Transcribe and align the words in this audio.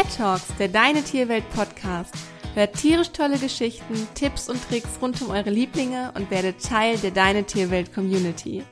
Pet 0.00 0.16
Talks, 0.16 0.46
der 0.58 0.68
Deine 0.68 1.02
Tierwelt 1.02 1.44
Podcast. 1.50 2.14
Hört 2.54 2.74
tierisch 2.74 3.10
tolle 3.10 3.36
Geschichten, 3.36 4.08
Tipps 4.14 4.48
und 4.48 4.58
Tricks 4.66 4.88
rund 5.02 5.20
um 5.20 5.28
eure 5.28 5.50
Lieblinge 5.50 6.10
und 6.16 6.30
werdet 6.30 6.64
Teil 6.64 6.96
der 6.96 7.10
Deine 7.10 7.44
Tierwelt 7.44 7.92
Community. 7.92 8.64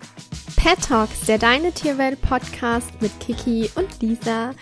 Pet 0.56 0.80
Talks, 0.80 1.26
der 1.26 1.36
Deine 1.36 1.72
Tierwelt 1.72 2.18
Podcast 2.22 2.90
mit 3.02 3.12
Kiki 3.20 3.68
und 3.74 4.00
Lisa. 4.00 4.52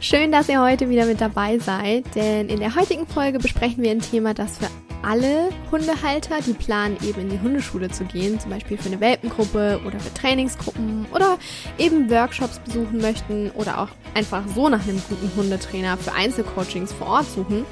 Schön, 0.00 0.32
dass 0.32 0.48
ihr 0.48 0.60
heute 0.60 0.90
wieder 0.90 1.06
mit 1.06 1.20
dabei 1.20 1.60
seid, 1.60 2.04
denn 2.16 2.48
in 2.48 2.58
der 2.58 2.74
heutigen 2.74 3.06
Folge 3.06 3.38
besprechen 3.38 3.84
wir 3.84 3.92
ein 3.92 4.00
Thema, 4.00 4.34
das 4.34 4.58
für 4.58 4.68
alle 5.06 5.50
Hundehalter, 5.70 6.38
die 6.44 6.52
planen, 6.52 6.96
eben 7.02 7.20
in 7.20 7.28
die 7.28 7.40
Hundeschule 7.40 7.88
zu 7.90 8.04
gehen, 8.04 8.40
zum 8.40 8.50
Beispiel 8.50 8.76
für 8.76 8.86
eine 8.88 9.00
Welpengruppe 9.00 9.80
oder 9.86 10.00
für 10.00 10.12
Trainingsgruppen 10.12 11.06
oder 11.14 11.38
eben 11.78 12.10
Workshops 12.10 12.58
besuchen 12.58 13.00
möchten 13.00 13.52
oder 13.52 13.80
auch 13.80 13.88
einfach 14.14 14.42
so 14.52 14.68
nach 14.68 14.82
einem 14.82 15.00
guten 15.08 15.30
Hundetrainer 15.36 15.96
für 15.96 16.12
Einzelcoachings 16.12 16.92
vor 16.92 17.06
Ort 17.06 17.26
suchen, 17.30 17.64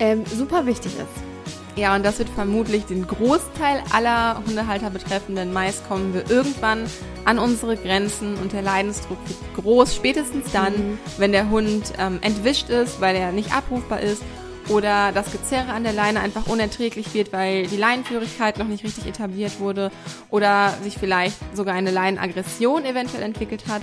ähm, 0.00 0.24
super 0.26 0.66
wichtig 0.66 0.92
ist. 0.96 1.32
Ja, 1.74 1.96
und 1.96 2.04
das 2.04 2.18
wird 2.18 2.28
vermutlich 2.28 2.84
den 2.84 3.06
Großteil 3.06 3.82
aller 3.94 4.42
Hundehalter 4.46 4.90
betreffen, 4.90 5.34
denn 5.34 5.54
meist 5.54 5.88
kommen 5.88 6.12
wir 6.12 6.30
irgendwann 6.30 6.84
an 7.24 7.38
unsere 7.38 7.78
Grenzen 7.78 8.34
und 8.34 8.52
der 8.52 8.60
Leidensdruck 8.60 9.16
wird 9.26 9.64
groß, 9.64 9.96
spätestens 9.96 10.52
dann, 10.52 10.74
mhm. 10.74 10.98
wenn 11.16 11.32
der 11.32 11.48
Hund 11.48 11.94
ähm, 11.98 12.18
entwischt 12.20 12.68
ist, 12.68 13.00
weil 13.00 13.16
er 13.16 13.32
nicht 13.32 13.54
abrufbar 13.54 14.00
ist 14.00 14.22
oder 14.68 15.12
das 15.12 15.30
Gezerre 15.32 15.72
an 15.72 15.84
der 15.84 15.92
Leine 15.92 16.20
einfach 16.20 16.46
unerträglich 16.46 17.14
wird, 17.14 17.32
weil 17.32 17.66
die 17.66 17.76
Leinenführigkeit 17.76 18.58
noch 18.58 18.68
nicht 18.68 18.84
richtig 18.84 19.06
etabliert 19.06 19.60
wurde 19.60 19.90
oder 20.30 20.72
sich 20.82 20.96
vielleicht 20.98 21.36
sogar 21.54 21.74
eine 21.74 21.90
Leinenaggression 21.90 22.84
eventuell 22.84 23.22
entwickelt 23.22 23.64
hat. 23.68 23.82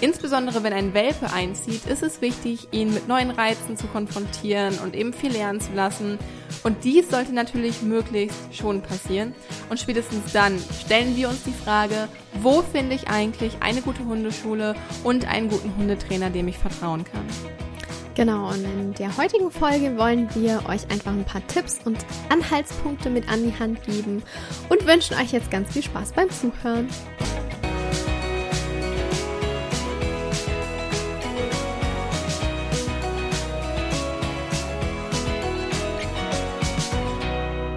Insbesondere 0.00 0.62
wenn 0.62 0.72
ein 0.72 0.94
Welpe 0.94 1.32
einzieht, 1.32 1.86
ist 1.86 2.02
es 2.02 2.20
wichtig, 2.20 2.68
ihn 2.70 2.92
mit 2.92 3.08
neuen 3.08 3.30
Reizen 3.30 3.76
zu 3.76 3.86
konfrontieren 3.86 4.78
und 4.80 4.94
eben 4.94 5.14
viel 5.14 5.32
lernen 5.32 5.60
zu 5.60 5.72
lassen. 5.74 6.18
Und 6.62 6.84
dies 6.84 7.08
sollte 7.08 7.32
natürlich 7.32 7.82
möglichst 7.82 8.54
schon 8.54 8.82
passieren. 8.82 9.34
Und 9.70 9.80
spätestens 9.80 10.32
dann 10.32 10.58
stellen 10.84 11.16
wir 11.16 11.28
uns 11.28 11.44
die 11.44 11.52
Frage, 11.52 12.08
wo 12.42 12.62
finde 12.62 12.94
ich 12.94 13.08
eigentlich 13.08 13.54
eine 13.60 13.80
gute 13.80 14.04
Hundeschule 14.04 14.74
und 15.02 15.26
einen 15.28 15.48
guten 15.48 15.74
Hundetrainer, 15.76 16.30
dem 16.30 16.48
ich 16.48 16.58
vertrauen 16.58 17.04
kann. 17.04 17.65
Genau, 18.16 18.48
und 18.48 18.64
in 18.64 18.94
der 18.94 19.14
heutigen 19.18 19.50
Folge 19.50 19.98
wollen 19.98 20.26
wir 20.34 20.62
euch 20.70 20.90
einfach 20.90 21.12
ein 21.12 21.24
paar 21.24 21.46
Tipps 21.48 21.80
und 21.84 21.98
Anhaltspunkte 22.30 23.10
mit 23.10 23.28
an 23.28 23.44
die 23.44 23.58
Hand 23.58 23.82
geben 23.82 24.22
und 24.70 24.86
wünschen 24.86 25.18
euch 25.18 25.32
jetzt 25.32 25.50
ganz 25.50 25.70
viel 25.70 25.82
Spaß 25.82 26.12
beim 26.12 26.30
Zuhören. 26.30 26.88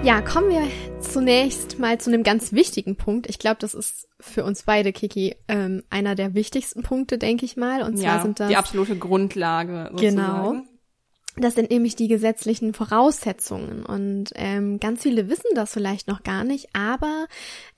Ja, 0.03 0.21
kommen 0.21 0.49
wir 0.51 0.98
zunächst 1.09 1.79
mal 1.79 1.99
zu 1.99 2.09
einem 2.09 2.23
ganz 2.23 2.53
wichtigen 2.53 2.95
Punkt. 2.95 3.27
Ich 3.27 3.39
glaube, 3.39 3.57
das 3.59 3.73
ist 3.73 4.07
für 4.19 4.43
uns 4.43 4.63
beide, 4.63 4.93
Kiki, 4.93 5.35
ähm, 5.47 5.83
einer 5.89 6.15
der 6.15 6.33
wichtigsten 6.33 6.83
Punkte, 6.83 7.17
denke 7.17 7.45
ich 7.45 7.57
mal. 7.57 7.81
Und 7.83 7.97
zwar 7.97 8.17
ja, 8.17 8.21
sind 8.21 8.39
das 8.39 8.49
die 8.49 8.55
absolute 8.55 8.97
Grundlage. 8.97 9.89
Sozusagen. 9.91 10.15
Genau. 10.15 10.63
Das 11.37 11.55
sind 11.55 11.71
nämlich 11.71 11.95
die 11.95 12.09
gesetzlichen 12.09 12.73
Voraussetzungen 12.73 13.85
und 13.85 14.31
ähm, 14.35 14.79
ganz 14.79 15.03
viele 15.03 15.29
wissen 15.29 15.51
das 15.55 15.71
vielleicht 15.71 16.07
noch 16.07 16.23
gar 16.23 16.43
nicht, 16.43 16.67
aber 16.73 17.27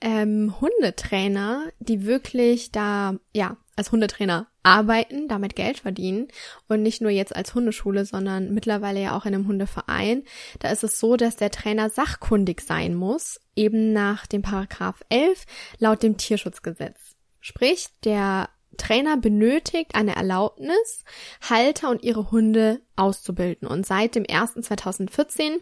ähm, 0.00 0.54
Hundetrainer, 0.60 1.66
die 1.78 2.04
wirklich 2.04 2.72
da 2.72 3.14
ja 3.32 3.56
als 3.76 3.92
Hundetrainer 3.92 4.48
arbeiten, 4.62 5.28
damit 5.28 5.56
Geld 5.56 5.80
verdienen 5.80 6.28
und 6.68 6.82
nicht 6.82 7.00
nur 7.00 7.10
jetzt 7.10 7.34
als 7.34 7.54
Hundeschule, 7.54 8.04
sondern 8.04 8.52
mittlerweile 8.54 9.02
ja 9.02 9.16
auch 9.16 9.26
in 9.26 9.34
einem 9.34 9.46
Hundeverein. 9.46 10.24
Da 10.60 10.70
ist 10.70 10.84
es 10.84 10.98
so, 10.98 11.16
dass 11.16 11.36
der 11.36 11.50
Trainer 11.50 11.90
sachkundig 11.90 12.60
sein 12.60 12.94
muss, 12.94 13.40
eben 13.56 13.92
nach 13.92 14.26
dem 14.26 14.42
Paragraph 14.42 15.02
11 15.08 15.44
laut 15.78 16.02
dem 16.02 16.16
Tierschutzgesetz. 16.16 17.16
Sprich, 17.40 17.88
der 18.04 18.48
Trainer 18.76 19.16
benötigt 19.16 19.94
eine 19.94 20.16
Erlaubnis, 20.16 21.04
Halter 21.48 21.90
und 21.90 22.02
ihre 22.02 22.30
Hunde 22.30 22.80
auszubilden. 22.96 23.68
Und 23.68 23.86
seit 23.86 24.14
dem 24.14 24.24
1.2014 24.24 25.58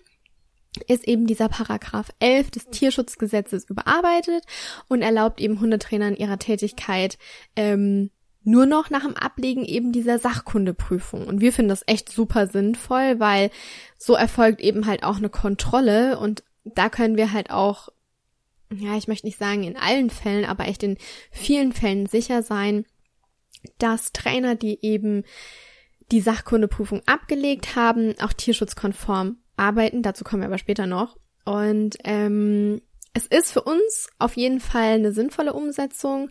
ist 0.87 1.09
eben 1.09 1.27
dieser 1.27 1.49
Paragraph 1.49 2.11
11 2.21 2.50
des 2.53 2.67
Tierschutzgesetzes 2.67 3.65
überarbeitet 3.69 4.44
und 4.88 5.03
erlaubt 5.03 5.41
eben 5.41 5.61
Hundetrainern 5.61 6.15
ihrer 6.15 6.38
Tätigkeit 6.38 7.19
ähm, 7.56 8.11
nur 8.43 8.67
noch 8.67 8.91
nach 8.91 9.05
dem 9.05 9.17
Ablegen 9.17 9.65
eben 9.65 9.93
dieser 9.93 10.19
Sachkundeprüfung. 10.19 11.27
Und 11.27 11.41
wir 11.41 11.53
finden 11.53 11.69
das 11.69 11.84
echt 11.87 12.11
super 12.11 12.47
sinnvoll, 12.47 13.21
weil 13.21 13.51
so 13.99 14.15
erfolgt 14.15 14.61
eben 14.61 14.87
halt 14.87 15.03
auch 15.03 15.17
eine 15.17 15.28
Kontrolle 15.28 16.19
und 16.19 16.43
da 16.65 16.89
können 16.89 17.17
wir 17.17 17.33
halt 17.33 17.50
auch, 17.50 17.89
ja, 18.73 18.97
ich 18.97 19.09
möchte 19.09 19.27
nicht 19.27 19.39
sagen 19.39 19.65
in 19.65 19.77
allen 19.77 20.11
Fällen, 20.11 20.45
aber 20.45 20.67
echt 20.69 20.83
in 20.83 20.97
vielen 21.31 21.73
Fällen 21.73 22.06
sicher 22.06 22.43
sein, 22.43 22.87
dass 23.79 24.12
Trainer, 24.12 24.55
die 24.55 24.79
eben 24.84 25.25
die 26.11 26.21
Sachkundeprüfung 26.21 27.03
abgelegt 27.06 27.77
haben, 27.77 28.15
auch 28.21 28.33
tierschutzkonform 28.33 29.39
arbeiten. 29.56 30.03
Dazu 30.03 30.25
kommen 30.25 30.43
wir 30.43 30.49
aber 30.49 30.59
später 30.59 30.87
noch. 30.87 31.17
Und 31.45 31.99
ähm, 32.05 32.81
es 33.12 33.27
ist 33.27 33.53
für 33.53 33.62
uns 33.62 34.09
auf 34.19 34.37
jeden 34.37 34.61
Fall 34.61 34.95
eine 34.95 35.12
sinnvolle 35.12 35.53
Umsetzung, 35.53 36.31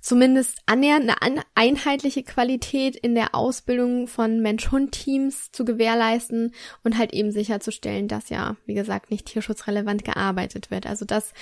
zumindest 0.00 0.58
annähernd 0.66 1.10
eine 1.20 1.42
einheitliche 1.54 2.22
Qualität 2.22 2.96
in 2.96 3.14
der 3.14 3.34
Ausbildung 3.34 4.06
von 4.06 4.40
Mensch-Hund-Teams 4.40 5.52
zu 5.52 5.64
gewährleisten 5.64 6.54
und 6.82 6.98
halt 6.98 7.12
eben 7.12 7.32
sicherzustellen, 7.32 8.08
dass 8.08 8.28
ja, 8.30 8.56
wie 8.66 8.74
gesagt, 8.74 9.10
nicht 9.10 9.26
tierschutzrelevant 9.26 10.04
gearbeitet 10.04 10.70
wird. 10.70 10.86
Also 10.86 11.04
das 11.04 11.32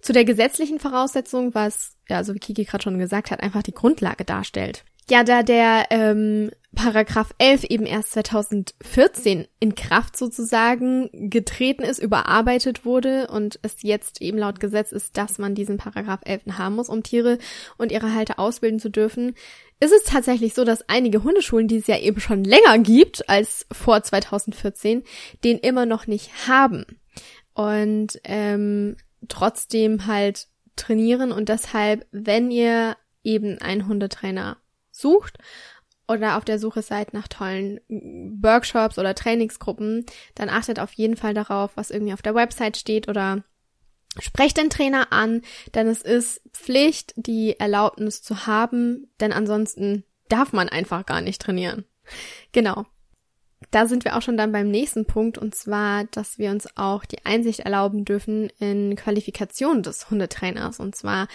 zu 0.00 0.12
der 0.12 0.24
gesetzlichen 0.24 0.80
Voraussetzung, 0.80 1.54
was, 1.54 1.96
ja, 2.08 2.24
so 2.24 2.34
wie 2.34 2.40
Kiki 2.40 2.64
gerade 2.64 2.82
schon 2.82 2.98
gesagt 2.98 3.30
hat, 3.30 3.40
einfach 3.40 3.62
die 3.62 3.74
Grundlage 3.74 4.24
darstellt. 4.24 4.84
Ja, 5.10 5.24
da 5.24 5.42
der 5.42 5.86
ähm, 5.90 6.50
Paragraph 6.74 7.34
11 7.38 7.64
eben 7.64 7.86
erst 7.86 8.12
2014 8.12 9.48
in 9.58 9.74
Kraft 9.74 10.16
sozusagen 10.16 11.08
getreten 11.30 11.82
ist, 11.82 11.98
überarbeitet 11.98 12.84
wurde 12.84 13.28
und 13.28 13.58
es 13.62 13.82
jetzt 13.82 14.20
eben 14.20 14.36
laut 14.36 14.60
Gesetz 14.60 14.92
ist, 14.92 15.16
dass 15.16 15.38
man 15.38 15.54
diesen 15.54 15.78
Paragraph 15.78 16.20
11 16.24 16.42
haben 16.58 16.76
muss, 16.76 16.90
um 16.90 17.02
Tiere 17.02 17.38
und 17.78 17.90
ihre 17.90 18.14
Halter 18.14 18.38
ausbilden 18.38 18.80
zu 18.80 18.90
dürfen, 18.90 19.34
ist 19.80 19.92
es 19.92 20.04
tatsächlich 20.04 20.54
so, 20.54 20.64
dass 20.64 20.88
einige 20.88 21.22
Hundeschulen, 21.24 21.68
die 21.68 21.78
es 21.78 21.86
ja 21.86 21.98
eben 21.98 22.20
schon 22.20 22.44
länger 22.44 22.78
gibt 22.78 23.28
als 23.30 23.66
vor 23.72 24.02
2014, 24.02 25.04
den 25.42 25.58
immer 25.58 25.86
noch 25.86 26.06
nicht 26.06 26.48
haben. 26.48 26.84
Und 27.54 28.20
ähm, 28.24 28.96
trotzdem 29.26 30.06
halt 30.06 30.48
trainieren 30.76 31.32
und 31.32 31.48
deshalb, 31.48 32.06
wenn 32.12 32.50
ihr 32.50 32.96
eben 33.24 33.58
einen 33.58 33.88
Hundetrainer 33.88 34.58
sucht 34.98 35.38
oder 36.06 36.36
auf 36.36 36.44
der 36.44 36.58
Suche 36.58 36.82
seid 36.82 37.12
nach 37.12 37.28
tollen 37.28 37.80
Workshops 37.88 38.98
oder 38.98 39.14
Trainingsgruppen, 39.14 40.06
dann 40.34 40.48
achtet 40.48 40.80
auf 40.80 40.92
jeden 40.94 41.16
Fall 41.16 41.34
darauf, 41.34 41.72
was 41.76 41.90
irgendwie 41.90 42.14
auf 42.14 42.22
der 42.22 42.34
Website 42.34 42.76
steht 42.76 43.08
oder 43.08 43.44
sprecht 44.18 44.56
den 44.56 44.70
Trainer 44.70 45.12
an, 45.12 45.42
denn 45.74 45.86
es 45.86 46.02
ist 46.02 46.40
Pflicht, 46.52 47.12
die 47.16 47.60
Erlaubnis 47.60 48.22
zu 48.22 48.46
haben, 48.46 49.10
denn 49.20 49.32
ansonsten 49.32 50.04
darf 50.28 50.52
man 50.52 50.68
einfach 50.68 51.06
gar 51.06 51.20
nicht 51.20 51.40
trainieren. 51.42 51.84
Genau 52.52 52.86
da 53.70 53.86
sind 53.86 54.04
wir 54.04 54.16
auch 54.16 54.22
schon 54.22 54.36
dann 54.36 54.52
beim 54.52 54.70
nächsten 54.70 55.04
Punkt 55.04 55.36
und 55.36 55.54
zwar, 55.54 56.04
dass 56.04 56.38
wir 56.38 56.50
uns 56.50 56.68
auch 56.76 57.04
die 57.04 57.24
Einsicht 57.26 57.60
erlauben 57.60 58.04
dürfen 58.04 58.50
in 58.60 58.94
Qualifikation 58.94 59.82
des 59.82 60.10
Hundetrainers. 60.10 60.78
Und 60.78 60.94
zwar 60.94 61.26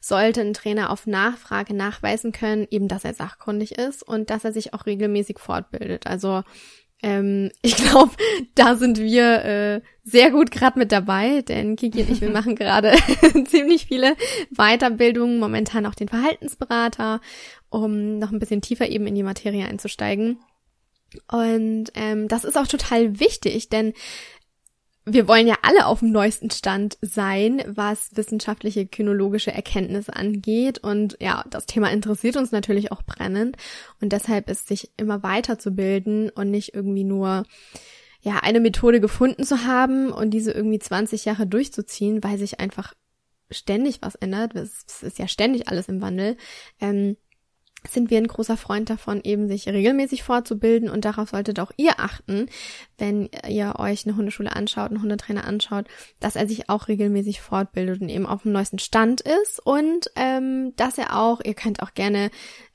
sollte 0.00 0.40
ein 0.42 0.54
Trainer 0.54 0.90
auf 0.90 1.06
Nachfrage 1.06 1.74
nachweisen 1.74 2.30
können, 2.32 2.66
eben, 2.70 2.86
dass 2.86 3.04
er 3.04 3.14
sachkundig 3.14 3.78
ist 3.78 4.02
und 4.02 4.30
dass 4.30 4.44
er 4.44 4.52
sich 4.52 4.74
auch 4.74 4.86
regelmäßig 4.86 5.38
fortbildet. 5.40 6.06
Also 6.06 6.44
ähm, 7.02 7.50
ich 7.62 7.76
glaube, 7.76 8.12
da 8.54 8.76
sind 8.76 8.98
wir 8.98 9.44
äh, 9.44 9.80
sehr 10.04 10.30
gut 10.30 10.52
gerade 10.52 10.78
mit 10.78 10.92
dabei, 10.92 11.42
denn 11.42 11.74
Kiki 11.74 12.02
und 12.02 12.10
ich, 12.10 12.20
wir 12.20 12.30
machen 12.32 12.54
gerade 12.54 12.92
ziemlich 13.46 13.86
viele 13.86 14.16
Weiterbildungen, 14.50 15.40
momentan 15.40 15.84
auch 15.86 15.96
den 15.96 16.08
Verhaltensberater, 16.08 17.20
um 17.70 18.18
noch 18.18 18.30
ein 18.30 18.38
bisschen 18.38 18.62
tiefer 18.62 18.88
eben 18.88 19.08
in 19.08 19.16
die 19.16 19.24
Materie 19.24 19.66
einzusteigen. 19.66 20.38
Und 21.30 21.90
ähm, 21.94 22.28
das 22.28 22.44
ist 22.44 22.56
auch 22.56 22.66
total 22.66 23.20
wichtig, 23.20 23.68
denn 23.68 23.92
wir 25.04 25.26
wollen 25.26 25.48
ja 25.48 25.56
alle 25.62 25.86
auf 25.86 25.98
dem 25.98 26.12
neuesten 26.12 26.50
Stand 26.50 26.96
sein, 27.00 27.62
was 27.66 28.10
wissenschaftliche 28.14 28.86
kynologische 28.86 29.52
Erkenntnisse 29.52 30.14
angeht. 30.14 30.78
Und 30.78 31.16
ja, 31.20 31.44
das 31.50 31.66
Thema 31.66 31.90
interessiert 31.90 32.36
uns 32.36 32.52
natürlich 32.52 32.92
auch 32.92 33.02
brennend. 33.02 33.56
Und 34.00 34.12
deshalb 34.12 34.48
ist 34.48 34.68
sich 34.68 34.92
immer 34.96 35.22
weiterzubilden 35.24 36.30
und 36.30 36.50
nicht 36.50 36.74
irgendwie 36.74 37.04
nur 37.04 37.44
ja 38.20 38.38
eine 38.42 38.60
Methode 38.60 39.00
gefunden 39.00 39.42
zu 39.42 39.64
haben 39.64 40.12
und 40.12 40.30
diese 40.30 40.52
irgendwie 40.52 40.78
20 40.78 41.24
Jahre 41.24 41.48
durchzuziehen, 41.48 42.22
weil 42.22 42.38
sich 42.38 42.60
einfach 42.60 42.94
ständig 43.50 44.02
was 44.02 44.14
ändert. 44.14 44.54
Es 44.54 45.02
ist 45.02 45.18
ja 45.18 45.26
ständig 45.26 45.66
alles 45.66 45.88
im 45.88 46.00
Wandel. 46.00 46.36
Ähm, 46.80 47.16
sind 47.88 48.10
wir 48.10 48.18
ein 48.18 48.26
großer 48.26 48.56
Freund 48.56 48.90
davon, 48.90 49.20
eben 49.24 49.48
sich 49.48 49.68
regelmäßig 49.68 50.22
fortzubilden. 50.22 50.88
Und 50.88 51.04
darauf 51.04 51.30
solltet 51.30 51.60
auch 51.60 51.72
ihr 51.76 51.98
achten, 51.98 52.46
wenn 52.98 53.28
ihr 53.48 53.74
euch 53.78 54.06
eine 54.06 54.16
Hundeschule 54.16 54.54
anschaut, 54.54 54.90
einen 54.90 55.02
Hundetrainer 55.02 55.44
anschaut, 55.44 55.86
dass 56.20 56.36
er 56.36 56.46
sich 56.46 56.68
auch 56.68 56.88
regelmäßig 56.88 57.40
fortbildet 57.40 58.00
und 58.00 58.08
eben 58.08 58.26
auf 58.26 58.42
dem 58.42 58.52
neuesten 58.52 58.78
Stand 58.78 59.20
ist. 59.20 59.64
Und 59.64 60.10
ähm, 60.16 60.74
dass 60.76 60.98
er 60.98 61.18
auch, 61.18 61.40
ihr 61.44 61.54
könnt 61.54 61.82
auch 61.82 61.94
gerne, 61.94 62.30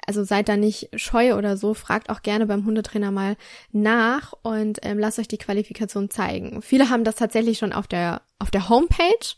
also 0.05 0.23
seid 0.23 0.49
da 0.49 0.57
nicht 0.57 0.89
scheu 0.95 1.35
oder 1.35 1.57
so, 1.57 1.73
fragt 1.73 2.09
auch 2.09 2.21
gerne 2.21 2.45
beim 2.45 2.65
Hundetrainer 2.65 3.11
mal 3.11 3.37
nach 3.71 4.33
und 4.41 4.79
ähm, 4.83 4.99
lasst 4.99 5.19
euch 5.19 5.27
die 5.27 5.37
Qualifikation 5.37 6.09
zeigen. 6.09 6.61
Viele 6.61 6.89
haben 6.89 7.03
das 7.03 7.15
tatsächlich 7.15 7.57
schon 7.57 7.73
auf 7.73 7.87
der 7.87 8.21
auf 8.39 8.51
der 8.51 8.69
Homepage 8.69 9.35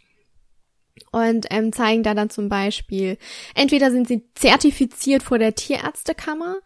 und 1.12 1.48
ähm, 1.50 1.72
zeigen 1.74 2.04
da 2.04 2.14
dann 2.14 2.30
zum 2.30 2.50
Beispiel, 2.50 3.18
entweder 3.56 3.92
sind 3.92 4.08
sie 4.08 4.24
zertifiziert 4.36 5.24
vor 5.24 5.40
der 5.40 5.56
Tierärztekammer 5.56 6.58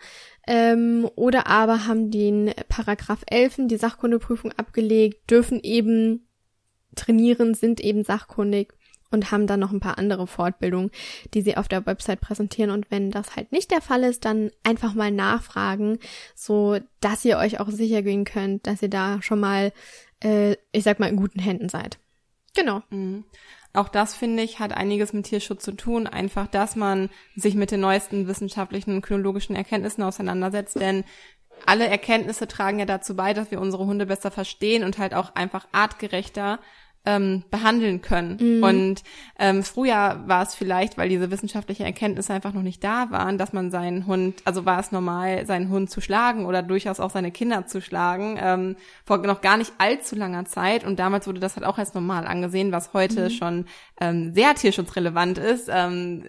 ähm, 0.48 1.10
oder 1.16 1.48
aber 1.48 1.88
haben 1.88 2.12
den 2.12 2.54
Paragraph 2.68 3.24
11, 3.28 3.62
die 3.68 3.78
Sachkundeprüfung 3.78 4.52
abgelegt, 4.54 5.30
dürfen 5.30 5.60
eben 5.62 6.28
trainieren, 6.96 7.54
sind 7.54 7.80
eben 7.80 8.04
sachkundig 8.04 8.74
und 9.14 9.32
haben 9.32 9.48
dann 9.48 9.60
noch 9.60 9.72
ein 9.72 9.80
paar 9.80 9.98
andere 9.98 10.28
Fortbildungen, 10.28 10.92
die 11.34 11.42
sie 11.42 11.56
auf 11.56 11.68
der 11.68 11.86
Website 11.86 12.20
präsentieren. 12.20 12.72
Und 12.72 12.90
wenn 12.92 13.12
das 13.12 13.36
halt 13.36 13.52
nicht 13.52 13.72
der 13.72 13.82
Fall 13.82 14.04
ist, 14.04 14.26
dann 14.26 14.52
einfach 14.64 14.96
mal 14.96 15.12
nachfragen, 15.12 16.00
so 16.36 16.80
dass 17.00 17.24
ihr 17.24 17.38
euch 17.38 17.60
auch 17.60 17.70
sicher 17.70 18.02
gehen 18.02 18.26
könnt, 18.26 18.68
dass 18.68 18.82
ihr 18.82 18.90
da 18.90 19.22
schon 19.22 19.40
mal, 19.40 19.72
äh, 20.24 20.56
ich 20.72 20.84
sag 20.84 21.00
mal, 21.00 21.10
in 21.10 21.16
guten 21.16 21.40
Händen 21.40 21.70
seid. 21.70 22.00
Genau. 22.56 22.82
Mhm. 22.90 23.24
Auch 23.74 23.90
das, 23.90 24.16
finde 24.16 24.44
ich, 24.44 24.60
hat 24.60 24.72
einiges 24.72 25.14
mit 25.14 25.26
Tierschutz 25.26 25.64
zu 25.64 25.72
tun. 25.72 26.06
Einfach, 26.06 26.48
dass 26.48 26.76
man 26.76 27.10
sich 27.36 27.56
mit 27.56 27.72
den 27.72 27.80
neuesten 27.80 28.28
wissenschaftlichen 28.28 28.96
und 28.96 29.02
kynologischen 29.02 29.56
Erkenntnissen 29.56 30.04
auseinandersetzt. 30.04 30.80
Denn 30.80 31.04
alle 31.66 31.88
Erkenntnisse 31.88 32.48
tragen 32.48 32.80
ja 32.80 32.86
dazu 32.86 33.16
bei, 33.16 33.34
dass 33.34 33.50
wir 33.50 33.60
unsere 33.60 33.86
Hunde 33.86 34.06
besser 34.06 34.30
verstehen 34.30 34.84
und 34.84 35.00
halt 35.00 35.14
auch 35.14 35.36
einfach 35.36 35.68
artgerechter 35.72 36.60
ähm, 37.06 37.44
behandeln 37.52 38.02
können. 38.02 38.38
Mhm. 38.40 38.64
Und 38.64 39.04
ähm, 39.38 39.64
früher 39.64 40.24
war 40.26 40.44
es 40.44 40.56
vielleicht, 40.56 40.98
weil 40.98 41.10
diese 41.10 41.32
wissenschaftliche 41.32 41.84
Erkenntnisse 41.84 42.34
einfach 42.34 42.54
noch 42.54 42.62
nicht 42.62 42.84
da 42.84 43.12
waren, 43.12 43.38
dass 43.38 43.52
man 43.52 43.72
seinen 43.72 44.08
Hund, 44.08 44.42
also 44.46 44.66
war 44.66 44.80
es 44.80 44.92
normal, 44.92 45.46
seinen 45.46 45.70
Hund 45.70 45.90
zu 45.90 46.00
schlagen 46.00 46.46
oder 46.46 46.64
durchaus 46.64 47.00
auch 47.00 47.10
seine 47.10 47.32
Kinder 47.32 47.66
zu 47.68 47.82
schlagen, 47.82 48.40
ähm, 48.42 48.76
vor 49.06 49.18
noch 49.18 49.42
gar 49.42 49.58
nicht 49.58 49.74
allzu 49.80 50.16
langer 50.16 50.46
Zeit. 50.46 50.86
Und 50.86 50.98
damals 50.98 51.28
wurde 51.28 51.42
das 51.42 51.56
halt 51.56 51.66
auch 51.66 51.78
als 51.78 51.94
normal 51.94 52.26
angesehen, 52.26 52.72
was 52.72 52.94
heute 52.94 53.26
mhm. 53.26 53.30
schon 53.32 53.66
ähm, 54.00 54.34
sehr 54.34 54.56
tierschutzrelevant 54.56 55.38
ist, 55.38 55.70
ähm, 55.72 56.24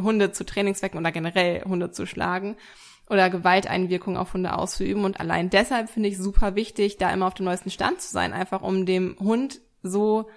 Hunde 0.00 0.32
zu 0.32 0.44
Trainingszwecken 0.44 0.98
oder 0.98 1.12
generell 1.12 1.62
Hunde 1.64 1.90
zu 1.90 2.06
schlagen 2.06 2.56
oder 3.08 3.30
Gewalteinwirkung 3.30 4.16
auf 4.16 4.34
Hunde 4.34 4.56
auszuüben. 4.56 5.04
Und 5.04 5.20
allein 5.20 5.50
deshalb 5.50 5.90
finde 5.90 6.08
ich 6.08 6.18
super 6.18 6.54
wichtig, 6.54 6.96
da 6.96 7.12
immer 7.12 7.26
auf 7.26 7.34
dem 7.34 7.44
neuesten 7.44 7.70
Stand 7.70 8.00
zu 8.00 8.10
sein, 8.10 8.32
einfach 8.32 8.62
um 8.62 8.86
dem 8.86 9.16
Hund 9.20 9.60
so 9.82 10.28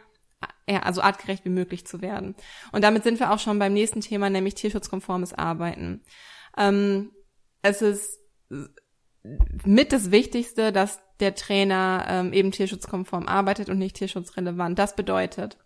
ja, 0.67 0.83
also 0.83 1.01
artgerecht 1.01 1.45
wie 1.45 1.49
möglich 1.49 1.85
zu 1.85 2.01
werden. 2.01 2.35
Und 2.71 2.83
damit 2.83 3.03
sind 3.03 3.19
wir 3.19 3.31
auch 3.31 3.39
schon 3.39 3.59
beim 3.59 3.73
nächsten 3.73 4.01
Thema, 4.01 4.29
nämlich 4.29 4.55
tierschutzkonformes 4.55 5.33
Arbeiten. 5.33 6.01
Ähm, 6.57 7.11
es 7.61 7.81
ist 7.81 8.19
mit 9.65 9.91
das 9.91 10.11
Wichtigste, 10.11 10.71
dass 10.71 10.99
der 11.19 11.35
Trainer 11.35 12.05
ähm, 12.07 12.33
eben 12.33 12.51
tierschutzkonform 12.51 13.27
arbeitet 13.27 13.69
und 13.69 13.77
nicht 13.77 13.97
tierschutzrelevant. 13.97 14.79
Das 14.79 14.95
bedeutet, 14.95 15.57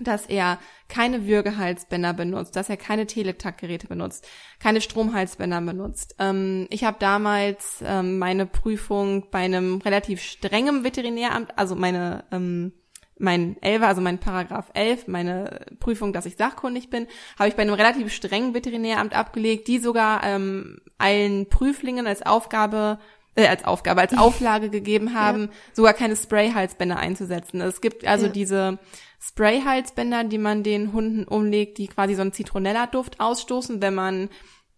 dass 0.00 0.26
er 0.26 0.58
keine 0.88 1.26
Würgehalsbänder 1.26 2.14
benutzt, 2.14 2.56
dass 2.56 2.70
er 2.70 2.76
keine 2.76 3.06
Teletaktgeräte 3.06 3.88
benutzt, 3.88 4.26
keine 4.60 4.80
Stromhalsbänder 4.80 5.60
benutzt. 5.60 6.14
Ähm, 6.18 6.66
ich 6.70 6.84
habe 6.84 6.96
damals 7.00 7.82
ähm, 7.84 8.18
meine 8.18 8.46
Prüfung 8.46 9.30
bei 9.30 9.40
einem 9.40 9.78
relativ 9.78 10.22
strengen 10.22 10.84
Veterinäramt, 10.84 11.58
also 11.58 11.74
meine 11.74 12.24
ähm, 12.30 12.72
mein 13.18 13.60
Elfer, 13.62 13.88
also 13.88 14.00
mein 14.00 14.18
Paragraph 14.18 14.70
11, 14.74 15.08
meine 15.08 15.66
Prüfung, 15.80 16.12
dass 16.12 16.26
ich 16.26 16.36
sachkundig 16.36 16.90
bin, 16.90 17.06
habe 17.38 17.48
ich 17.48 17.56
bei 17.56 17.62
einem 17.62 17.74
relativ 17.74 18.12
strengen 18.12 18.54
Veterinäramt 18.54 19.14
abgelegt, 19.14 19.68
die 19.68 19.78
sogar 19.78 20.24
ähm, 20.24 20.80
allen 20.98 21.48
Prüflingen 21.48 22.06
als 22.06 22.24
Aufgabe 22.24 22.98
äh, 23.34 23.46
als 23.46 23.64
Aufgabe, 23.64 24.00
als 24.00 24.12
Auflage 24.18 24.68
gegeben 24.68 25.14
haben, 25.14 25.42
ja. 25.42 25.48
sogar 25.72 25.94
keine 25.94 26.16
Sprayhalsbänder 26.16 26.96
einzusetzen. 26.96 27.60
Es 27.60 27.80
gibt 27.80 28.06
also 28.06 28.26
ja. 28.26 28.32
diese 28.32 28.78
Sprayhalsbänder, 29.20 30.24
die 30.24 30.38
man 30.38 30.62
den 30.62 30.92
Hunden 30.92 31.24
umlegt, 31.24 31.78
die 31.78 31.88
quasi 31.88 32.14
so 32.14 32.22
einen 32.22 32.32
Zitronella-Duft 32.32 33.20
ausstoßen, 33.20 33.80
wenn 33.80 33.94
man 33.94 34.28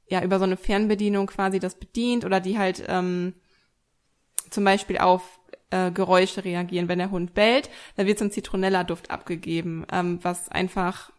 ja 0.09 0.23
über 0.23 0.39
so 0.39 0.45
eine 0.45 0.57
Fernbedienung 0.57 1.27
quasi 1.27 1.59
das 1.59 1.77
bedient 1.77 2.25
oder 2.25 2.41
die 2.41 2.59
halt 2.59 2.85
ähm, 2.89 3.35
zum 4.51 4.65
Beispiel 4.65 4.99
auf 4.99 5.40
äh, 5.71 5.91
Geräusche 5.91 6.45
reagieren. 6.45 6.89
Wenn 6.89 6.99
der 6.99 7.11
Hund 7.11 7.35
bellt, 7.35 7.71
dann 7.97 8.07
wird 8.07 8.19
so 8.19 8.25
ein 8.25 8.31
Zitronella-Duft 8.31 9.11
abgegeben, 9.11 9.87
ähm, 9.93 10.19
was 10.23 10.49
einfach 10.49 11.11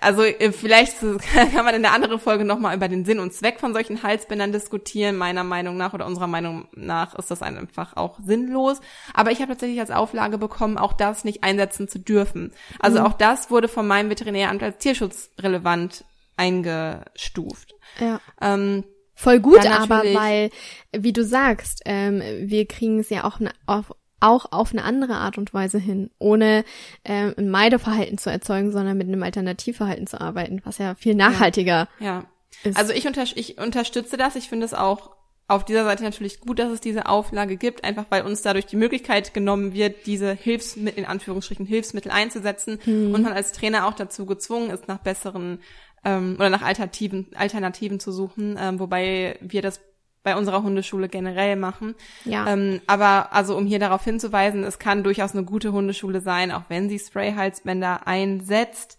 also 0.00 0.24
äh, 0.24 0.52
vielleicht 0.52 0.96
kann 1.54 1.64
man 1.64 1.74
in 1.74 1.82
der 1.82 1.92
anderen 1.92 2.18
Folge 2.18 2.44
nochmal 2.44 2.76
über 2.76 2.88
den 2.88 3.04
Sinn 3.04 3.20
und 3.20 3.32
Zweck 3.32 3.60
von 3.60 3.72
solchen 3.72 4.02
Halsbändern 4.02 4.52
diskutieren. 4.52 5.16
Meiner 5.16 5.44
Meinung 5.44 5.76
nach 5.76 5.94
oder 5.94 6.06
unserer 6.06 6.26
Meinung 6.26 6.66
nach 6.74 7.14
ist 7.14 7.30
das 7.30 7.42
einfach 7.42 7.96
auch 7.96 8.18
sinnlos. 8.20 8.80
Aber 9.14 9.30
ich 9.30 9.40
habe 9.40 9.52
tatsächlich 9.52 9.80
als 9.80 9.90
Auflage 9.90 10.38
bekommen, 10.38 10.78
auch 10.78 10.92
das 10.92 11.24
nicht 11.24 11.44
einsetzen 11.44 11.88
zu 11.88 11.98
dürfen. 11.98 12.52
Also 12.78 13.00
mhm. 13.00 13.06
auch 13.06 13.12
das 13.12 13.50
wurde 13.50 13.68
von 13.68 13.86
meinem 13.86 14.10
Veterinäramt 14.10 14.62
als 14.62 14.78
tierschutzrelevant 14.78 16.04
eingestuft. 16.36 17.74
Ja. 18.00 18.20
Ähm, 18.40 18.84
Voll 19.22 19.38
gut, 19.38 19.64
aber 19.64 20.02
weil, 20.14 20.50
wie 20.90 21.12
du 21.12 21.24
sagst, 21.24 21.82
ähm, 21.84 22.22
wir 22.40 22.66
kriegen 22.66 22.98
es 22.98 23.08
ja 23.08 23.22
auch 23.22 23.38
ne, 23.38 23.52
auf, 23.66 23.94
auch 24.18 24.50
auf 24.50 24.72
eine 24.72 24.82
andere 24.82 25.14
Art 25.14 25.38
und 25.38 25.54
Weise 25.54 25.78
hin, 25.78 26.10
ohne 26.18 26.64
ähm, 27.04 27.32
ein 27.38 27.48
Meideverhalten 27.48 28.18
zu 28.18 28.30
erzeugen, 28.30 28.72
sondern 28.72 28.98
mit 28.98 29.06
einem 29.06 29.22
Alternativverhalten 29.22 30.08
zu 30.08 30.20
arbeiten, 30.20 30.60
was 30.64 30.78
ja 30.78 30.96
viel 30.96 31.14
nachhaltiger 31.14 31.88
ja. 32.00 32.06
ja. 32.06 32.24
ist. 32.64 32.76
Also 32.76 32.92
ich, 32.92 33.06
unter, 33.06 33.22
ich 33.22 33.58
unterstütze 33.58 34.16
das. 34.16 34.34
Ich 34.34 34.48
finde 34.48 34.66
es 34.66 34.74
auch 34.74 35.12
auf 35.46 35.64
dieser 35.64 35.84
Seite 35.84 36.02
natürlich 36.02 36.40
gut, 36.40 36.58
dass 36.58 36.72
es 36.72 36.80
diese 36.80 37.06
Auflage 37.06 37.56
gibt, 37.56 37.84
einfach 37.84 38.06
weil 38.08 38.22
uns 38.22 38.42
dadurch 38.42 38.66
die 38.66 38.76
Möglichkeit 38.76 39.34
genommen 39.34 39.72
wird, 39.72 40.06
diese 40.06 40.32
Hilfsmittel, 40.32 40.98
in 40.98 41.04
Anführungsstrichen 41.04 41.66
Hilfsmittel 41.66 42.10
einzusetzen 42.10 42.80
mhm. 42.84 43.14
und 43.14 43.22
man 43.22 43.32
als 43.32 43.52
Trainer 43.52 43.86
auch 43.86 43.94
dazu 43.94 44.26
gezwungen 44.26 44.70
ist, 44.70 44.88
nach 44.88 44.98
besseren 44.98 45.60
ähm, 46.04 46.36
oder 46.38 46.50
nach 46.50 46.62
Alternativen, 46.62 47.28
Alternativen 47.34 48.00
zu 48.00 48.12
suchen, 48.12 48.56
ähm, 48.58 48.78
wobei 48.78 49.38
wir 49.40 49.62
das 49.62 49.80
bei 50.22 50.36
unserer 50.36 50.62
Hundeschule 50.62 51.08
generell 51.08 51.56
machen. 51.56 51.94
Ja. 52.24 52.46
Ähm, 52.46 52.80
aber 52.86 53.32
also 53.32 53.56
um 53.56 53.66
hier 53.66 53.78
darauf 53.78 54.04
hinzuweisen, 54.04 54.64
es 54.64 54.78
kann 54.78 55.02
durchaus 55.02 55.32
eine 55.32 55.44
gute 55.44 55.72
Hundeschule 55.72 56.20
sein, 56.20 56.52
auch 56.52 56.64
wenn 56.68 56.88
sie 56.88 56.98
Sprayhalsbänder 56.98 58.06
einsetzt. 58.06 58.98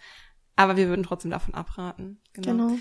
Aber 0.55 0.77
wir 0.77 0.87
würden 0.87 1.03
trotzdem 1.03 1.31
davon 1.31 1.53
abraten. 1.53 2.19
Genau. 2.33 2.67
genau. 2.67 2.77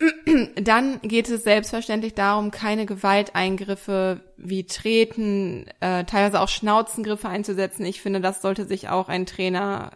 Dann 0.62 1.00
geht 1.02 1.28
es 1.28 1.42
selbstverständlich 1.42 2.14
darum, 2.14 2.52
keine 2.52 2.86
Gewalteingriffe 2.86 4.20
wie 4.36 4.64
Treten, 4.64 5.66
äh, 5.80 6.04
teilweise 6.04 6.40
auch 6.40 6.48
Schnauzengriffe 6.48 7.28
einzusetzen. 7.28 7.84
Ich 7.84 8.00
finde, 8.00 8.20
das 8.20 8.40
sollte 8.40 8.64
sich 8.64 8.88
auch 8.88 9.08
ein 9.08 9.26
Trainer 9.26 9.90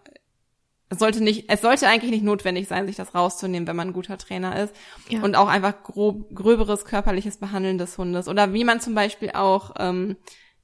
es 0.93 0.99
sollte 0.99 1.25
nicht, 1.25 1.47
es 1.49 1.63
sollte 1.63 1.89
eigentlich 1.89 2.11
nicht 2.11 2.23
notwendig 2.23 2.69
sein, 2.69 2.87
sich 2.87 2.97
das 2.97 3.15
rauszunehmen, 3.15 3.67
wenn 3.67 3.77
man 3.77 3.89
ein 3.89 3.93
guter 3.95 4.19
Trainer 4.19 4.63
ist. 4.63 4.75
Ja. 5.09 5.23
Und 5.23 5.37
auch 5.37 5.49
einfach 5.49 5.83
grob, 5.83 6.35
gröberes 6.35 6.85
körperliches 6.85 7.39
Behandeln 7.39 7.79
des 7.79 7.97
Hundes. 7.97 8.29
Oder 8.29 8.53
wie 8.53 8.63
man 8.63 8.79
zum 8.79 8.95
Beispiel 8.95 9.31
auch 9.31 9.75
ähm, 9.79 10.17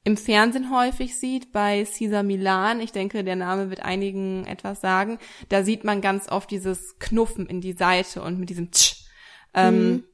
im 0.04 0.18
Fernsehen 0.18 0.70
häufig 0.70 1.18
sieht, 1.18 1.50
bei 1.50 1.82
Caesar 1.84 2.22
Milan, 2.22 2.80
ich 2.80 2.92
denke, 2.92 3.24
der 3.24 3.36
Name 3.36 3.70
wird 3.70 3.80
einigen 3.80 4.44
etwas 4.44 4.82
sagen, 4.82 5.18
da 5.48 5.64
sieht 5.64 5.82
man 5.82 6.02
ganz 6.02 6.28
oft 6.30 6.50
dieses 6.50 6.98
Knuffen 6.98 7.46
in 7.46 7.62
die 7.62 7.72
Seite 7.72 8.20
und 8.20 8.38
mit 8.38 8.50
diesem 8.50 8.70
Tsch. 8.70 9.06
Ähm, 9.54 9.90
mhm. 9.90 10.04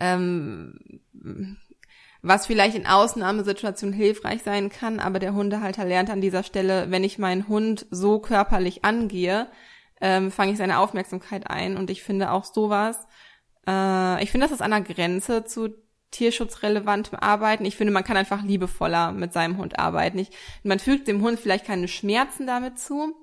ähm, 0.00 1.56
was 2.22 2.46
vielleicht 2.46 2.76
in 2.76 2.86
Ausnahmesituationen 2.86 3.94
hilfreich 3.94 4.42
sein 4.42 4.68
kann, 4.68 5.00
aber 5.00 5.18
der 5.18 5.34
Hundehalter 5.34 5.84
lernt 5.84 6.10
an 6.10 6.20
dieser 6.20 6.42
Stelle, 6.42 6.90
wenn 6.90 7.04
ich 7.04 7.18
meinen 7.18 7.48
Hund 7.48 7.86
so 7.90 8.18
körperlich 8.18 8.84
angehe, 8.84 9.48
ähm, 10.00 10.30
fange 10.30 10.52
ich 10.52 10.58
seine 10.58 10.78
Aufmerksamkeit 10.78 11.48
ein 11.48 11.76
und 11.76 11.90
ich 11.90 12.02
finde 12.02 12.30
auch 12.30 12.44
sowas, 12.44 13.06
äh, 13.66 14.22
ich 14.22 14.30
finde, 14.30 14.46
das 14.46 14.52
ist 14.52 14.62
an 14.62 14.70
der 14.70 14.80
Grenze 14.82 15.44
zu 15.44 15.68
tierschutzrelevantem 16.10 17.18
Arbeiten. 17.18 17.64
Ich 17.64 17.76
finde, 17.76 17.92
man 17.92 18.04
kann 18.04 18.16
einfach 18.16 18.42
liebevoller 18.42 19.12
mit 19.12 19.32
seinem 19.32 19.58
Hund 19.58 19.78
arbeiten. 19.78 20.18
Ich, 20.18 20.30
man 20.64 20.78
fügt 20.78 21.06
dem 21.08 21.22
Hund 21.22 21.38
vielleicht 21.38 21.66
keine 21.66 21.88
Schmerzen 21.88 22.46
damit 22.46 22.78
zu, 22.78 23.14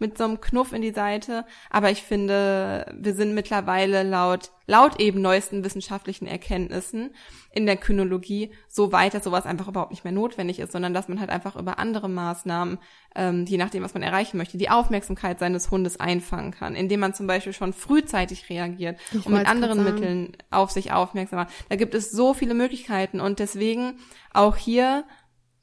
mit 0.00 0.18
so 0.18 0.24
einem 0.24 0.40
Knuff 0.40 0.72
in 0.72 0.82
die 0.82 0.92
Seite. 0.92 1.44
Aber 1.70 1.90
ich 1.90 2.02
finde, 2.02 2.86
wir 2.98 3.14
sind 3.14 3.34
mittlerweile 3.34 4.02
laut, 4.02 4.50
laut 4.66 5.00
eben 5.00 5.20
neuesten 5.20 5.64
wissenschaftlichen 5.64 6.26
Erkenntnissen 6.26 7.10
in 7.52 7.66
der 7.66 7.76
Kynologie 7.76 8.52
so 8.68 8.92
weit, 8.92 9.14
dass 9.14 9.24
sowas 9.24 9.44
einfach 9.44 9.68
überhaupt 9.68 9.90
nicht 9.90 10.04
mehr 10.04 10.12
notwendig 10.12 10.60
ist, 10.60 10.72
sondern 10.72 10.94
dass 10.94 11.08
man 11.08 11.18
halt 11.18 11.30
einfach 11.30 11.56
über 11.56 11.78
andere 11.78 12.08
Maßnahmen, 12.08 12.78
ähm, 13.16 13.44
je 13.46 13.58
nachdem, 13.58 13.82
was 13.82 13.94
man 13.94 14.02
erreichen 14.02 14.36
möchte, 14.36 14.56
die 14.56 14.70
Aufmerksamkeit 14.70 15.40
seines 15.40 15.70
Hundes 15.70 15.98
einfangen 15.98 16.52
kann, 16.52 16.76
indem 16.76 17.00
man 17.00 17.14
zum 17.14 17.26
Beispiel 17.26 17.52
schon 17.52 17.72
frühzeitig 17.72 18.48
reagiert 18.48 18.98
Ich 19.12 19.26
und 19.26 19.32
mit 19.32 19.46
anderen. 19.46 19.82
Mitteln 19.84 20.36
auf 20.50 20.70
sich 20.70 20.92
aufmerksam 20.92 21.40
macht. 21.40 21.52
Da 21.68 21.76
gibt 21.76 21.94
es 21.94 22.10
so 22.10 22.34
viele 22.34 22.54
Möglichkeiten 22.54 23.20
und 23.20 23.38
deswegen 23.38 23.98
auch 24.32 24.56
hier 24.56 25.04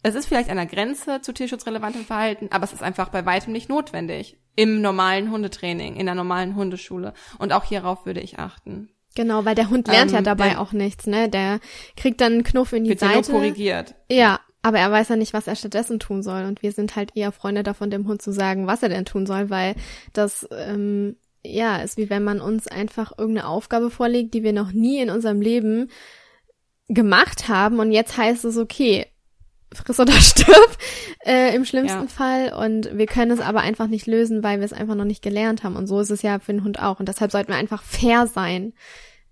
es 0.07 0.15
ist 0.15 0.27
vielleicht 0.27 0.49
an 0.49 0.57
der 0.57 0.65
Grenze 0.65 1.21
zu 1.21 1.33
tierschutzrelevantem 1.33 2.05
Verhalten, 2.05 2.47
aber 2.51 2.63
es 2.63 2.73
ist 2.73 2.83
einfach 2.83 3.09
bei 3.09 3.25
weitem 3.25 3.53
nicht 3.53 3.69
notwendig 3.69 4.37
im 4.55 4.81
normalen 4.81 5.31
Hundetraining, 5.31 5.95
in 5.95 6.05
der 6.05 6.15
normalen 6.15 6.55
Hundeschule. 6.55 7.13
Und 7.39 7.53
auch 7.53 7.63
hierauf 7.65 8.05
würde 8.05 8.21
ich 8.21 8.39
achten. 8.39 8.89
Genau, 9.15 9.45
weil 9.45 9.55
der 9.55 9.69
Hund 9.69 9.87
lernt 9.87 10.11
ja 10.11 10.19
Ähm, 10.19 10.23
dabei 10.23 10.49
der- 10.49 10.61
auch 10.61 10.71
nichts, 10.73 11.07
ne? 11.07 11.29
Der 11.29 11.59
kriegt 11.95 12.21
dann 12.21 12.33
einen 12.33 12.43
Knuff 12.43 12.73
in 12.73 12.83
die 12.83 12.91
Wird 12.91 13.01
ja 13.01 13.07
nur 13.07 13.23
Seite. 13.23 13.31
korrigiert. 13.31 13.95
Ja, 14.11 14.39
aber 14.61 14.79
er 14.79 14.91
weiß 14.91 15.09
ja 15.09 15.15
nicht, 15.15 15.33
was 15.33 15.47
er 15.47 15.55
stattdessen 15.55 15.99
tun 15.99 16.21
soll. 16.23 16.43
Und 16.45 16.61
wir 16.61 16.71
sind 16.71 16.95
halt 16.95 17.11
eher 17.15 17.31
Freunde 17.31 17.63
davon, 17.63 17.89
dem 17.89 18.07
Hund 18.07 18.21
zu 18.21 18.31
sagen, 18.31 18.67
was 18.67 18.83
er 18.83 18.89
denn 18.89 19.05
tun 19.05 19.25
soll, 19.25 19.49
weil 19.49 19.75
das 20.13 20.47
ähm, 20.51 21.15
ja 21.43 21.77
ist 21.77 21.97
wie 21.97 22.09
wenn 22.09 22.23
man 22.23 22.41
uns 22.41 22.67
einfach 22.67 23.11
irgendeine 23.17 23.47
Aufgabe 23.47 23.89
vorlegt, 23.89 24.33
die 24.33 24.43
wir 24.43 24.53
noch 24.53 24.71
nie 24.71 24.99
in 25.01 25.09
unserem 25.09 25.39
Leben 25.41 25.89
gemacht 26.87 27.47
haben 27.49 27.79
und 27.79 27.91
jetzt 27.91 28.17
heißt 28.17 28.45
es 28.45 28.57
okay, 28.57 29.05
friss 29.73 29.99
oder 29.99 30.13
stirb 30.21 30.77
äh, 31.25 31.55
im 31.55 31.65
schlimmsten 31.65 32.03
Ja. 32.03 32.07
Fall. 32.07 32.53
Und 32.53 32.97
wir 32.97 33.05
können 33.05 33.31
es 33.31 33.39
aber 33.39 33.61
einfach 33.61 33.87
nicht 33.87 34.07
lösen, 34.07 34.43
weil 34.43 34.59
wir 34.59 34.65
es 34.65 34.73
einfach 34.73 34.95
noch 34.95 35.05
nicht 35.05 35.21
gelernt 35.21 35.63
haben. 35.63 35.75
Und 35.75 35.87
so 35.87 35.99
ist 35.99 36.09
es 36.11 36.21
ja 36.21 36.39
für 36.39 36.53
den 36.53 36.63
Hund 36.63 36.81
auch. 36.81 36.99
Und 36.99 37.07
deshalb 37.09 37.31
sollten 37.31 37.51
wir 37.51 37.57
einfach 37.57 37.83
fair 37.83 38.27
sein 38.27 38.73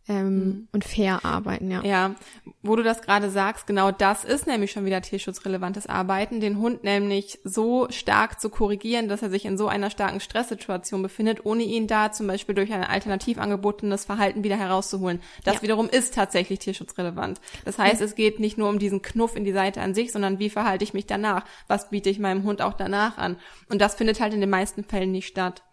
ähm, 0.07 0.67
und 0.71 0.83
fair 0.85 1.25
arbeiten, 1.25 1.71
ja. 1.71 1.83
Ja, 1.83 2.15
wo 2.61 2.75
du 2.75 2.83
das 2.83 3.01
gerade 3.01 3.29
sagst, 3.29 3.65
genau 3.65 3.91
das 3.91 4.23
ist 4.23 4.45
nämlich 4.45 4.71
schon 4.71 4.85
wieder 4.85 5.01
tierschutzrelevantes 5.01 5.87
Arbeiten, 5.87 6.39
den 6.39 6.59
Hund 6.59 6.83
nämlich 6.83 7.39
so 7.43 7.87
stark 7.89 8.39
zu 8.39 8.49
korrigieren, 8.49 9.07
dass 9.07 9.23
er 9.23 9.29
sich 9.29 9.45
in 9.45 9.57
so 9.57 9.67
einer 9.67 9.89
starken 9.89 10.19
Stresssituation 10.19 11.01
befindet, 11.01 11.45
ohne 11.45 11.63
ihn 11.63 11.87
da 11.87 12.11
zum 12.11 12.27
Beispiel 12.27 12.53
durch 12.55 12.71
ein 12.71 12.83
alternativ 12.83 13.39
angebotenes 13.39 14.05
Verhalten 14.05 14.43
wieder 14.43 14.57
herauszuholen. 14.57 15.21
Das 15.43 15.55
Ja. 15.55 15.61
wiederum 15.63 15.89
ist 15.89 16.13
tatsächlich 16.13 16.59
tierschutzrelevant. 16.59 17.41
Das 17.65 17.77
heißt, 17.79 18.01
es 18.01 18.15
geht 18.15 18.39
nicht 18.39 18.57
nur 18.57 18.69
um 18.69 18.77
diesen 18.79 19.01
Knuff 19.01 19.35
in 19.35 19.43
die 19.43 19.53
Seite 19.53 19.81
an 19.81 19.95
sich, 19.95 20.11
sondern 20.11 20.37
wie 20.39 20.49
verhalte 20.49 20.83
ich 20.83 20.93
mich 20.93 21.07
danach? 21.07 21.45
Was 21.67 21.89
biete 21.89 22.09
ich 22.09 22.19
meinem 22.19 22.43
Hund 22.43 22.61
auch 22.61 22.73
danach 22.73 23.17
an? 23.17 23.37
Und 23.69 23.81
das 23.81 23.95
findet 23.95 24.19
halt 24.19 24.33
in 24.33 24.41
den 24.41 24.49
meisten 24.51 24.83
Fällen 24.83 25.11
nicht 25.11 25.27
statt. 25.27 25.63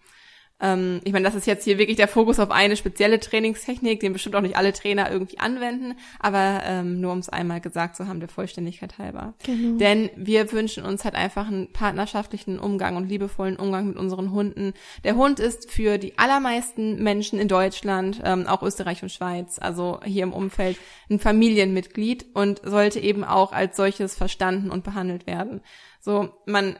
Ähm, 0.62 1.00
ich 1.04 1.12
meine, 1.12 1.25
das 1.25 1.35
ist 1.35 1.47
jetzt 1.47 1.64
hier 1.64 1.76
wirklich 1.78 1.97
der 1.97 2.09
Fokus 2.09 2.38
auf 2.38 2.50
eine 2.50 2.76
spezielle 2.76 3.19
Trainingstechnik, 3.19 4.00
den 4.00 4.12
bestimmt 4.12 4.37
auch 4.37 4.40
nicht 4.40 4.57
alle 4.57 4.73
Trainer 4.73 5.11
irgendwie 5.11 5.38
anwenden, 5.38 5.97
aber 6.21 6.62
ähm, 6.64 7.00
nur 7.00 7.12
um 7.12 7.19
es 7.19 7.28
einmal 7.28 7.61
gesagt 7.61 7.97
zu 7.97 8.07
haben, 8.07 8.21
der 8.21 8.28
Vollständigkeit 8.28 8.97
halber. 8.99 9.35
Genau. 9.45 9.76
Denn 9.78 10.09
wir 10.16 10.50
wünschen 10.52 10.85
uns 10.85 11.04
halt 11.04 11.16
einfach 11.16 11.49
einen 11.49 11.73
partnerschaftlichen 11.73 12.61
Umgang 12.61 12.97
und 12.97 13.09
liebevollen 13.09 13.57
Umgang 13.57 13.88
mit 13.88 13.97
unseren 13.97 14.31
Hunden. 14.31 14.73
Der 15.02 15.16
Hund 15.16 15.40
ist 15.40 15.71
für 15.71 15.99
die 15.99 16.16
allermeisten 16.16 17.02
Menschen 17.02 17.40
in 17.40 17.49
Deutschland, 17.49 18.23
ähm, 18.25 18.47
auch 18.47 18.62
Österreich 18.62 19.02
und 19.02 19.11
Schweiz, 19.11 19.59
also 19.61 19.99
hier 20.04 20.23
im 20.23 20.33
Umfeld, 20.33 20.78
ein 21.11 21.19
Familienmitglied 21.19 22.26
und 22.35 22.61
sollte 22.64 23.00
eben 23.00 23.25
auch 23.25 23.52
als 23.52 23.76
solches 23.76 24.14
verstanden 24.14 24.71
und 24.71 24.85
behandelt 24.85 25.26
werden. 25.26 25.61
So, 26.00 26.31
man 26.47 26.76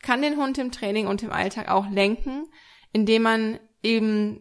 kann 0.00 0.22
den 0.22 0.36
Hund 0.36 0.58
im 0.58 0.70
Training 0.70 1.08
und 1.08 1.24
im 1.24 1.32
Alltag 1.32 1.68
auch 1.68 1.90
lenken, 1.90 2.46
indem 2.96 3.22
man 3.22 3.60
eben 3.82 4.40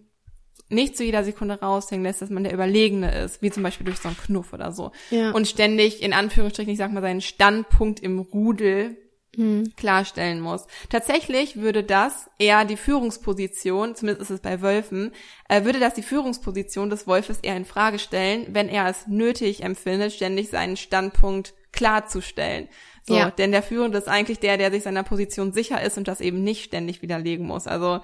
nicht 0.70 0.96
zu 0.96 1.04
jeder 1.04 1.26
Sekunde 1.26 1.60
raushängen 1.60 2.06
lässt, 2.06 2.22
dass 2.22 2.30
man 2.30 2.46
der 2.46 2.54
Überlegene 2.54 3.14
ist, 3.24 3.42
wie 3.42 3.52
zum 3.52 3.64
Beispiel 3.64 3.86
durch 3.86 4.00
so 4.00 4.08
einen 4.08 4.18
Knuff 4.18 4.54
oder 4.54 4.72
so. 4.72 4.92
Ja. 5.12 5.32
Und 5.32 5.46
ständig, 5.48 6.02
in 6.02 6.14
Anführungsstrichen, 6.14 6.72
ich 6.72 6.80
sag 6.80 6.92
mal, 6.94 7.02
seinen 7.02 7.22
Standpunkt 7.22 8.00
im 8.00 8.20
Rudel 8.20 8.98
Hm. 9.36 9.74
klarstellen 9.76 10.40
muss. 10.40 10.66
Tatsächlich 10.90 11.58
würde 11.58 11.84
das 11.84 12.30
eher 12.40 12.64
die 12.64 12.78
Führungsposition, 12.78 13.94
zumindest 13.94 14.22
ist 14.32 14.36
es 14.36 14.40
bei 14.40 14.62
Wölfen, 14.62 15.12
äh, 15.50 15.66
würde 15.66 15.82
das 15.82 15.94
die 15.94 16.04
Führungsposition 16.04 16.90
des 16.90 17.06
Wolfes 17.06 17.40
eher 17.42 17.58
in 17.58 17.66
Frage 17.66 18.00
stellen, 18.00 18.46
wenn 18.52 18.70
er 18.70 18.88
es 18.88 19.08
nötig 19.08 19.62
empfindet, 19.62 20.14
ständig 20.14 20.48
seinen 20.50 20.78
Standpunkt 20.78 21.54
klarzustellen. 21.74 22.70
So, 23.06 23.18
Ja. 23.18 23.30
denn 23.30 23.52
der 23.52 23.62
Führende 23.62 23.98
ist 23.98 24.08
eigentlich 24.08 24.40
der, 24.40 24.58
der 24.58 24.72
sich 24.72 24.84
seiner 24.84 25.04
Position 25.04 25.52
sicher 25.52 25.82
ist 25.82 25.98
und 25.98 26.08
das 26.08 26.22
eben 26.22 26.42
nicht 26.42 26.64
ständig 26.64 27.02
widerlegen 27.02 27.46
muss. 27.46 27.68
Also 27.68 28.00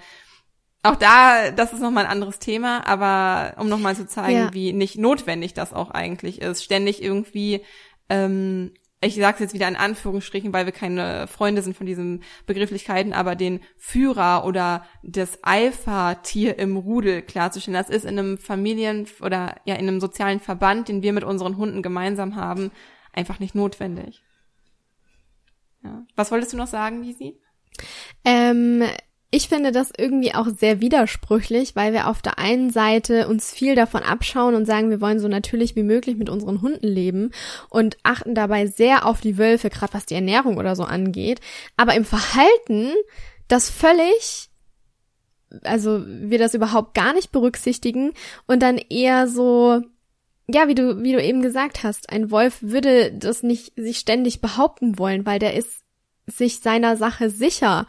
auch 0.83 0.95
da, 0.95 1.51
das 1.51 1.73
ist 1.73 1.79
nochmal 1.81 2.05
ein 2.05 2.11
anderes 2.11 2.39
Thema, 2.39 2.87
aber 2.87 3.59
um 3.61 3.69
nochmal 3.69 3.95
zu 3.95 4.07
zeigen, 4.07 4.37
Ja. 4.37 4.53
wie 4.53 4.73
nicht 4.73 4.97
notwendig 4.97 5.53
das 5.53 5.73
auch 5.73 5.91
eigentlich 5.91 6.41
ist, 6.41 6.63
ständig 6.63 7.03
irgendwie, 7.03 7.61
ähm, 8.09 8.71
ich 9.03 9.15
sage 9.15 9.35
es 9.35 9.39
jetzt 9.41 9.53
wieder 9.53 9.67
in 9.67 9.75
Anführungsstrichen, 9.75 10.53
weil 10.53 10.65
wir 10.65 10.73
keine 10.73 11.27
Freunde 11.27 11.61
sind 11.61 11.75
von 11.75 11.87
diesen 11.87 12.23
Begrifflichkeiten, 12.45 13.13
aber 13.13 13.35
den 13.35 13.61
Führer 13.77 14.45
oder 14.45 14.85
das 15.03 15.43
Alpha-Tier 15.43 16.57
im 16.59 16.77
Rudel 16.77 17.21
klarzustellen, 17.23 17.79
das 17.79 17.89
ist 17.89 18.05
in 18.05 18.17
einem 18.19 18.37
Familien- 18.37 19.07
oder 19.21 19.55
ja 19.65 19.75
in 19.75 19.87
einem 19.87 19.99
sozialen 19.99 20.39
Verband, 20.39 20.87
den 20.87 21.01
wir 21.01 21.13
mit 21.13 21.23
unseren 21.23 21.57
Hunden 21.57 21.81
gemeinsam 21.81 22.35
haben, 22.35 22.71
einfach 23.13 23.39
nicht 23.39 23.55
notwendig. 23.55 24.23
Ja. 25.83 26.05
Was 26.15 26.31
wolltest 26.31 26.53
du 26.53 26.57
noch 26.57 26.67
sagen, 26.67 27.03
Lisi? 27.03 27.39
Ähm, 28.23 28.83
ich 29.33 29.47
finde 29.47 29.71
das 29.71 29.93
irgendwie 29.97 30.35
auch 30.35 30.47
sehr 30.49 30.81
widersprüchlich, 30.81 31.73
weil 31.77 31.93
wir 31.93 32.07
auf 32.07 32.21
der 32.21 32.37
einen 32.37 32.69
Seite 32.69 33.29
uns 33.29 33.53
viel 33.53 33.75
davon 33.75 34.03
abschauen 34.03 34.55
und 34.55 34.65
sagen, 34.65 34.89
wir 34.89 34.99
wollen 34.99 35.21
so 35.21 35.29
natürlich 35.29 35.77
wie 35.77 35.83
möglich 35.83 36.17
mit 36.17 36.29
unseren 36.29 36.61
Hunden 36.61 36.85
leben 36.85 37.31
und 37.69 37.97
achten 38.03 38.35
dabei 38.35 38.67
sehr 38.67 39.05
auf 39.05 39.21
die 39.21 39.37
Wölfe, 39.37 39.69
gerade 39.69 39.93
was 39.93 40.05
die 40.05 40.15
Ernährung 40.15 40.57
oder 40.57 40.75
so 40.75 40.83
angeht. 40.83 41.39
Aber 41.77 41.95
im 41.95 42.03
Verhalten 42.03 42.91
das 43.47 43.69
völlig, 43.69 44.49
also 45.63 46.03
wir 46.05 46.37
das 46.37 46.53
überhaupt 46.53 46.93
gar 46.93 47.13
nicht 47.13 47.31
berücksichtigen 47.31 48.11
und 48.47 48.61
dann 48.61 48.77
eher 48.77 49.29
so, 49.29 49.81
ja, 50.49 50.67
wie 50.67 50.75
du, 50.75 51.03
wie 51.03 51.13
du 51.13 51.23
eben 51.23 51.41
gesagt 51.41 51.83
hast, 51.83 52.09
ein 52.09 52.31
Wolf 52.31 52.57
würde 52.59 53.13
das 53.13 53.43
nicht 53.43 53.71
sich 53.77 53.99
ständig 53.99 54.41
behaupten 54.41 54.99
wollen, 54.99 55.25
weil 55.25 55.39
der 55.39 55.53
ist 55.53 55.83
sich 56.27 56.59
seiner 56.59 56.97
Sache 56.97 57.29
sicher. 57.29 57.87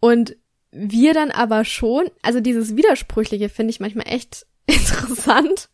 Und 0.00 0.36
wir 0.80 1.12
dann 1.14 1.30
aber 1.30 1.64
schon, 1.64 2.08
also 2.22 2.40
dieses 2.40 2.76
Widersprüchliche 2.76 3.48
finde 3.48 3.70
ich 3.70 3.80
manchmal 3.80 4.08
echt 4.08 4.46
interessant 4.66 5.68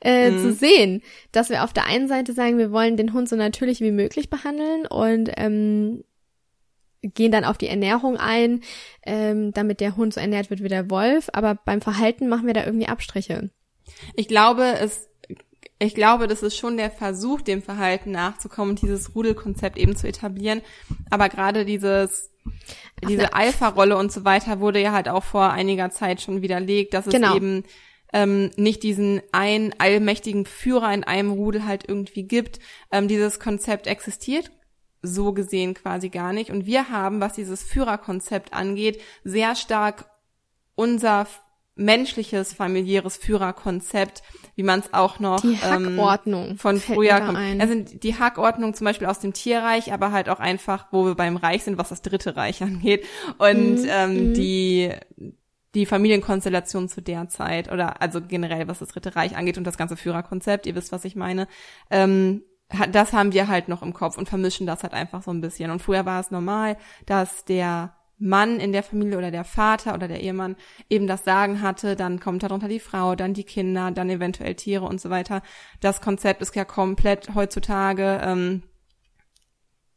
äh, 0.00 0.30
Mhm. 0.30 0.38
zu 0.38 0.52
sehen, 0.54 1.02
dass 1.32 1.50
wir 1.50 1.64
auf 1.64 1.72
der 1.72 1.86
einen 1.86 2.08
Seite 2.08 2.32
sagen, 2.32 2.58
wir 2.58 2.70
wollen 2.70 2.96
den 2.96 3.12
Hund 3.12 3.28
so 3.28 3.36
natürlich 3.36 3.80
wie 3.80 3.90
möglich 3.90 4.30
behandeln 4.30 4.86
und 4.86 5.30
ähm, 5.36 6.04
gehen 7.02 7.32
dann 7.32 7.44
auf 7.44 7.58
die 7.58 7.68
Ernährung 7.68 8.16
ein, 8.16 8.60
ähm, 9.04 9.52
damit 9.52 9.80
der 9.80 9.96
Hund 9.96 10.14
so 10.14 10.20
ernährt 10.20 10.50
wird 10.50 10.62
wie 10.62 10.68
der 10.68 10.90
Wolf, 10.90 11.28
aber 11.32 11.54
beim 11.54 11.80
Verhalten 11.80 12.28
machen 12.28 12.46
wir 12.46 12.54
da 12.54 12.64
irgendwie 12.64 12.88
Abstriche. 12.88 13.50
Ich 14.14 14.28
glaube, 14.28 14.64
es, 14.80 15.07
ich 15.78 15.94
glaube, 15.94 16.26
das 16.26 16.42
ist 16.42 16.56
schon 16.56 16.76
der 16.76 16.90
Versuch, 16.90 17.40
dem 17.40 17.62
Verhalten 17.62 18.10
nachzukommen 18.10 18.70
und 18.70 18.82
dieses 18.82 19.14
Rudelkonzept 19.14 19.78
eben 19.78 19.94
zu 19.96 20.08
etablieren. 20.08 20.60
Aber 21.10 21.28
gerade 21.28 21.64
dieses, 21.64 22.30
diese 23.08 23.22
na- 23.22 23.28
Alpha-Rolle 23.32 23.96
und 23.96 24.10
so 24.10 24.24
weiter 24.24 24.58
wurde 24.60 24.80
ja 24.80 24.92
halt 24.92 25.08
auch 25.08 25.22
vor 25.24 25.50
einiger 25.50 25.90
Zeit 25.90 26.20
schon 26.20 26.42
widerlegt, 26.42 26.94
dass 26.94 27.06
es 27.06 27.12
Genau. 27.12 27.36
eben 27.36 27.64
ähm, 28.12 28.50
nicht 28.56 28.82
diesen 28.82 29.20
einen 29.32 29.74
allmächtigen 29.78 30.46
Führer 30.46 30.92
in 30.94 31.04
einem 31.04 31.30
Rudel 31.30 31.66
halt 31.66 31.84
irgendwie 31.86 32.22
gibt. 32.24 32.58
Ähm, 32.90 33.06
dieses 33.06 33.38
Konzept 33.38 33.86
existiert 33.86 34.50
so 35.02 35.32
gesehen 35.32 35.74
quasi 35.74 36.08
gar 36.08 36.32
nicht. 36.32 36.50
Und 36.50 36.66
wir 36.66 36.88
haben, 36.88 37.20
was 37.20 37.34
dieses 37.34 37.62
Führerkonzept 37.62 38.52
angeht, 38.52 39.00
sehr 39.22 39.54
stark 39.54 40.06
unser 40.74 41.26
menschliches 41.78 42.52
familiäres 42.52 43.16
Führerkonzept, 43.16 44.22
wie 44.56 44.62
man 44.62 44.80
es 44.80 44.92
auch 44.92 45.20
noch 45.20 45.40
Die 45.40 45.58
ähm, 45.62 45.96
Hackordnung 45.96 46.56
von 46.56 46.78
fällt 46.78 46.96
früher 46.96 47.20
kommt. 47.20 47.38
ein. 47.38 47.60
Also 47.60 47.74
die 47.76 48.18
Hackordnung 48.18 48.74
zum 48.74 48.84
Beispiel 48.84 49.06
aus 49.06 49.20
dem 49.20 49.32
Tierreich, 49.32 49.92
aber 49.92 50.12
halt 50.12 50.28
auch 50.28 50.40
einfach, 50.40 50.88
wo 50.90 51.06
wir 51.06 51.14
beim 51.14 51.36
Reich 51.36 51.64
sind, 51.64 51.78
was 51.78 51.88
das 51.88 52.02
Dritte 52.02 52.36
Reich 52.36 52.62
angeht 52.62 53.06
und 53.38 53.78
Mhm, 53.78 53.86
ähm, 53.88 54.12
mhm. 54.30 54.34
die 54.34 54.92
die 55.74 55.86
Familienkonstellation 55.86 56.88
zu 56.88 57.02
der 57.02 57.28
Zeit 57.28 57.70
oder 57.70 58.00
also 58.00 58.20
generell 58.20 58.68
was 58.68 58.78
das 58.78 58.88
Dritte 58.88 59.14
Reich 59.14 59.36
angeht 59.36 59.58
und 59.58 59.64
das 59.64 59.76
ganze 59.76 59.96
Führerkonzept, 59.96 60.66
ihr 60.66 60.74
wisst, 60.74 60.92
was 60.92 61.04
ich 61.04 61.14
meine. 61.14 61.46
Ähm, 61.90 62.42
das 62.90 63.12
haben 63.12 63.32
wir 63.32 63.48
halt 63.48 63.68
noch 63.68 63.82
im 63.82 63.94
Kopf 63.94 64.18
und 64.18 64.28
vermischen 64.28 64.66
das 64.66 64.82
halt 64.82 64.92
einfach 64.92 65.22
so 65.22 65.30
ein 65.30 65.40
bisschen. 65.40 65.70
Und 65.70 65.80
früher 65.80 66.04
war 66.04 66.20
es 66.20 66.30
normal, 66.30 66.76
dass 67.06 67.44
der 67.44 67.94
Mann 68.18 68.58
in 68.60 68.72
der 68.72 68.82
Familie 68.82 69.18
oder 69.18 69.30
der 69.30 69.44
Vater 69.44 69.94
oder 69.94 70.08
der 70.08 70.20
Ehemann 70.20 70.56
eben 70.90 71.06
das 71.06 71.24
Sagen 71.24 71.62
hatte, 71.62 71.96
dann 71.96 72.20
kommt 72.20 72.42
darunter 72.42 72.68
die 72.68 72.80
Frau, 72.80 73.14
dann 73.14 73.34
die 73.34 73.44
Kinder, 73.44 73.90
dann 73.90 74.10
eventuell 74.10 74.54
Tiere 74.54 74.84
und 74.84 75.00
so 75.00 75.10
weiter. 75.10 75.42
Das 75.80 76.00
Konzept 76.00 76.42
ist 76.42 76.54
ja 76.56 76.64
komplett 76.64 77.34
heutzutage 77.34 78.20
ähm, 78.22 78.62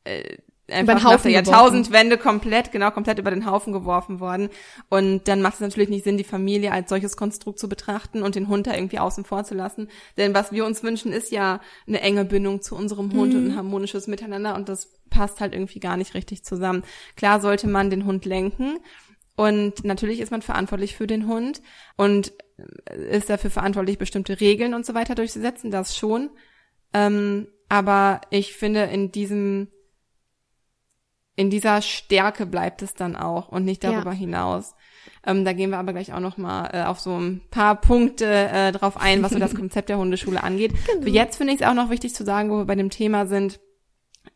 äh, 0.03 0.37
einfach 0.71 1.03
nach 1.03 1.21
der 1.21 1.31
Jahrtausendwende 1.31 2.17
komplett, 2.17 2.71
genau, 2.71 2.91
komplett 2.91 3.19
über 3.19 3.31
den 3.31 3.45
Haufen 3.45 3.73
geworfen 3.73 4.19
worden. 4.19 4.49
Und 4.89 5.27
dann 5.27 5.41
macht 5.41 5.55
es 5.55 5.59
natürlich 5.59 5.89
nicht 5.89 6.03
Sinn, 6.03 6.17
die 6.17 6.23
Familie 6.23 6.71
als 6.71 6.89
solches 6.89 7.17
Konstrukt 7.17 7.59
zu 7.59 7.69
betrachten 7.69 8.23
und 8.23 8.35
den 8.35 8.47
Hund 8.47 8.67
da 8.67 8.73
irgendwie 8.73 8.99
außen 8.99 9.23
vor 9.23 9.43
zu 9.43 9.53
lassen. 9.53 9.89
Denn 10.17 10.33
was 10.33 10.51
wir 10.51 10.65
uns 10.65 10.83
wünschen, 10.83 11.11
ist 11.11 11.31
ja 11.31 11.61
eine 11.87 12.01
enge 12.01 12.25
Bindung 12.25 12.61
zu 12.61 12.75
unserem 12.75 13.13
Hund 13.13 13.33
mhm. 13.33 13.39
und 13.39 13.47
ein 13.47 13.55
harmonisches 13.55 14.07
Miteinander 14.07 14.55
und 14.55 14.69
das 14.69 14.89
passt 15.09 15.41
halt 15.41 15.53
irgendwie 15.53 15.79
gar 15.79 15.97
nicht 15.97 16.13
richtig 16.13 16.43
zusammen. 16.43 16.83
Klar 17.15 17.41
sollte 17.41 17.67
man 17.67 17.89
den 17.89 18.05
Hund 18.05 18.25
lenken 18.25 18.79
und 19.35 19.83
natürlich 19.83 20.19
ist 20.19 20.31
man 20.31 20.41
verantwortlich 20.41 20.95
für 20.95 21.07
den 21.07 21.27
Hund 21.27 21.61
und 21.97 22.33
ist 23.09 23.29
dafür 23.29 23.49
verantwortlich, 23.49 23.97
bestimmte 23.97 24.39
Regeln 24.39 24.73
und 24.73 24.85
so 24.85 24.93
weiter 24.93 25.15
durchzusetzen, 25.15 25.71
das 25.71 25.97
schon. 25.97 26.29
Ähm, 26.93 27.47
aber 27.69 28.21
ich 28.29 28.53
finde, 28.53 28.83
in 28.83 29.11
diesem 29.11 29.69
in 31.35 31.49
dieser 31.49 31.81
Stärke 31.81 32.45
bleibt 32.45 32.81
es 32.81 32.93
dann 32.93 33.15
auch 33.15 33.49
und 33.49 33.65
nicht 33.65 33.83
darüber 33.83 34.11
ja. 34.11 34.17
hinaus. 34.17 34.75
Ähm, 35.25 35.45
da 35.45 35.53
gehen 35.53 35.69
wir 35.69 35.77
aber 35.77 35.93
gleich 35.93 36.13
auch 36.13 36.19
noch 36.19 36.37
mal 36.37 36.69
äh, 36.73 36.83
auf 36.83 36.99
so 36.99 37.17
ein 37.17 37.41
paar 37.49 37.79
Punkte 37.79 38.25
äh, 38.25 38.71
drauf 38.71 38.97
ein, 38.97 39.23
was 39.23 39.31
so 39.31 39.39
das 39.39 39.55
Konzept 39.55 39.89
der 39.89 39.97
Hundeschule 39.97 40.43
angeht. 40.43 40.73
Genau. 40.85 41.07
Jetzt 41.07 41.37
finde 41.37 41.53
ich 41.53 41.61
es 41.61 41.67
auch 41.67 41.73
noch 41.73 41.89
wichtig 41.89 42.13
zu 42.13 42.25
sagen, 42.25 42.49
wo 42.49 42.57
wir 42.57 42.65
bei 42.65 42.75
dem 42.75 42.89
Thema 42.89 43.25
sind, 43.25 43.59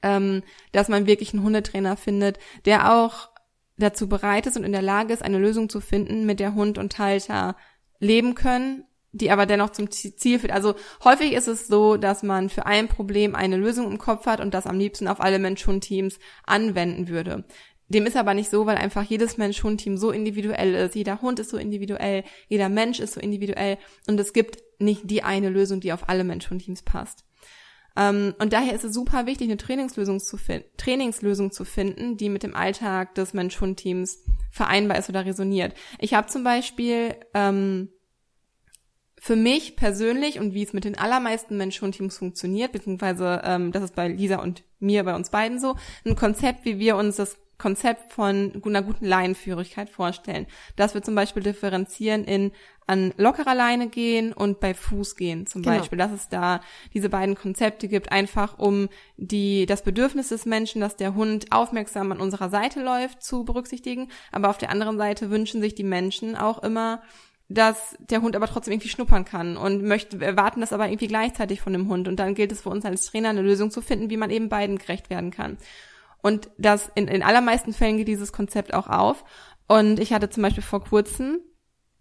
ähm, 0.02 0.44
dass 0.72 0.88
man 0.88 1.06
wirklich 1.06 1.34
einen 1.34 1.44
Hundetrainer 1.44 1.98
findet, 1.98 2.40
der 2.66 2.94
auch 2.94 3.30
dazu 3.78 4.08
bereit 4.08 4.48
ist 4.48 4.58
und 4.58 4.64
in 4.64 4.72
der 4.72 4.82
Lage 4.82 5.14
ist, 5.14 5.24
eine 5.24 5.38
Lösung 5.38 5.70
zu 5.70 5.82
finden, 5.82 6.26
mit 6.26 6.40
der 6.40 6.56
Hund 6.56 6.78
und 6.78 6.98
Halter 6.98 7.56
leben 8.00 8.36
können, 8.36 8.86
die 9.16 9.32
aber 9.32 9.46
dennoch 9.46 9.72
zum 9.72 9.90
Ziel 9.90 10.40
führt. 10.40 10.52
Also 10.52 10.76
häufig 11.04 11.34
ist 11.34 11.48
es 11.48 11.68
so, 11.68 11.98
dass 11.98 12.22
man 12.22 12.50
für 12.50 12.66
ein 12.66 12.88
Problem 12.88 13.34
eine 13.34 13.58
Lösung 13.58 13.90
im 13.90 13.98
Kopf 13.98 14.26
hat 14.26 14.42
und 14.42 14.54
das 14.54 14.68
am 14.68 14.78
liebsten 14.78 15.08
auf 15.08 15.22
alle 15.22 15.40
Mensch-Hund-Teams 15.40 16.20
anwenden 16.46 17.08
würde. 17.08 17.46
Dem 17.88 18.06
ist 18.06 18.18
aber 18.18 18.34
nicht 18.34 18.50
so, 18.50 18.66
weil 18.66 18.78
einfach 18.78 19.04
jedes 19.04 19.38
Mensch-Hund-Team 19.38 19.98
so 19.98 20.12
individuell 20.12 20.74
ist. 20.74 20.96
Jeder 20.96 21.22
Hund 21.22 21.40
ist 21.40 21.52
so 21.52 21.58
individuell, 21.58 22.24
jeder 22.48 22.68
Mensch 22.68 23.00
ist 23.00 23.14
so 23.14 23.22
individuell 23.22 23.78
und 24.08 24.20
es 24.20 24.34
gibt 24.34 24.58
nicht 24.80 25.02
die 25.10 25.24
eine 25.24 25.50
Lösung, 25.50 25.80
die 25.80 25.94
auf 25.94 26.10
alle 26.10 26.24
Mensch-Hund-Teams 26.24 26.84
passt. 26.84 27.24
Um, 27.98 28.34
und 28.40 28.52
daher 28.52 28.76
ist 28.76 28.84
es 28.84 28.94
super 28.94 29.26
wichtig, 29.26 29.48
eine 29.48 29.56
Trainingslösung 29.56 30.20
zu, 30.20 30.38
Trainingslösung 30.76 31.52
zu 31.52 31.64
finden, 31.64 32.18
die 32.18 32.28
mit 32.28 32.44
dem 32.44 32.54
Alltag 32.54 33.16
des 33.16 33.34
Mensch-Hund-Teams 33.34 34.26
vereinbar 34.52 34.98
ist 34.98 35.08
oder 35.08 35.26
resoniert. 35.26 35.74
Ich 36.00 36.14
habe 36.14 36.28
zum 36.28 36.44
Beispiel 36.44 37.16
ähm, 37.34 37.88
für 39.20 39.36
mich 39.36 39.76
persönlich 39.76 40.40
und 40.40 40.54
wie 40.54 40.64
es 40.64 40.74
mit 40.74 40.84
den 40.84 40.98
allermeisten 40.98 41.58
Mensch-Hund-Teams 41.58 42.18
funktioniert, 42.18 42.72
beziehungsweise 42.72 43.42
ähm, 43.44 43.72
das 43.72 43.84
ist 43.84 43.96
bei 43.96 44.08
Lisa 44.08 44.38
und 44.38 44.64
mir, 44.80 45.04
bei 45.04 45.16
uns 45.16 45.30
beiden 45.30 45.60
so, 45.60 45.76
ein 46.06 46.16
Konzept, 46.16 46.66
wie 46.66 46.80
wir 46.80 46.96
uns 46.96 47.16
das 47.16 47.38
Konzept 47.58 48.12
von 48.12 48.62
einer 48.66 48.82
guten 48.82 49.06
Leinenführigkeit 49.06 49.90
vorstellen. 49.90 50.46
Dass 50.76 50.94
wir 50.94 51.02
zum 51.02 51.16
Beispiel 51.16 51.42
differenzieren 51.44 52.26
in 52.26 52.52
an 52.88 53.14
lockerer 53.18 53.56
Leine 53.56 53.88
gehen 53.88 54.32
und 54.32 54.60
bei 54.60 54.74
Fuß 54.76 55.16
gehen 55.16 55.48
zum 55.48 55.64
genau. 55.64 55.78
Beispiel. 55.78 55.98
Dass 55.98 56.12
es 56.12 56.30
da 56.30 56.62
diese 56.94 57.10
beiden 57.10 57.36
Konzepte 57.36 57.88
gibt, 57.88 58.12
einfach 58.12 58.60
um 58.60 58.90
die, 59.18 59.66
das 59.66 59.82
Bedürfnis 59.84 60.30
des 60.30 60.46
Menschen, 60.46 60.82
dass 60.82 60.96
der 60.96 61.16
Hund 61.16 61.52
aufmerksam 61.52 62.12
an 62.12 62.20
unserer 62.20 62.50
Seite 62.50 62.84
läuft, 62.84 63.24
zu 63.24 63.44
berücksichtigen. 63.44 64.10
Aber 64.32 64.50
auf 64.50 64.58
der 64.58 64.70
anderen 64.70 64.98
Seite 64.98 65.32
wünschen 65.32 65.62
sich 65.62 65.74
die 65.74 65.84
Menschen 65.84 66.36
auch 66.36 66.62
immer, 66.62 67.02
dass 67.48 67.96
der 68.00 68.22
Hund 68.22 68.36
aber 68.36 68.48
trotzdem 68.48 68.74
irgendwie 68.74 68.90
schnuppern 68.90 69.24
kann 69.24 69.56
und 69.56 69.84
möchten, 69.84 70.22
erwarten 70.22 70.62
das 70.62 70.74
aber 70.74 70.88
irgendwie 70.88 71.08
gleichzeitig 71.08 71.62
von 71.62 71.74
dem 71.74 71.88
Hund. 71.90 72.08
Und 72.08 72.18
dann 72.20 72.34
gilt 72.34 72.52
es 72.52 72.62
für 72.62 72.70
uns 72.70 72.86
als 72.86 73.06
Trainer, 73.06 73.30
eine 73.30 73.42
Lösung 73.42 73.70
zu 73.70 73.82
finden, 73.82 74.10
wie 74.10 74.18
man 74.18 74.32
eben 74.32 74.50
beiden 74.50 74.78
gerecht 74.78 75.10
werden 75.10 75.32
kann. 75.32 75.58
Und 76.22 76.50
das 76.58 76.92
in, 76.96 77.08
in 77.08 77.22
allermeisten 77.22 77.72
Fällen 77.72 77.98
geht 77.98 78.08
dieses 78.08 78.34
Konzept 78.34 78.74
auch 78.74 78.88
auf. 78.88 79.24
Und 79.68 80.00
ich 80.00 80.12
hatte 80.12 80.30
zum 80.30 80.42
Beispiel 80.42 80.64
vor 80.64 80.84
kurzem 80.84 81.40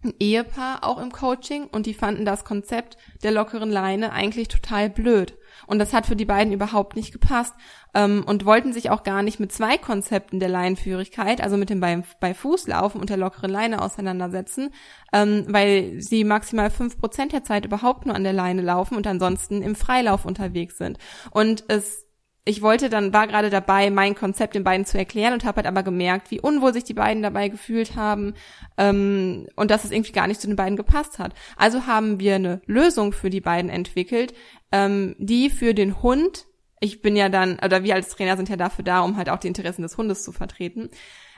ein 0.03 0.15
Ehepaar 0.19 0.85
auch 0.85 0.99
im 0.99 1.13
Coaching 1.13 1.67
und 1.67 1.87
die 1.87 1.95
fanden 1.95 2.25
das 2.25 2.45
Konzept 2.45 2.97
der 3.23 3.33
lockeren 3.33 3.71
Leine 3.71 4.13
eigentlich 4.13 4.49
total 4.49 4.91
blöd. 4.91 5.37
Und 5.67 5.79
das 5.79 5.93
hat 5.93 6.07
für 6.07 6.17
die 6.17 6.25
beiden 6.25 6.53
überhaupt 6.53 6.97
nicht 6.97 7.13
gepasst 7.13 7.55
ähm, 7.95 8.25
und 8.27 8.45
wollten 8.45 8.73
sich 8.73 8.91
auch 8.91 9.03
gar 9.03 9.23
nicht 9.23 9.41
mit 9.41 9.53
zwei 9.53 9.79
Konzepten 9.79 10.41
der 10.41 10.49
Leinenführigkeit, 10.49 11.41
also 11.41 11.57
mit 11.57 11.71
dem 11.71 11.81
bei, 11.81 12.03
bei 12.21 12.35
Fußlaufen 12.35 13.01
und 13.01 13.11
der 13.11 13.17
lockeren 13.17 13.51
Leine 13.51 13.83
auseinandersetzen, 13.83 14.71
ähm, 15.13 15.47
weil 15.49 16.01
sie 16.01 16.25
maximal 16.25 16.71
fünf 16.71 16.99
Prozent 16.99 17.33
der 17.33 17.45
Zeit 17.45 17.65
überhaupt 17.65 18.07
nur 18.07 18.15
an 18.15 18.25
der 18.25 18.33
Leine 18.33 18.63
laufen 18.63 18.97
und 18.97 19.07
ansonsten 19.07 19.63
im 19.63 19.75
Freilauf 19.75 20.25
unterwegs 20.25 20.79
sind. 20.79 20.99
Und 21.31 21.65
es 21.69 22.04
ich 22.47 22.61
wollte 22.61 22.91
dann, 22.91 23.15
war 23.15 23.27
gerade 23.27 23.49
dabei, 23.49 23.91
mein 23.91 24.15
Konzept 24.15 24.55
den 24.55 24.65
beiden 24.65 24.85
zu 24.85 24.99
erklären 24.99 25.33
und 25.33 25.45
habe 25.45 25.57
halt 25.57 25.67
aber 25.67 25.83
gemerkt, 25.83 26.31
wie 26.31 26.41
unwohl 26.41 26.75
sich 26.75 26.85
die 26.85 26.95
beiden 26.95 27.23
dabei 27.23 27.49
gefühlt 27.49 27.97
haben 27.97 28.35
ähm, 28.77 29.47
und 29.57 29.71
dass 29.71 29.85
es 29.85 29.91
irgendwie 29.91 30.13
gar 30.13 30.27
nicht 30.27 30.43
zu 30.43 30.47
den 30.47 30.57
beiden 30.57 30.77
gepasst 30.77 31.19
hat. 31.19 31.33
Also 31.57 31.87
haben 31.87 32.21
wir 32.21 32.35
eine 32.35 32.61
Lösung 32.67 33.13
für 33.13 33.31
die 33.31 33.41
beiden 33.41 33.71
entwickelt, 33.71 34.35
ähm, 34.73 35.17
die 35.19 35.49
für 35.49 35.73
den 35.73 36.03
Hund, 36.03 36.45
ich 36.81 37.01
bin 37.01 37.17
ja 37.17 37.31
dann, 37.31 37.59
oder 37.65 37.83
wir 37.83 37.95
als 37.95 38.11
Trainer 38.11 38.37
sind 38.37 38.51
ja 38.51 38.57
dafür 38.57 38.85
da, 38.85 39.01
um 39.01 39.17
halt 39.17 39.31
auch 39.31 39.39
die 39.39 39.49
Interessen 39.49 39.83
des 39.83 39.97
Hundes 39.97 40.23
zu 40.23 40.31
vertreten, 40.31 40.91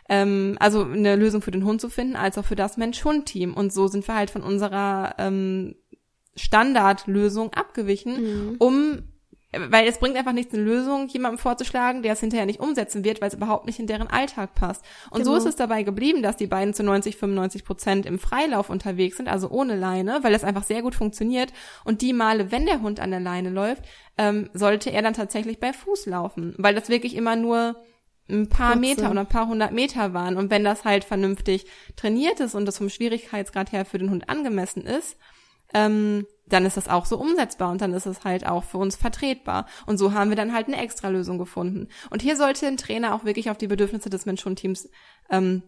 ähm, 0.09 0.57
also 0.59 0.83
eine 0.83 1.15
Lösung 1.15 1.41
für 1.41 1.53
den 1.53 1.65
Hund 1.65 1.81
zu 1.81 1.89
finden, 1.89 2.17
als 2.17 2.37
auch 2.37 2.45
für 2.45 2.57
das 2.57 2.77
Mensch-Hund-Team. 2.79 3.55
Und 3.55 3.73
so 3.73 3.87
sind 3.87 4.07
wir 4.09 4.17
halt 4.17 4.31
von 4.31 4.43
unserer 4.43 5.15
ähm, 5.19 5.77
Standardlösung 6.35 7.53
abgewichen, 7.53 8.51
mhm. 8.51 8.57
um 8.59 9.03
weil 9.69 9.89
es 9.89 9.99
bringt 9.99 10.17
einfach 10.17 10.33
nichts, 10.33 10.55
eine 10.55 10.63
Lösung 10.63 11.09
jemandem 11.09 11.39
vorzuschlagen, 11.39 12.03
der 12.03 12.13
es 12.13 12.21
hinterher 12.21 12.47
nicht 12.47 12.61
umsetzen 12.61 13.05
wird, 13.05 13.21
weil 13.21 13.29
es 13.29 13.35
überhaupt 13.35 13.67
nicht 13.67 13.79
in 13.79 13.87
deren 13.87 14.09
Alltag 14.09 14.55
passt. 14.55 14.85
Und 15.11 15.23
genau. 15.23 15.33
so 15.33 15.37
ist 15.39 15.47
es 15.47 15.57
dabei 15.57 15.83
geblieben, 15.83 16.23
dass 16.23 16.37
die 16.37 16.47
beiden 16.47 16.75
zu 16.75 16.83
90, 16.83 17.17
95 17.17 17.65
Prozent 17.65 18.07
im 18.07 18.19
Freilauf 18.19 18.71
unterwegs 18.71 19.17
sind, 19.17 19.29
also 19.29 19.49
ohne 19.49 19.77
Leine, 19.77 20.19
weil 20.23 20.33
das 20.33 20.45
einfach 20.45 20.65
sehr 20.65 20.83
gut 20.83 20.95
funktioniert. 20.95 21.53
Und 21.85 22.03
die 22.03 22.13
Male, 22.13 22.51
wenn 22.51 22.67
der 22.67 22.83
Hund 22.83 23.01
an 23.01 23.11
der 23.11 23.21
Leine 23.21 23.51
läuft, 23.51 23.83
ähm, 24.19 24.51
sollte 24.55 24.91
er 24.91 25.03
dann 25.03 25.15
tatsächlich 25.15 25.61
bei 25.61 25.73
Fuß 25.73 26.07
laufen, 26.07 26.55
weil 26.59 26.75
das 26.75 26.89
wirklich 26.89 27.15
immer 27.15 27.37
nur 27.37 27.77
ein 28.29 28.49
paar 28.49 28.73
Kurze. 28.73 28.81
Meter 28.81 29.11
oder 29.11 29.21
ein 29.21 29.29
paar 29.29 29.49
hundert 29.49 29.73
Meter 29.73 30.13
waren. 30.13 30.37
Und 30.37 30.51
wenn 30.51 30.65
das 30.65 30.85
halt 30.85 31.05
vernünftig 31.05 31.67
trainiert 31.97 32.41
ist 32.41 32.55
und 32.55 32.67
das 32.67 32.79
vom 32.79 32.89
Schwierigkeitsgrad 32.89 33.73
her 33.73 33.85
für 33.85 33.99
den 33.99 34.11
Hund 34.11 34.29
angemessen 34.29 34.85
ist, 34.85 35.17
ähm, 35.75 36.27
dann 36.49 36.65
ist 36.65 36.77
das 36.77 36.89
auch 36.89 37.07
so 37.07 37.19
umsetzbar 37.19 37.71
und 37.71 37.81
dann 37.81 37.93
ist 37.93 38.07
es 38.07 38.25
halt 38.25 38.47
auch 38.47 38.65
für 38.65 38.79
uns 38.79 38.97
vertretbar. 38.97 39.67
Und 39.87 39.99
so 39.99 40.13
haben 40.13 40.31
wir 40.31 40.37
dann 40.37 40.53
halt 40.53 40.69
eine 40.69 40.81
Extralösung 40.81 41.39
gefunden. 41.39 41.89
Und 42.11 42.23
hier 42.23 42.37
sollte 42.37 42.67
ein 42.67 42.77
Trainer 42.77 43.15
auch 43.15 43.25
wirklich 43.25 43.51
auf 43.51 43.59
die 43.59 43.67
Bedürfnisse 43.67 44.11
des 44.11 44.27
Mensch-Hund-Teams 44.27 44.89
ähm, 45.31 45.63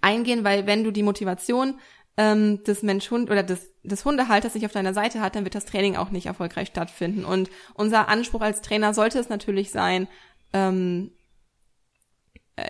eingehen, 0.00 0.44
weil 0.44 0.66
wenn 0.66 0.84
du 0.84 0.90
die 0.90 1.04
Motivation 1.04 1.78
ähm, 2.16 2.62
des 2.64 2.82
Mensch-Hund 2.82 3.30
oder 3.30 3.42
des, 3.42 3.72
des 3.82 4.04
Hundehalters 4.04 4.54
nicht 4.54 4.66
auf 4.66 4.72
deiner 4.72 4.94
Seite 4.94 5.20
hat, 5.20 5.36
dann 5.36 5.44
wird 5.44 5.54
das 5.54 5.66
Training 5.66 5.96
auch 5.96 6.10
nicht 6.10 6.26
erfolgreich 6.26 6.68
stattfinden. 6.68 7.24
Und 7.24 7.50
unser 7.74 8.08
Anspruch 8.08 8.40
als 8.40 8.62
Trainer 8.62 8.94
sollte 8.94 9.18
es 9.18 9.28
natürlich 9.28 9.70
sein, 9.70 10.08
ähm, 10.52 11.12
äh, 11.12 11.15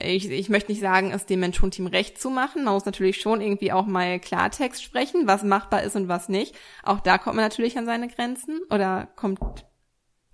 ich, 0.00 0.30
ich 0.30 0.48
möchte 0.48 0.72
nicht 0.72 0.80
sagen, 0.80 1.12
es 1.12 1.26
dem 1.26 1.40
Mensch-Hund-Team 1.40 1.86
recht 1.86 2.20
zu 2.20 2.28
machen. 2.28 2.64
Man 2.64 2.74
muss 2.74 2.84
natürlich 2.84 3.20
schon 3.20 3.40
irgendwie 3.40 3.72
auch 3.72 3.86
mal 3.86 4.18
Klartext 4.18 4.82
sprechen, 4.82 5.26
was 5.26 5.44
machbar 5.44 5.82
ist 5.82 5.94
und 5.94 6.08
was 6.08 6.28
nicht. 6.28 6.56
Auch 6.82 7.00
da 7.00 7.18
kommt 7.18 7.36
man 7.36 7.44
natürlich 7.44 7.78
an 7.78 7.86
seine 7.86 8.08
Grenzen 8.08 8.60
oder 8.70 9.08
kommt, 9.14 9.40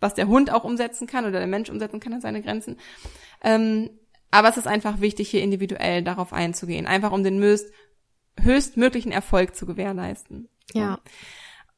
was 0.01 0.15
der 0.15 0.29
Hund 0.29 0.51
auch 0.51 0.65
umsetzen 0.65 1.07
kann 1.07 1.27
oder 1.27 1.39
der 1.39 1.47
Mensch 1.47 1.69
umsetzen 1.69 2.01
kann 2.01 2.15
an 2.15 2.23
seine 2.23 2.41
Grenzen. 2.41 2.79
Ähm, 3.43 3.91
aber 4.31 4.49
es 4.49 4.57
ist 4.57 4.67
einfach 4.67 5.01
wichtig, 5.01 5.29
hier 5.29 5.43
individuell 5.43 6.03
darauf 6.03 6.33
einzugehen, 6.33 6.87
einfach 6.87 7.13
um 7.13 7.23
den 7.23 7.39
höchst, 7.39 7.71
höchstmöglichen 8.41 9.13
Erfolg 9.13 9.55
zu 9.55 9.67
gewährleisten. 9.67 10.49
Ja. 10.73 10.99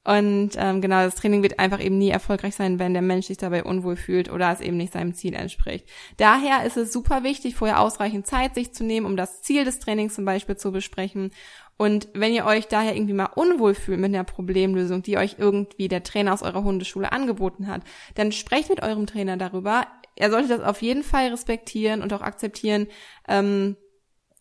Und 0.05 0.51
ähm, 0.57 0.83
genau, 0.83 1.03
das 1.03 1.15
Training 1.15 1.43
wird 1.43 1.59
einfach 1.59 1.83
eben 1.83 1.97
nie 1.97 2.11
erfolgreich 2.11 2.55
sein, 2.55 2.79
wenn 2.79 2.93
der 2.93 3.03
Mensch 3.03 3.27
sich 3.27 3.39
dabei 3.39 3.65
unwohl 3.65 3.97
fühlt 3.97 4.31
oder 4.31 4.53
es 4.53 4.61
eben 4.61 4.77
nicht 4.77 4.93
seinem 4.93 5.15
Ziel 5.15 5.33
entspricht. 5.35 5.89
Daher 6.19 6.65
ist 6.65 6.77
es 6.77 6.93
super 6.93 7.23
wichtig, 7.23 7.55
vorher 7.55 7.81
ausreichend 7.81 8.27
Zeit 8.27 8.55
sich 8.55 8.75
zu 8.75 8.85
nehmen, 8.85 9.07
um 9.07 9.17
das 9.17 9.41
Ziel 9.41 9.65
des 9.65 9.79
Trainings 9.79 10.15
zum 10.15 10.27
Beispiel 10.27 10.57
zu 10.57 10.73
besprechen. 10.73 11.31
Und 11.79 12.09
wenn 12.13 12.35
ihr 12.35 12.45
euch 12.45 12.69
daher 12.69 12.95
irgendwie 12.95 13.15
mal 13.15 13.31
unwohl 13.35 13.75
fühlt 13.75 13.99
mit 13.99 14.15
einer 14.15 14.25
Problemlösung, 14.25 15.03
die 15.03 15.17
euch 15.17 15.37
irgendwie 15.39 15.89
der 15.89 16.03
Trainer 16.03 16.35
aus 16.35 16.43
eurer 16.43 16.63
Hundeschule 16.63 17.11
angeboten 17.11 17.67
hat, 17.67 17.83
dann 18.15 18.31
sprecht 18.31 18.69
mit 18.69 18.83
eurem 18.83 19.07
Trainer 19.07 19.39
darüber. 19.39 19.87
Er 20.17 20.31
sollte 20.31 20.49
das 20.49 20.61
auf 20.61 20.83
jeden 20.83 21.03
Fall 21.03 21.29
respektieren 21.29 22.03
und 22.03 22.13
auch 22.13 22.21
akzeptieren, 22.21 22.87
ähm, 23.27 23.77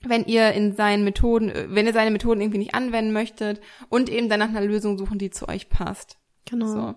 wenn 0.06 0.26
ihr 0.26 0.52
in 0.54 0.76
seinen 0.76 1.04
Methoden, 1.04 1.52
wenn 1.70 1.88
ihr 1.88 1.94
seine 1.94 2.12
Methoden 2.12 2.42
irgendwie 2.42 2.60
nicht 2.60 2.76
anwenden 2.76 3.14
möchtet 3.14 3.62
und 3.90 4.10
eben 4.10 4.30
dann 4.30 4.40
nach 4.40 4.50
einer 4.50 4.62
Lösung 4.62 4.98
suchen, 4.98 5.18
die 5.18 5.30
zu 5.30 5.48
euch 5.48 5.70
passt. 5.70 6.18
Genau. 6.46 6.68
So. 6.68 6.96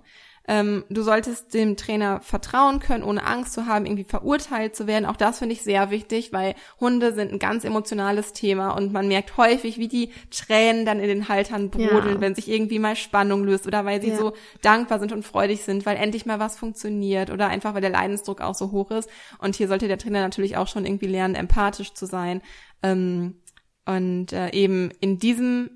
Ähm, 0.48 0.84
du 0.88 1.02
solltest 1.02 1.54
dem 1.54 1.76
Trainer 1.76 2.20
vertrauen 2.20 2.78
können, 2.78 3.02
ohne 3.02 3.26
Angst 3.26 3.52
zu 3.52 3.66
haben, 3.66 3.84
irgendwie 3.84 4.04
verurteilt 4.04 4.76
zu 4.76 4.86
werden. 4.86 5.04
Auch 5.04 5.16
das 5.16 5.40
finde 5.40 5.54
ich 5.54 5.62
sehr 5.62 5.90
wichtig, 5.90 6.32
weil 6.32 6.54
Hunde 6.78 7.12
sind 7.14 7.32
ein 7.32 7.40
ganz 7.40 7.64
emotionales 7.64 8.32
Thema 8.32 8.70
und 8.70 8.92
man 8.92 9.08
merkt 9.08 9.36
häufig, 9.36 9.78
wie 9.78 9.88
die 9.88 10.12
Tränen 10.30 10.86
dann 10.86 11.00
in 11.00 11.08
den 11.08 11.28
Haltern 11.28 11.70
brodeln, 11.70 12.16
ja. 12.16 12.20
wenn 12.20 12.36
sich 12.36 12.48
irgendwie 12.48 12.78
mal 12.78 12.94
Spannung 12.94 13.42
löst 13.42 13.66
oder 13.66 13.84
weil 13.84 14.00
sie 14.00 14.10
ja. 14.10 14.16
so 14.16 14.34
dankbar 14.62 15.00
sind 15.00 15.12
und 15.12 15.24
freudig 15.24 15.64
sind, 15.64 15.84
weil 15.84 15.96
endlich 15.96 16.26
mal 16.26 16.38
was 16.38 16.56
funktioniert 16.56 17.30
oder 17.30 17.48
einfach 17.48 17.74
weil 17.74 17.80
der 17.80 17.90
Leidensdruck 17.90 18.40
auch 18.40 18.54
so 18.54 18.70
hoch 18.70 18.92
ist. 18.92 19.10
Und 19.38 19.56
hier 19.56 19.66
sollte 19.66 19.88
der 19.88 19.98
Trainer 19.98 20.20
natürlich 20.20 20.56
auch 20.56 20.68
schon 20.68 20.86
irgendwie 20.86 21.08
lernen, 21.08 21.34
empathisch 21.34 21.92
zu 21.92 22.06
sein. 22.06 22.40
Ähm, 22.82 23.36
und 23.84 24.32
äh, 24.32 24.50
eben 24.50 24.90
in 25.00 25.18
diesem 25.18 25.70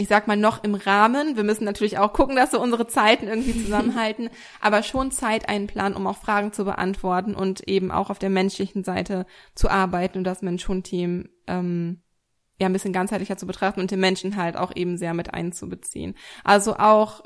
ich 0.00 0.08
sag 0.08 0.26
mal, 0.26 0.36
noch 0.36 0.64
im 0.64 0.74
Rahmen. 0.74 1.36
Wir 1.36 1.44
müssen 1.44 1.64
natürlich 1.64 1.98
auch 1.98 2.14
gucken, 2.14 2.34
dass 2.34 2.52
wir 2.52 2.60
unsere 2.60 2.86
Zeiten 2.86 3.28
irgendwie 3.28 3.52
zusammenhalten, 3.64 4.30
aber 4.58 4.82
schon 4.82 5.10
Zeit 5.10 5.48
einplanen, 5.50 5.94
um 5.94 6.06
auch 6.06 6.16
Fragen 6.16 6.54
zu 6.54 6.64
beantworten 6.64 7.34
und 7.34 7.68
eben 7.68 7.90
auch 7.90 8.08
auf 8.08 8.18
der 8.18 8.30
menschlichen 8.30 8.82
Seite 8.82 9.26
zu 9.54 9.68
arbeiten 9.68 10.16
und 10.16 10.24
das 10.24 10.40
Mensch-Hund-Team 10.40 11.28
ähm, 11.46 12.00
ja 12.58 12.66
ein 12.66 12.72
bisschen 12.72 12.94
ganzheitlicher 12.94 13.36
zu 13.36 13.46
betrachten 13.46 13.80
und 13.80 13.90
den 13.90 14.00
Menschen 14.00 14.36
halt 14.36 14.56
auch 14.56 14.74
eben 14.74 14.96
sehr 14.96 15.12
mit 15.12 15.34
einzubeziehen. 15.34 16.14
Also 16.44 16.76
auch, 16.76 17.22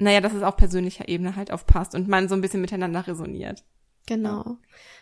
naja, 0.00 0.20
dass 0.20 0.34
es 0.34 0.42
auf 0.42 0.56
persönlicher 0.56 1.08
Ebene 1.08 1.36
halt 1.36 1.52
aufpasst 1.52 1.94
und 1.94 2.08
man 2.08 2.28
so 2.28 2.34
ein 2.34 2.40
bisschen 2.40 2.60
miteinander 2.60 3.06
resoniert. 3.06 3.64
Genau 4.08 4.58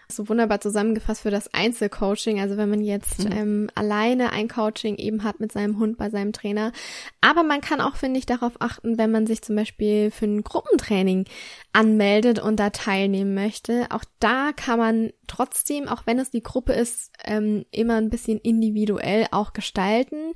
so 0.09 0.29
wunderbar 0.29 0.61
zusammengefasst 0.61 1.23
für 1.23 1.31
das 1.31 1.53
Einzelcoaching. 1.53 2.41
Also 2.41 2.57
wenn 2.57 2.71
man 2.71 2.81
jetzt 2.81 3.25
mhm. 3.25 3.33
ähm, 3.33 3.71
alleine 3.75 4.33
ein 4.33 4.49
Coaching 4.49 4.97
eben 4.97 5.25
hat 5.25 5.41
mit 5.41 5.53
seinem 5.53 5.79
Hund 5.79 5.97
bei 5.97 6.11
seinem 6.11 6.33
Trainer. 6.33 6.73
Aber 7.21 7.43
man 7.43 7.61
kann 7.61 7.81
auch, 7.81 7.97
finde 7.97 8.19
ich, 8.19 8.27
darauf 8.27 8.53
achten, 8.61 8.99
wenn 8.99 9.11
man 9.11 9.27
sich 9.27 9.43
zum 9.43 9.57
Beispiel 9.57 10.11
für 10.11 10.27
ein 10.27 10.43
Gruppentraining 10.43 11.25
anmeldet 11.73 12.39
und 12.39 12.61
da 12.61 12.71
teilnehmen 12.71 13.35
möchte. 13.35 13.87
Auch 13.91 14.05
da 14.21 14.53
kann 14.53 14.79
man 14.79 15.11
trotzdem, 15.27 15.89
auch 15.89 16.07
wenn 16.07 16.19
es 16.19 16.31
die 16.31 16.43
Gruppe 16.43 16.73
ist, 16.73 17.13
ähm, 17.25 17.65
immer 17.71 17.97
ein 17.97 18.11
bisschen 18.11 18.39
individuell 18.39 19.27
auch 19.31 19.53
gestalten. 19.53 20.33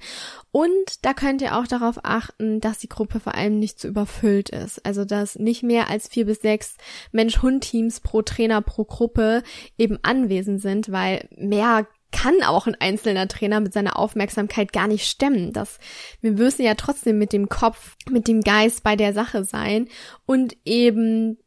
Und 0.50 1.04
da 1.04 1.14
könnt 1.14 1.42
ihr 1.42 1.56
auch 1.56 1.66
darauf 1.66 2.00
achten, 2.02 2.60
dass 2.60 2.78
die 2.78 2.88
Gruppe 2.88 3.20
vor 3.20 3.34
allem 3.34 3.58
nicht 3.58 3.78
zu 3.78 3.88
überfüllt 3.88 4.50
ist. 4.50 4.84
Also 4.84 5.04
dass 5.04 5.38
nicht 5.38 5.62
mehr 5.62 5.90
als 5.90 6.08
vier 6.08 6.26
bis 6.26 6.40
sechs 6.40 6.76
Mensch-Hund-Teams 7.12 8.00
pro 8.00 8.22
Trainer 8.22 8.62
pro 8.62 8.84
Gruppe 8.84 9.42
eben 9.76 9.98
anwesend 10.02 10.60
sind, 10.60 10.90
weil 10.90 11.28
mehr 11.36 11.86
kann 12.10 12.42
auch 12.42 12.66
ein 12.66 12.76
einzelner 12.80 13.28
Trainer 13.28 13.60
mit 13.60 13.72
seiner 13.72 13.98
Aufmerksamkeit 13.98 14.72
gar 14.72 14.88
nicht 14.88 15.06
stemmen. 15.06 15.52
Das, 15.52 15.78
wir 16.20 16.32
müssen 16.32 16.62
ja 16.62 16.74
trotzdem 16.74 17.18
mit 17.18 17.32
dem 17.32 17.48
Kopf, 17.48 17.96
mit 18.08 18.28
dem 18.28 18.40
Geist 18.40 18.82
bei 18.82 18.96
der 18.96 19.12
Sache 19.12 19.44
sein 19.44 19.88
und 20.24 20.56
eben 20.64 21.38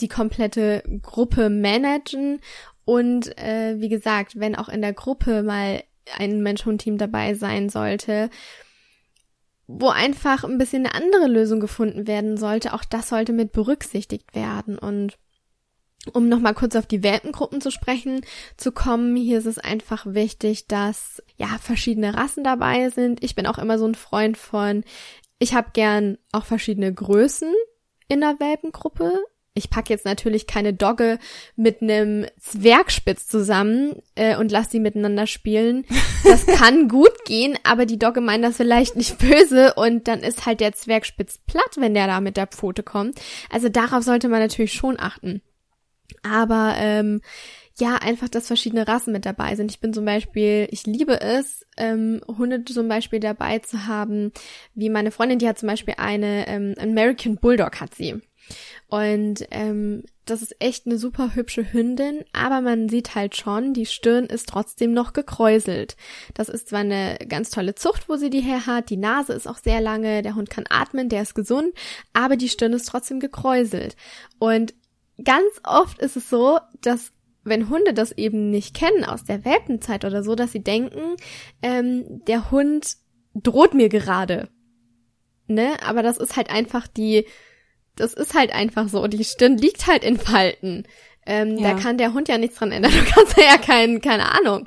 die 0.00 0.08
komplette 0.08 0.82
Gruppe 1.02 1.50
managen. 1.50 2.40
Und 2.88 3.36
äh, 3.36 3.78
wie 3.80 3.90
gesagt, 3.90 4.40
wenn 4.40 4.56
auch 4.56 4.70
in 4.70 4.80
der 4.80 4.94
Gruppe 4.94 5.42
mal 5.42 5.82
ein 6.16 6.42
Mensch-Hund-Team 6.42 6.96
dabei 6.96 7.34
sein 7.34 7.68
sollte, 7.68 8.30
wo 9.66 9.90
einfach 9.90 10.42
ein 10.42 10.56
bisschen 10.56 10.86
eine 10.86 10.94
andere 10.94 11.26
Lösung 11.26 11.60
gefunden 11.60 12.06
werden 12.06 12.38
sollte, 12.38 12.72
auch 12.72 12.84
das 12.84 13.10
sollte 13.10 13.34
mit 13.34 13.52
berücksichtigt 13.52 14.34
werden. 14.34 14.78
Und 14.78 15.18
um 16.14 16.30
nochmal 16.30 16.54
kurz 16.54 16.76
auf 16.76 16.86
die 16.86 17.02
Welpengruppen 17.02 17.60
zu 17.60 17.70
sprechen 17.70 18.22
zu 18.56 18.72
kommen, 18.72 19.14
hier 19.16 19.36
ist 19.36 19.44
es 19.44 19.58
einfach 19.58 20.06
wichtig, 20.06 20.66
dass 20.66 21.22
ja 21.36 21.58
verschiedene 21.60 22.14
Rassen 22.14 22.42
dabei 22.42 22.88
sind. 22.88 23.22
Ich 23.22 23.34
bin 23.34 23.46
auch 23.46 23.58
immer 23.58 23.78
so 23.78 23.84
ein 23.84 23.96
Freund 23.96 24.38
von, 24.38 24.82
ich 25.38 25.52
habe 25.52 25.72
gern 25.74 26.16
auch 26.32 26.46
verschiedene 26.46 26.94
Größen 26.94 27.52
in 28.08 28.20
der 28.20 28.40
Welpengruppe. 28.40 29.12
Ich 29.54 29.70
pack 29.70 29.90
jetzt 29.90 30.04
natürlich 30.04 30.46
keine 30.46 30.72
Dogge 30.72 31.18
mit 31.56 31.82
einem 31.82 32.26
Zwergspitz 32.38 33.26
zusammen 33.26 34.02
äh, 34.14 34.36
und 34.36 34.52
lass 34.52 34.68
die 34.68 34.78
miteinander 34.78 35.26
spielen. 35.26 35.84
Das 36.24 36.46
kann 36.58 36.88
gut 36.88 37.24
gehen, 37.24 37.58
aber 37.64 37.84
die 37.84 37.98
Dogge 37.98 38.20
meint 38.20 38.44
das 38.44 38.56
vielleicht 38.56 38.94
nicht 38.94 39.18
böse 39.18 39.74
und 39.74 40.06
dann 40.06 40.20
ist 40.20 40.46
halt 40.46 40.60
der 40.60 40.72
Zwergspitz 40.72 41.38
platt, 41.46 41.76
wenn 41.76 41.94
der 41.94 42.06
da 42.06 42.20
mit 42.20 42.36
der 42.36 42.46
Pfote 42.46 42.82
kommt. 42.82 43.20
Also 43.50 43.68
darauf 43.68 44.04
sollte 44.04 44.28
man 44.28 44.40
natürlich 44.40 44.74
schon 44.74 44.98
achten. 44.98 45.42
Aber 46.22 46.74
ähm, 46.76 47.20
ja, 47.80 47.96
einfach, 47.96 48.28
dass 48.28 48.48
verschiedene 48.48 48.88
Rassen 48.88 49.12
mit 49.12 49.24
dabei 49.24 49.54
sind. 49.54 49.70
Ich 49.70 49.80
bin 49.80 49.92
zum 49.92 50.04
Beispiel, 50.04 50.68
ich 50.70 50.86
liebe 50.86 51.20
es, 51.20 51.64
ähm, 51.76 52.20
Hunde 52.26 52.64
zum 52.64 52.88
Beispiel 52.88 53.20
dabei 53.20 53.60
zu 53.60 53.86
haben, 53.86 54.32
wie 54.74 54.90
meine 54.90 55.10
Freundin, 55.10 55.38
die 55.38 55.48
hat 55.48 55.58
zum 55.58 55.68
Beispiel 55.68 55.94
eine 55.96 56.48
ähm, 56.48 56.74
American 56.78 57.36
Bulldog 57.36 57.80
hat 57.80 57.94
sie. 57.94 58.20
Und 58.88 59.46
ähm, 59.50 60.04
das 60.24 60.42
ist 60.42 60.56
echt 60.60 60.86
eine 60.86 60.98
super 60.98 61.34
hübsche 61.34 61.72
Hündin, 61.72 62.24
aber 62.32 62.60
man 62.60 62.88
sieht 62.88 63.14
halt 63.14 63.36
schon, 63.36 63.72
die 63.72 63.86
Stirn 63.86 64.26
ist 64.26 64.48
trotzdem 64.48 64.92
noch 64.92 65.12
gekräuselt. 65.12 65.96
Das 66.34 66.48
ist 66.48 66.68
zwar 66.68 66.80
eine 66.80 67.18
ganz 67.28 67.50
tolle 67.50 67.74
Zucht, 67.74 68.08
wo 68.08 68.16
sie 68.16 68.30
die 68.30 68.40
her 68.40 68.66
hat, 68.66 68.90
die 68.90 68.96
Nase 68.96 69.32
ist 69.32 69.46
auch 69.46 69.58
sehr 69.58 69.80
lange, 69.80 70.22
der 70.22 70.34
Hund 70.34 70.50
kann 70.50 70.64
atmen, 70.68 71.08
der 71.08 71.22
ist 71.22 71.34
gesund, 71.34 71.72
aber 72.12 72.36
die 72.36 72.48
Stirn 72.48 72.72
ist 72.72 72.88
trotzdem 72.88 73.20
gekräuselt. 73.20 73.96
Und 74.38 74.74
ganz 75.22 75.48
oft 75.64 75.98
ist 75.98 76.16
es 76.16 76.28
so, 76.28 76.58
dass 76.80 77.12
wenn 77.44 77.68
Hunde 77.68 77.94
das 77.94 78.12
eben 78.12 78.50
nicht 78.50 78.74
kennen 78.74 79.04
aus 79.04 79.24
der 79.24 79.44
Welpenzeit 79.44 80.04
oder 80.04 80.22
so, 80.22 80.34
dass 80.34 80.52
sie 80.52 80.62
denken, 80.62 81.16
ähm, 81.62 82.24
der 82.26 82.50
Hund 82.50 82.96
droht 83.34 83.74
mir 83.74 83.88
gerade. 83.88 84.48
Ne? 85.46 85.76
Aber 85.86 86.02
das 86.02 86.18
ist 86.18 86.36
halt 86.36 86.50
einfach 86.50 86.86
die, 86.86 87.24
das 88.00 88.14
ist 88.14 88.34
halt 88.34 88.52
einfach 88.54 88.88
so. 88.88 89.06
Die 89.06 89.24
Stirn 89.24 89.56
liegt 89.56 89.86
halt 89.86 90.04
in 90.04 90.18
Falten. 90.18 90.84
Ähm, 91.26 91.58
ja. 91.58 91.72
Da 91.72 91.78
kann 91.78 91.98
der 91.98 92.14
Hund 92.14 92.28
ja 92.28 92.38
nichts 92.38 92.58
dran 92.58 92.72
ändern. 92.72 92.92
Du 92.98 93.12
kannst 93.12 93.36
ja 93.36 93.58
kein, 93.58 94.00
keine 94.00 94.32
Ahnung. 94.32 94.66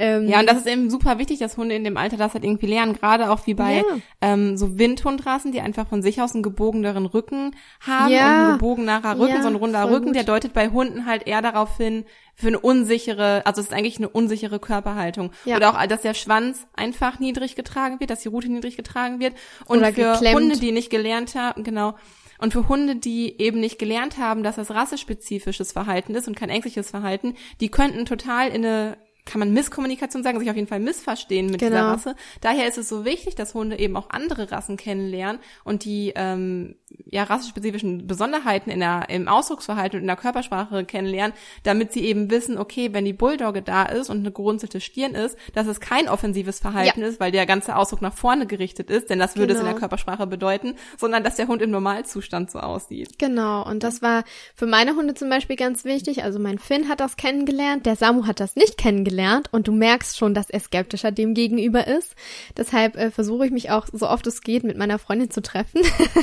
Ähm, 0.00 0.28
ja, 0.28 0.38
und 0.38 0.48
das 0.48 0.58
ist 0.58 0.68
eben 0.68 0.90
super 0.90 1.18
wichtig, 1.18 1.40
dass 1.40 1.56
Hunde 1.56 1.74
in 1.74 1.82
dem 1.82 1.96
Alter 1.96 2.16
das 2.16 2.32
halt 2.32 2.44
irgendwie 2.44 2.66
lernen, 2.66 2.92
gerade 2.92 3.32
auch 3.32 3.48
wie 3.48 3.54
bei 3.54 3.78
ja. 3.78 3.82
ähm, 4.20 4.56
so 4.56 4.78
Windhundrassen, 4.78 5.50
die 5.50 5.60
einfach 5.60 5.88
von 5.88 6.02
sich 6.02 6.22
aus 6.22 6.34
einen 6.34 6.44
gebogeneren 6.44 7.04
Rücken 7.04 7.56
haben 7.80 8.12
ja. 8.12 8.26
und 8.28 8.46
ein 8.46 8.52
gebogenerer 8.52 9.18
Rücken, 9.18 9.34
ja, 9.34 9.42
so 9.42 9.48
ein 9.48 9.56
runder 9.56 9.90
Rücken, 9.90 10.06
gut. 10.06 10.14
der 10.14 10.22
deutet 10.22 10.52
bei 10.52 10.68
Hunden 10.68 11.04
halt 11.04 11.26
eher 11.26 11.42
darauf 11.42 11.76
hin, 11.78 12.04
für 12.36 12.46
eine 12.46 12.60
unsichere, 12.60 13.44
also 13.44 13.60
es 13.60 13.66
ist 13.66 13.72
eigentlich 13.72 13.96
eine 13.96 14.08
unsichere 14.08 14.60
Körperhaltung. 14.60 15.32
Ja. 15.44 15.56
Oder 15.56 15.70
auch, 15.70 15.86
dass 15.88 16.02
der 16.02 16.14
Schwanz 16.14 16.68
einfach 16.76 17.18
niedrig 17.18 17.56
getragen 17.56 17.98
wird, 17.98 18.10
dass 18.10 18.20
die 18.20 18.28
Rute 18.28 18.48
niedrig 18.48 18.76
getragen 18.76 19.18
wird. 19.18 19.34
Und 19.66 19.78
Oder 19.78 19.92
für 19.92 20.12
geklemmt. 20.12 20.36
Hunde, 20.36 20.56
die 20.60 20.70
nicht 20.70 20.90
gelernt 20.90 21.34
haben, 21.34 21.64
genau, 21.64 21.96
und 22.38 22.52
für 22.52 22.68
Hunde, 22.68 22.96
die 22.96 23.40
eben 23.40 23.60
nicht 23.60 23.78
gelernt 23.78 24.18
haben, 24.18 24.42
dass 24.42 24.56
das 24.56 24.70
rassespezifisches 24.70 25.72
Verhalten 25.72 26.14
ist 26.14 26.28
und 26.28 26.36
kein 26.36 26.50
ängstliches 26.50 26.90
Verhalten, 26.90 27.34
die 27.60 27.68
könnten 27.68 28.06
total 28.06 28.48
in 28.48 28.64
eine 28.64 28.96
kann 29.28 29.40
man 29.40 29.52
Misskommunikation 29.52 30.22
sagen, 30.22 30.40
sich 30.40 30.48
auf 30.48 30.56
jeden 30.56 30.68
Fall 30.68 30.80
missverstehen 30.80 31.50
mit 31.50 31.60
genau. 31.60 31.70
dieser 31.70 31.82
Rasse. 31.82 32.16
Daher 32.40 32.66
ist 32.66 32.78
es 32.78 32.88
so 32.88 33.04
wichtig, 33.04 33.34
dass 33.34 33.52
Hunde 33.52 33.78
eben 33.78 33.94
auch 33.94 34.08
andere 34.08 34.50
Rassen 34.50 34.78
kennenlernen 34.78 35.40
und 35.64 35.84
die 35.84 36.14
ähm, 36.16 36.76
ja 37.06 37.24
rassespezifischen 37.24 38.06
Besonderheiten 38.06 38.70
in 38.70 38.80
der, 38.80 39.06
im 39.08 39.28
Ausdrucksverhalten 39.28 39.98
und 39.98 40.02
in 40.02 40.06
der 40.06 40.16
Körpersprache 40.16 40.84
kennenlernen, 40.84 41.34
damit 41.62 41.92
sie 41.92 42.04
eben 42.04 42.30
wissen, 42.30 42.58
okay, 42.58 42.92
wenn 42.92 43.04
die 43.04 43.12
Bulldogge 43.12 43.62
da 43.62 43.84
ist 43.84 44.10
und 44.10 44.18
eine 44.18 44.32
gerunzelte 44.32 44.80
Stirn 44.80 45.14
ist, 45.14 45.38
dass 45.54 45.66
es 45.66 45.80
kein 45.80 46.08
offensives 46.08 46.60
Verhalten 46.60 47.00
ja. 47.00 47.06
ist, 47.06 47.20
weil 47.20 47.32
der 47.32 47.46
ganze 47.46 47.76
Ausdruck 47.76 48.02
nach 48.02 48.14
vorne 48.14 48.46
gerichtet 48.46 48.90
ist, 48.90 49.10
denn 49.10 49.18
das 49.18 49.36
würde 49.36 49.48
genau. 49.48 49.56
es 49.56 49.60
in 49.60 49.64
der 49.66 49.74
genau. 49.74 49.80
Körpersprache 49.80 50.26
bedeuten, 50.26 50.74
sondern 50.96 51.24
dass 51.24 51.36
der 51.36 51.48
Hund 51.48 51.62
im 51.62 51.70
Normalzustand 51.70 52.50
so 52.50 52.60
aussieht. 52.60 53.18
Genau, 53.18 53.66
und 53.66 53.82
das 53.82 54.02
war 54.02 54.24
für 54.54 54.66
meine 54.66 54.94
Hunde 54.94 55.14
zum 55.14 55.28
Beispiel 55.28 55.56
ganz 55.56 55.84
wichtig. 55.84 56.24
Also 56.24 56.38
mein 56.38 56.58
Finn 56.58 56.88
hat 56.88 57.00
das 57.00 57.16
kennengelernt, 57.16 57.86
der 57.86 57.96
Samu 57.96 58.26
hat 58.26 58.40
das 58.40 58.56
nicht 58.56 58.78
kennengelernt 58.78 59.48
und 59.52 59.68
du 59.68 59.72
merkst 59.72 60.16
schon, 60.16 60.34
dass 60.34 60.50
er 60.50 60.60
skeptischer 60.60 61.12
dem 61.12 61.34
gegenüber 61.34 61.86
ist. 61.86 62.14
Deshalb 62.56 62.96
äh, 62.96 63.10
versuche 63.10 63.46
ich 63.46 63.52
mich 63.52 63.70
auch 63.70 63.86
so 63.92 64.08
oft 64.08 64.26
es 64.26 64.42
geht 64.42 64.64
mit 64.64 64.76
meiner 64.76 64.98
Freundin 64.98 65.30
zu 65.30 65.42
treffen, 65.42 65.82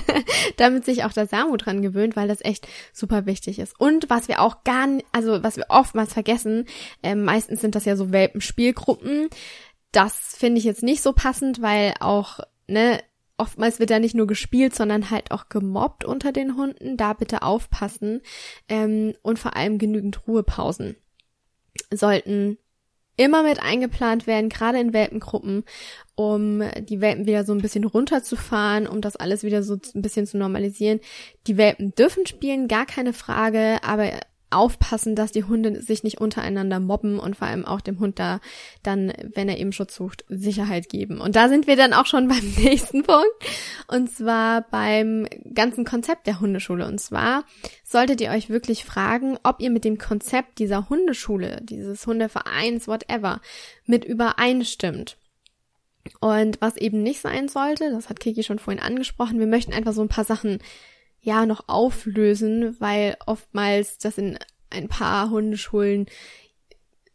damit 0.55 0.85
sich 0.85 1.03
auch 1.03 1.13
der 1.13 1.27
Samu 1.27 1.57
dran 1.57 1.81
gewöhnt, 1.81 2.15
weil 2.15 2.27
das 2.27 2.43
echt 2.43 2.67
super 2.93 3.25
wichtig 3.25 3.59
ist. 3.59 3.79
Und 3.79 4.09
was 4.09 4.27
wir 4.27 4.41
auch 4.41 4.63
gar, 4.63 4.87
also 5.11 5.43
was 5.43 5.57
wir 5.57 5.65
oftmals 5.69 6.13
vergessen, 6.13 6.65
äh, 7.03 7.15
meistens 7.15 7.61
sind 7.61 7.75
das 7.75 7.85
ja 7.85 7.95
so 7.95 8.11
Welpenspielgruppen. 8.11 9.29
Das 9.91 10.35
finde 10.37 10.59
ich 10.59 10.65
jetzt 10.65 10.83
nicht 10.83 11.01
so 11.01 11.13
passend, 11.13 11.61
weil 11.61 11.93
auch, 11.99 12.39
ne, 12.67 12.99
oftmals 13.37 13.79
wird 13.79 13.89
da 13.89 13.99
nicht 13.99 14.15
nur 14.15 14.27
gespielt, 14.27 14.75
sondern 14.75 15.09
halt 15.09 15.31
auch 15.31 15.49
gemobbt 15.49 16.05
unter 16.05 16.31
den 16.31 16.55
Hunden. 16.55 16.97
Da 16.97 17.13
bitte 17.13 17.41
aufpassen 17.41 18.21
ähm, 18.67 19.13
und 19.21 19.39
vor 19.39 19.55
allem 19.55 19.77
genügend 19.77 20.27
Ruhepausen 20.27 20.95
sollten 21.91 22.57
immer 23.17 23.43
mit 23.43 23.61
eingeplant 23.61 24.27
werden, 24.27 24.49
gerade 24.49 24.79
in 24.79 24.93
Welpengruppen, 24.93 25.63
um 26.15 26.63
die 26.79 27.01
Welpen 27.01 27.25
wieder 27.25 27.45
so 27.45 27.53
ein 27.53 27.61
bisschen 27.61 27.83
runterzufahren, 27.83 28.87
um 28.87 29.01
das 29.01 29.15
alles 29.15 29.43
wieder 29.43 29.63
so 29.63 29.77
ein 29.93 30.01
bisschen 30.01 30.27
zu 30.27 30.37
normalisieren. 30.37 30.99
Die 31.47 31.57
Welpen 31.57 31.93
dürfen 31.95 32.25
spielen, 32.25 32.67
gar 32.67 32.85
keine 32.85 33.13
Frage, 33.13 33.79
aber 33.83 34.11
aufpassen, 34.49 35.15
dass 35.15 35.31
die 35.31 35.43
Hunde 35.43 35.81
sich 35.81 36.03
nicht 36.03 36.19
untereinander 36.19 36.79
mobben 36.79 37.19
und 37.19 37.35
vor 37.35 37.47
allem 37.47 37.65
auch 37.65 37.81
dem 37.81 37.99
Hund 37.99 38.19
da 38.19 38.39
dann, 38.83 39.11
wenn 39.33 39.49
er 39.49 39.57
eben 39.57 39.71
Schutz 39.71 39.95
sucht, 39.95 40.23
Sicherheit 40.29 40.89
geben. 40.89 41.19
Und 41.19 41.35
da 41.35 41.49
sind 41.49 41.67
wir 41.67 41.75
dann 41.75 41.93
auch 41.93 42.05
schon 42.05 42.27
beim 42.29 42.53
nächsten 42.57 43.03
Punkt. 43.03 43.25
Und 43.87 44.09
zwar 44.09 44.61
beim 44.69 45.27
ganzen 45.53 45.85
Konzept 45.85 46.27
der 46.27 46.39
Hundeschule. 46.39 46.87
Und 46.87 46.99
zwar 46.99 47.43
solltet 47.83 48.21
ihr 48.21 48.31
euch 48.31 48.49
wirklich 48.49 48.85
fragen, 48.85 49.37
ob 49.43 49.61
ihr 49.61 49.69
mit 49.69 49.83
dem 49.83 49.97
Konzept 49.97 50.59
dieser 50.59 50.89
Hundeschule, 50.89 51.61
dieses 51.63 52.05
Hundevereins, 52.05 52.87
whatever, 52.87 53.41
mit 53.85 54.05
übereinstimmt. 54.05 55.17
Und 56.19 56.61
was 56.61 56.77
eben 56.77 57.01
nicht 57.01 57.19
sein 57.19 57.47
sollte, 57.47 57.89
das 57.89 58.09
hat 58.09 58.19
Kiki 58.19 58.43
schon 58.43 58.59
vorhin 58.59 58.81
angesprochen, 58.81 59.39
wir 59.39 59.47
möchten 59.47 59.73
einfach 59.73 59.93
so 59.93 60.01
ein 60.01 60.07
paar 60.07 60.25
Sachen 60.25 60.59
ja 61.25 61.45
noch 61.45 61.67
auflösen, 61.67 62.75
weil 62.79 63.17
oftmals 63.25 63.97
das 63.97 64.17
in 64.17 64.37
ein 64.69 64.87
paar 64.87 65.29
Hundeschulen 65.31 66.05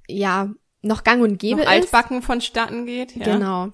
ja 0.08 0.50
noch 0.82 1.04
gang 1.04 1.22
und 1.22 1.38
gäbe 1.38 1.60
noch 1.60 1.64
ist. 1.64 1.70
Altbacken 1.70 2.22
vonstatten 2.22 2.86
geht. 2.86 3.14
Ja. 3.14 3.24
Genau. 3.24 3.68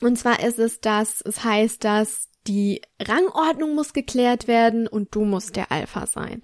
Und 0.00 0.18
zwar 0.18 0.42
ist 0.42 0.58
es 0.58 0.80
das, 0.80 1.20
es 1.20 1.44
heißt, 1.44 1.84
dass 1.84 2.28
die 2.46 2.80
Rangordnung 3.00 3.74
muss 3.74 3.92
geklärt 3.92 4.48
werden 4.48 4.86
und 4.86 5.14
du 5.14 5.24
musst 5.24 5.56
der 5.56 5.70
Alpha 5.72 6.06
sein. 6.06 6.40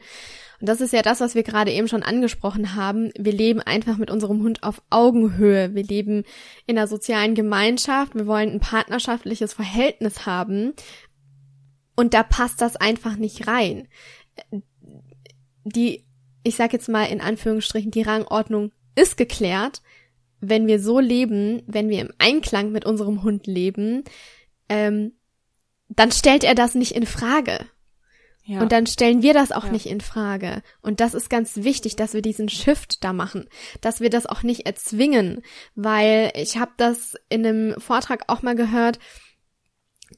Und 0.61 0.69
das 0.69 0.81
ist 0.81 0.93
ja 0.93 1.03
das, 1.03 1.21
was 1.21 1.35
wir 1.35 1.43
gerade 1.43 1.71
eben 1.71 1.89
schon 1.89 2.03
angesprochen 2.03 2.75
haben. 2.75 3.13
Wir 3.17 3.33
leben 3.33 3.61
einfach 3.61 3.99
mit 3.99 4.11
unserem 4.11 4.43
Hund 4.43 4.63
auf 4.63 4.83
Augenhöhe. 4.91 5.75
Wir 5.75 5.85
leben 5.85 6.25
in 6.67 6.77
einer 6.77 6.87
sozialen 6.87 7.35
Gemeinschaft. 7.35 8.15
Wir 8.15 8.27
wollen 8.27 8.51
ein 8.51 8.61
partnerschaftliches 8.61 9.53
Verhältnis 9.53 10.27
haben. 10.27 10.75
Und 11.97 12.15
da 12.15 12.23
passt 12.23 12.61
das 12.61 12.77
einfach 12.77 13.17
nicht 13.17 13.49
rein. 13.49 13.89
Die, 15.65 16.05
ich 16.43 16.55
sag 16.55 16.73
jetzt 16.73 16.89
mal 16.89 17.05
in 17.05 17.21
Anführungsstrichen, 17.21 17.91
die 17.91 18.03
Rangordnung 18.03 18.73
ist 18.95 19.17
geklärt. 19.17 19.83
Wenn 20.41 20.67
wir 20.67 20.79
so 20.79 21.01
leben, 21.01 21.63
wenn 21.67 21.89
wir 21.89 22.01
im 22.01 22.13
Einklang 22.19 22.71
mit 22.71 22.85
unserem 22.85 23.23
Hund 23.23 23.47
leben, 23.47 24.05
ähm, 24.69 25.13
dann 25.89 26.13
stellt 26.13 26.45
er 26.45 26.55
das 26.55 26.75
nicht 26.75 26.93
in 26.93 27.07
Frage. 27.07 27.67
Ja. 28.45 28.61
Und 28.61 28.71
dann 28.71 28.87
stellen 28.87 29.23
wir 29.23 29.35
das 29.35 29.51
auch 29.51 29.65
ja. 29.65 29.73
nicht 29.73 29.87
in 29.87 30.01
Frage. 30.01 30.63
Und 30.81 31.01
das 31.01 31.15
ist 31.15 31.29
ganz 31.29 31.57
wichtig, 31.57 31.97
dass 31.97 32.15
wir 32.15 32.23
diesen 32.23 32.49
Shift 32.49 33.03
da 33.03 33.13
machen, 33.13 33.49
dass 33.81 34.01
wir 34.01 34.09
das 34.09 34.27
auch 34.27 34.45
nicht 34.45 34.67
erzwingen, 34.67 35.43
weil 35.75 36.31
ich 36.37 36.57
habe 36.57 36.71
das 36.77 37.17
in 37.29 37.45
einem 37.45 37.81
Vortrag 37.81 38.25
auch 38.29 38.43
mal 38.43 38.55
gehört, 38.55 39.01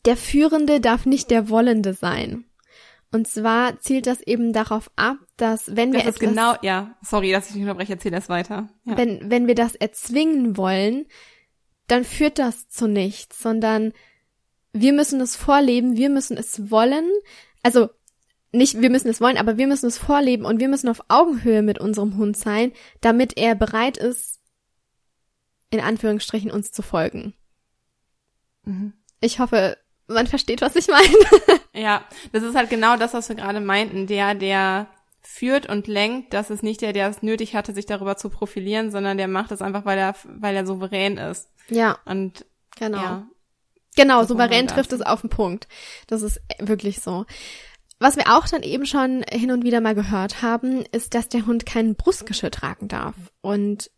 der 0.04 0.16
Führende 0.16 0.80
darf 0.80 1.06
nicht 1.06 1.30
der 1.30 1.48
Wollende 1.48 1.94
sein. 1.94 2.44
Und 3.10 3.26
zwar 3.26 3.80
zielt 3.80 4.06
das 4.06 4.20
eben 4.20 4.52
darauf 4.52 4.90
ab, 4.96 5.16
dass 5.36 5.74
wenn 5.74 5.92
wir 5.92 6.00
das 6.00 6.14
ist 6.14 6.20
genau, 6.20 6.54
ja, 6.60 6.96
sorry, 7.02 7.32
dass 7.32 7.46
ich 7.46 7.54
dich 7.54 7.62
unterbreche, 7.62 7.94
erzähl 7.94 8.12
das 8.12 8.28
weiter. 8.28 8.68
Ja. 8.84 8.98
Wenn 8.98 9.30
wenn 9.30 9.46
wir 9.46 9.54
das 9.54 9.74
erzwingen 9.74 10.58
wollen, 10.58 11.06
dann 11.86 12.04
führt 12.04 12.38
das 12.38 12.68
zu 12.68 12.86
nichts, 12.86 13.40
sondern 13.40 13.92
wir 14.74 14.92
müssen 14.92 15.20
es 15.22 15.36
vorleben, 15.36 15.96
wir 15.96 16.10
müssen 16.10 16.36
es 16.36 16.70
wollen. 16.70 17.08
Also 17.62 17.88
nicht, 18.52 18.80
wir 18.80 18.90
müssen 18.90 19.08
es 19.08 19.20
wollen, 19.22 19.38
aber 19.38 19.56
wir 19.56 19.66
müssen 19.66 19.86
es 19.86 19.96
vorleben 19.96 20.44
und 20.44 20.60
wir 20.60 20.68
müssen 20.68 20.88
auf 20.88 21.02
Augenhöhe 21.08 21.62
mit 21.62 21.78
unserem 21.78 22.16
Hund 22.16 22.36
sein, 22.36 22.72
damit 23.00 23.38
er 23.38 23.54
bereit 23.54 23.96
ist, 23.96 24.40
in 25.70 25.80
Anführungsstrichen 25.80 26.50
uns 26.50 26.72
zu 26.72 26.82
folgen. 26.82 27.34
Mhm. 28.64 28.92
Ich 29.20 29.40
hoffe, 29.40 29.76
man 30.06 30.26
versteht, 30.26 30.60
was 30.60 30.76
ich 30.76 30.88
meine. 30.88 31.60
ja, 31.74 32.04
das 32.32 32.42
ist 32.42 32.54
halt 32.54 32.70
genau 32.70 32.96
das, 32.96 33.14
was 33.14 33.28
wir 33.28 33.36
gerade 33.36 33.60
meinten. 33.60 34.06
Der, 34.06 34.34
der 34.34 34.88
führt 35.20 35.68
und 35.68 35.86
lenkt, 35.86 36.32
das 36.32 36.50
ist 36.50 36.62
nicht 36.62 36.80
der, 36.80 36.92
der 36.92 37.08
es 37.08 37.22
nötig 37.22 37.54
hatte, 37.54 37.74
sich 37.74 37.86
darüber 37.86 38.16
zu 38.16 38.30
profilieren, 38.30 38.90
sondern 38.90 39.18
der 39.18 39.28
macht 39.28 39.52
es 39.52 39.60
einfach, 39.60 39.84
weil 39.84 39.98
er, 39.98 40.14
weil 40.24 40.56
er 40.56 40.66
souverän 40.66 41.18
ist. 41.18 41.48
Ja. 41.68 41.98
Und 42.06 42.46
genau. 42.78 42.98
Ja, 42.98 43.26
genau, 43.94 44.24
souverän 44.24 44.66
trifft 44.66 44.92
es 44.92 45.02
auf 45.02 45.20
den 45.20 45.30
Punkt. 45.30 45.68
Das 46.06 46.22
ist 46.22 46.40
wirklich 46.58 47.00
so. 47.00 47.26
Was 48.00 48.16
wir 48.16 48.34
auch 48.34 48.46
dann 48.46 48.62
eben 48.62 48.86
schon 48.86 49.24
hin 49.30 49.50
und 49.50 49.64
wieder 49.64 49.80
mal 49.80 49.94
gehört 49.94 50.40
haben, 50.40 50.84
ist, 50.92 51.14
dass 51.14 51.28
der 51.28 51.46
Hund 51.46 51.66
kein 51.66 51.94
Brustgeschirr 51.94 52.50
tragen 52.50 52.88
darf. 52.88 53.16
Und 53.40 53.90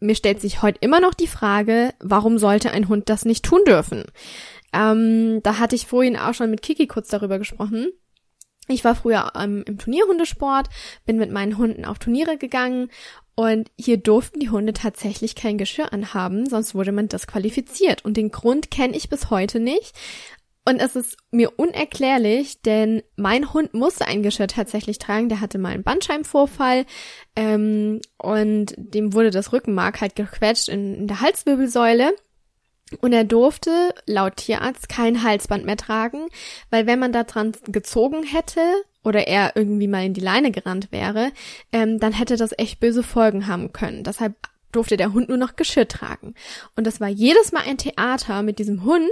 mir 0.00 0.14
stellt 0.14 0.40
sich 0.40 0.62
heute 0.62 0.78
immer 0.80 1.00
noch 1.00 1.14
die 1.14 1.28
Frage, 1.28 1.94
warum 2.00 2.38
sollte 2.38 2.70
ein 2.70 2.88
Hund 2.88 3.08
das 3.08 3.24
nicht 3.24 3.44
tun 3.44 3.60
dürfen? 3.66 4.04
Ähm, 4.74 5.40
da 5.42 5.58
hatte 5.58 5.76
ich 5.76 5.86
vorhin 5.86 6.16
auch 6.16 6.34
schon 6.34 6.50
mit 6.50 6.62
Kiki 6.62 6.86
kurz 6.86 7.08
darüber 7.08 7.38
gesprochen. 7.38 7.88
Ich 8.66 8.82
war 8.84 8.94
früher 8.94 9.32
ähm, 9.38 9.62
im 9.66 9.78
Turnierhundesport, 9.78 10.68
bin 11.04 11.18
mit 11.18 11.30
meinen 11.30 11.58
Hunden 11.58 11.84
auf 11.84 11.98
Turniere 11.98 12.38
gegangen 12.38 12.88
und 13.34 13.70
hier 13.78 13.98
durften 13.98 14.40
die 14.40 14.50
Hunde 14.50 14.72
tatsächlich 14.72 15.34
kein 15.34 15.58
Geschirr 15.58 15.92
anhaben, 15.92 16.48
sonst 16.48 16.74
wurde 16.74 16.92
man 16.92 17.08
disqualifiziert. 17.08 18.04
Und 18.04 18.16
den 18.16 18.30
Grund 18.30 18.70
kenne 18.70 18.96
ich 18.96 19.08
bis 19.08 19.30
heute 19.30 19.60
nicht. 19.60 19.94
Und 20.66 20.80
es 20.80 20.96
ist 20.96 21.18
mir 21.30 21.58
unerklärlich, 21.58 22.62
denn 22.62 23.02
mein 23.16 23.52
Hund 23.52 23.74
musste 23.74 24.06
ein 24.06 24.22
Geschirr 24.22 24.46
tatsächlich 24.46 24.98
tragen. 24.98 25.28
Der 25.28 25.42
hatte 25.42 25.58
mal 25.58 25.74
einen 25.74 25.82
Bandscheibenvorfall 25.82 26.86
ähm, 27.36 28.00
und 28.16 28.74
dem 28.78 29.12
wurde 29.12 29.30
das 29.30 29.52
Rückenmark 29.52 30.00
halt 30.00 30.16
gequetscht 30.16 30.68
in, 30.68 30.94
in 30.94 31.06
der 31.06 31.20
Halswirbelsäule. 31.20 32.14
Und 33.00 33.12
er 33.12 33.24
durfte 33.24 33.94
laut 34.06 34.36
Tierarzt 34.36 34.88
kein 34.88 35.22
Halsband 35.22 35.64
mehr 35.64 35.76
tragen, 35.76 36.28
weil 36.70 36.86
wenn 36.86 36.98
man 36.98 37.12
da 37.12 37.24
dran 37.24 37.52
gezogen 37.66 38.22
hätte 38.24 38.60
oder 39.02 39.26
er 39.26 39.56
irgendwie 39.56 39.88
mal 39.88 40.04
in 40.04 40.14
die 40.14 40.20
Leine 40.20 40.50
gerannt 40.50 40.92
wäre, 40.92 41.32
ähm, 41.72 41.98
dann 41.98 42.12
hätte 42.12 42.36
das 42.36 42.56
echt 42.56 42.80
böse 42.80 43.02
Folgen 43.02 43.46
haben 43.46 43.72
können. 43.72 44.04
Deshalb 44.04 44.34
durfte 44.74 44.96
der 44.96 45.12
Hund 45.12 45.28
nur 45.28 45.38
noch 45.38 45.56
Geschirr 45.56 45.86
tragen. 45.88 46.34
Und 46.76 46.86
das 46.86 47.00
war 47.00 47.08
jedes 47.08 47.52
Mal 47.52 47.62
ein 47.66 47.78
Theater 47.78 48.42
mit 48.42 48.58
diesem 48.58 48.84
Hund, 48.84 49.10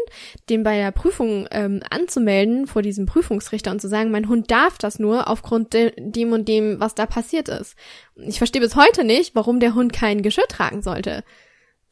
den 0.49 0.63
bei 0.63 0.77
der 0.77 0.91
Prüfung 0.91 1.47
ähm, 1.51 1.81
anzumelden 1.91 2.67
vor 2.67 2.83
diesem 2.83 3.07
Prüfungsrichter 3.07 3.71
und 3.71 3.81
zu 3.81 3.89
sagen, 3.89 4.11
mein 4.11 4.29
Hund 4.29 4.51
darf 4.51 4.79
das 4.79 4.99
nur 4.99 5.29
aufgrund 5.29 5.73
de 5.73 5.93
dem 5.97 6.33
und 6.33 6.49
dem, 6.49 6.81
was 6.81 6.95
da 6.95 7.07
passiert 7.07 7.49
ist. 7.49 7.77
Ich 8.17 8.39
verstehe 8.39 8.63
bis 8.63 8.77
heute 8.77 9.05
nicht, 9.05 9.35
warum 9.35 9.61
der 9.61 9.75
Hund 9.75 9.93
kein 9.93 10.23
Geschirr 10.23 10.49
tragen 10.49 10.83
sollte. 10.83 11.25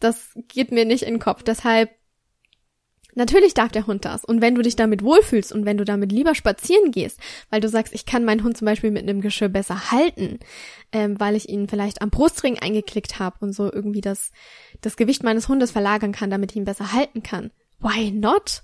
Das 0.01 0.33
geht 0.49 0.73
mir 0.73 0.85
nicht 0.85 1.03
in 1.03 1.15
den 1.15 1.21
Kopf. 1.21 1.43
Deshalb 1.43 1.91
Natürlich 3.15 3.55
darf 3.55 3.73
der 3.73 3.87
Hund 3.87 4.05
das. 4.05 4.25
Und 4.25 4.41
wenn 4.41 4.55
du 4.55 4.63
dich 4.63 4.77
damit 4.77 5.03
wohlfühlst 5.03 5.53
und 5.53 5.65
wenn 5.65 5.77
du 5.77 5.85
damit 5.85 6.13
lieber 6.13 6.35
spazieren 6.35 6.93
gehst, 6.93 7.19
weil 7.51 7.61
du 7.61 7.69
sagst, 7.69 7.93
ich 7.93 8.07
kann 8.07 8.25
meinen 8.25 8.45
Hund 8.45 8.57
zum 8.57 8.67
Beispiel 8.67 8.91
mit 8.91 9.03
einem 9.03 9.21
Geschirr 9.21 9.49
besser 9.49 9.91
halten, 9.91 10.39
ähm, 10.93 11.19
weil 11.19 11.35
ich 11.35 11.49
ihn 11.49 11.69
vielleicht 11.69 12.03
am 12.03 12.11
Brustring 12.11 12.59
eingeklickt 12.59 13.19
habe 13.19 13.37
und 13.41 13.53
so 13.53 13.73
irgendwie 13.73 14.01
das, 14.01 14.33
das 14.81 14.97
Gewicht 14.97 15.23
meines 15.23 15.49
Hundes 15.49 15.73
verlagern 15.73 16.13
kann, 16.13 16.31
damit 16.31 16.53
ich 16.53 16.57
ihn 16.57 16.65
besser 16.65 16.93
halten 16.93 17.23
kann. 17.23 17.51
Why 17.81 18.13
not? 18.13 18.63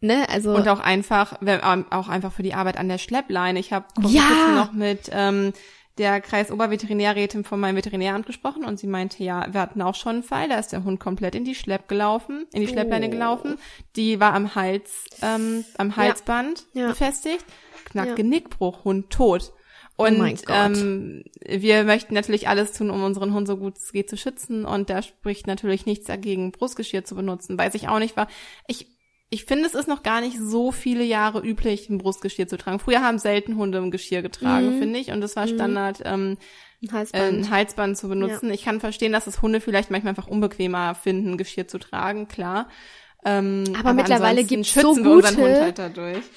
Ne, 0.00 0.28
also 0.28 0.54
und 0.54 0.68
auch 0.68 0.80
einfach, 0.80 1.40
auch 1.90 2.08
einfach 2.08 2.32
für 2.32 2.42
die 2.42 2.52
Arbeit 2.52 2.76
an 2.76 2.88
der 2.88 2.98
Schleppleine. 2.98 3.58
Ich 3.58 3.72
habe 3.72 3.86
ja. 4.06 4.54
noch 4.54 4.72
mit 4.72 5.08
ähm, 5.10 5.54
der 5.98 6.20
Kreisoberveterinärrätin 6.20 7.44
von 7.44 7.60
meinem 7.60 7.76
Veterinäramt 7.76 8.26
gesprochen 8.26 8.64
und 8.64 8.78
sie 8.78 8.86
meinte, 8.86 9.22
ja, 9.22 9.46
wir 9.52 9.60
hatten 9.60 9.82
auch 9.82 9.94
schon 9.94 10.16
einen 10.16 10.22
Fall, 10.22 10.48
da 10.48 10.58
ist 10.58 10.72
der 10.72 10.84
Hund 10.84 10.98
komplett 10.98 11.34
in 11.34 11.44
die 11.44 11.54
Schlepp 11.54 11.88
gelaufen, 11.88 12.46
in 12.52 12.60
die 12.60 12.68
Schleppleine 12.68 13.06
oh. 13.06 13.10
gelaufen. 13.10 13.58
Die 13.94 14.18
war 14.18 14.34
am 14.34 14.54
Hals, 14.54 15.06
ähm, 15.22 15.64
am 15.78 15.96
Halsband 15.96 16.64
ja. 16.72 16.88
befestigt. 16.88 17.44
Knack, 17.84 18.08
ja. 18.08 18.14
Genickbruch, 18.14 18.84
Hund 18.84 19.10
tot. 19.10 19.52
Und 19.96 20.20
oh 20.20 20.52
ähm, 20.52 21.22
wir 21.46 21.84
möchten 21.84 22.14
natürlich 22.14 22.48
alles 22.48 22.72
tun, 22.72 22.90
um 22.90 23.04
unseren 23.04 23.32
Hund 23.32 23.46
so 23.46 23.56
gut 23.56 23.76
es 23.76 23.92
geht 23.92 24.10
zu 24.10 24.16
schützen. 24.16 24.64
Und 24.64 24.90
da 24.90 25.02
spricht 25.02 25.46
natürlich 25.46 25.86
nichts 25.86 26.06
dagegen, 26.06 26.50
Brustgeschirr 26.50 27.04
zu 27.04 27.14
benutzen. 27.14 27.56
Weiß 27.56 27.76
ich 27.76 27.86
auch 27.88 28.00
nicht, 28.00 28.16
war 28.16 28.26
ich 28.66 28.93
ich 29.30 29.44
finde, 29.44 29.66
es 29.66 29.74
ist 29.74 29.88
noch 29.88 30.02
gar 30.02 30.20
nicht 30.20 30.38
so 30.38 30.70
viele 30.70 31.04
Jahre 31.04 31.40
üblich, 31.40 31.88
ein 31.88 31.98
Brustgeschirr 31.98 32.46
zu 32.46 32.56
tragen. 32.56 32.78
Früher 32.78 33.02
haben 33.02 33.18
selten 33.18 33.56
Hunde 33.56 33.78
ein 33.78 33.90
Geschirr 33.90 34.22
getragen, 34.22 34.76
mhm. 34.76 34.78
finde 34.78 34.98
ich. 34.98 35.10
Und 35.10 35.22
es 35.22 35.34
war 35.34 35.46
mhm. 35.46 35.54
Standard, 35.54 36.02
ähm, 36.04 36.36
ein 36.82 36.92
Halsband. 36.92 37.24
Äh, 37.24 37.38
ein 37.38 37.50
Halsband 37.50 37.96
zu 37.96 38.08
benutzen. 38.08 38.48
Ja. 38.48 38.54
Ich 38.54 38.64
kann 38.64 38.80
verstehen, 38.80 39.12
dass 39.12 39.26
es 39.26 39.42
Hunde 39.42 39.60
vielleicht 39.60 39.90
manchmal 39.90 40.10
einfach 40.10 40.28
unbequemer 40.28 40.94
finden, 40.94 41.36
Geschirr 41.36 41.66
zu 41.66 41.78
tragen, 41.78 42.28
klar. 42.28 42.68
Ähm, 43.26 43.64
aber, 43.70 43.78
aber 43.78 43.92
mittlerweile 43.94 44.44
gibt's 44.44 44.74
so 44.74 44.94
gute, 44.94 45.34
halt 45.34 45.80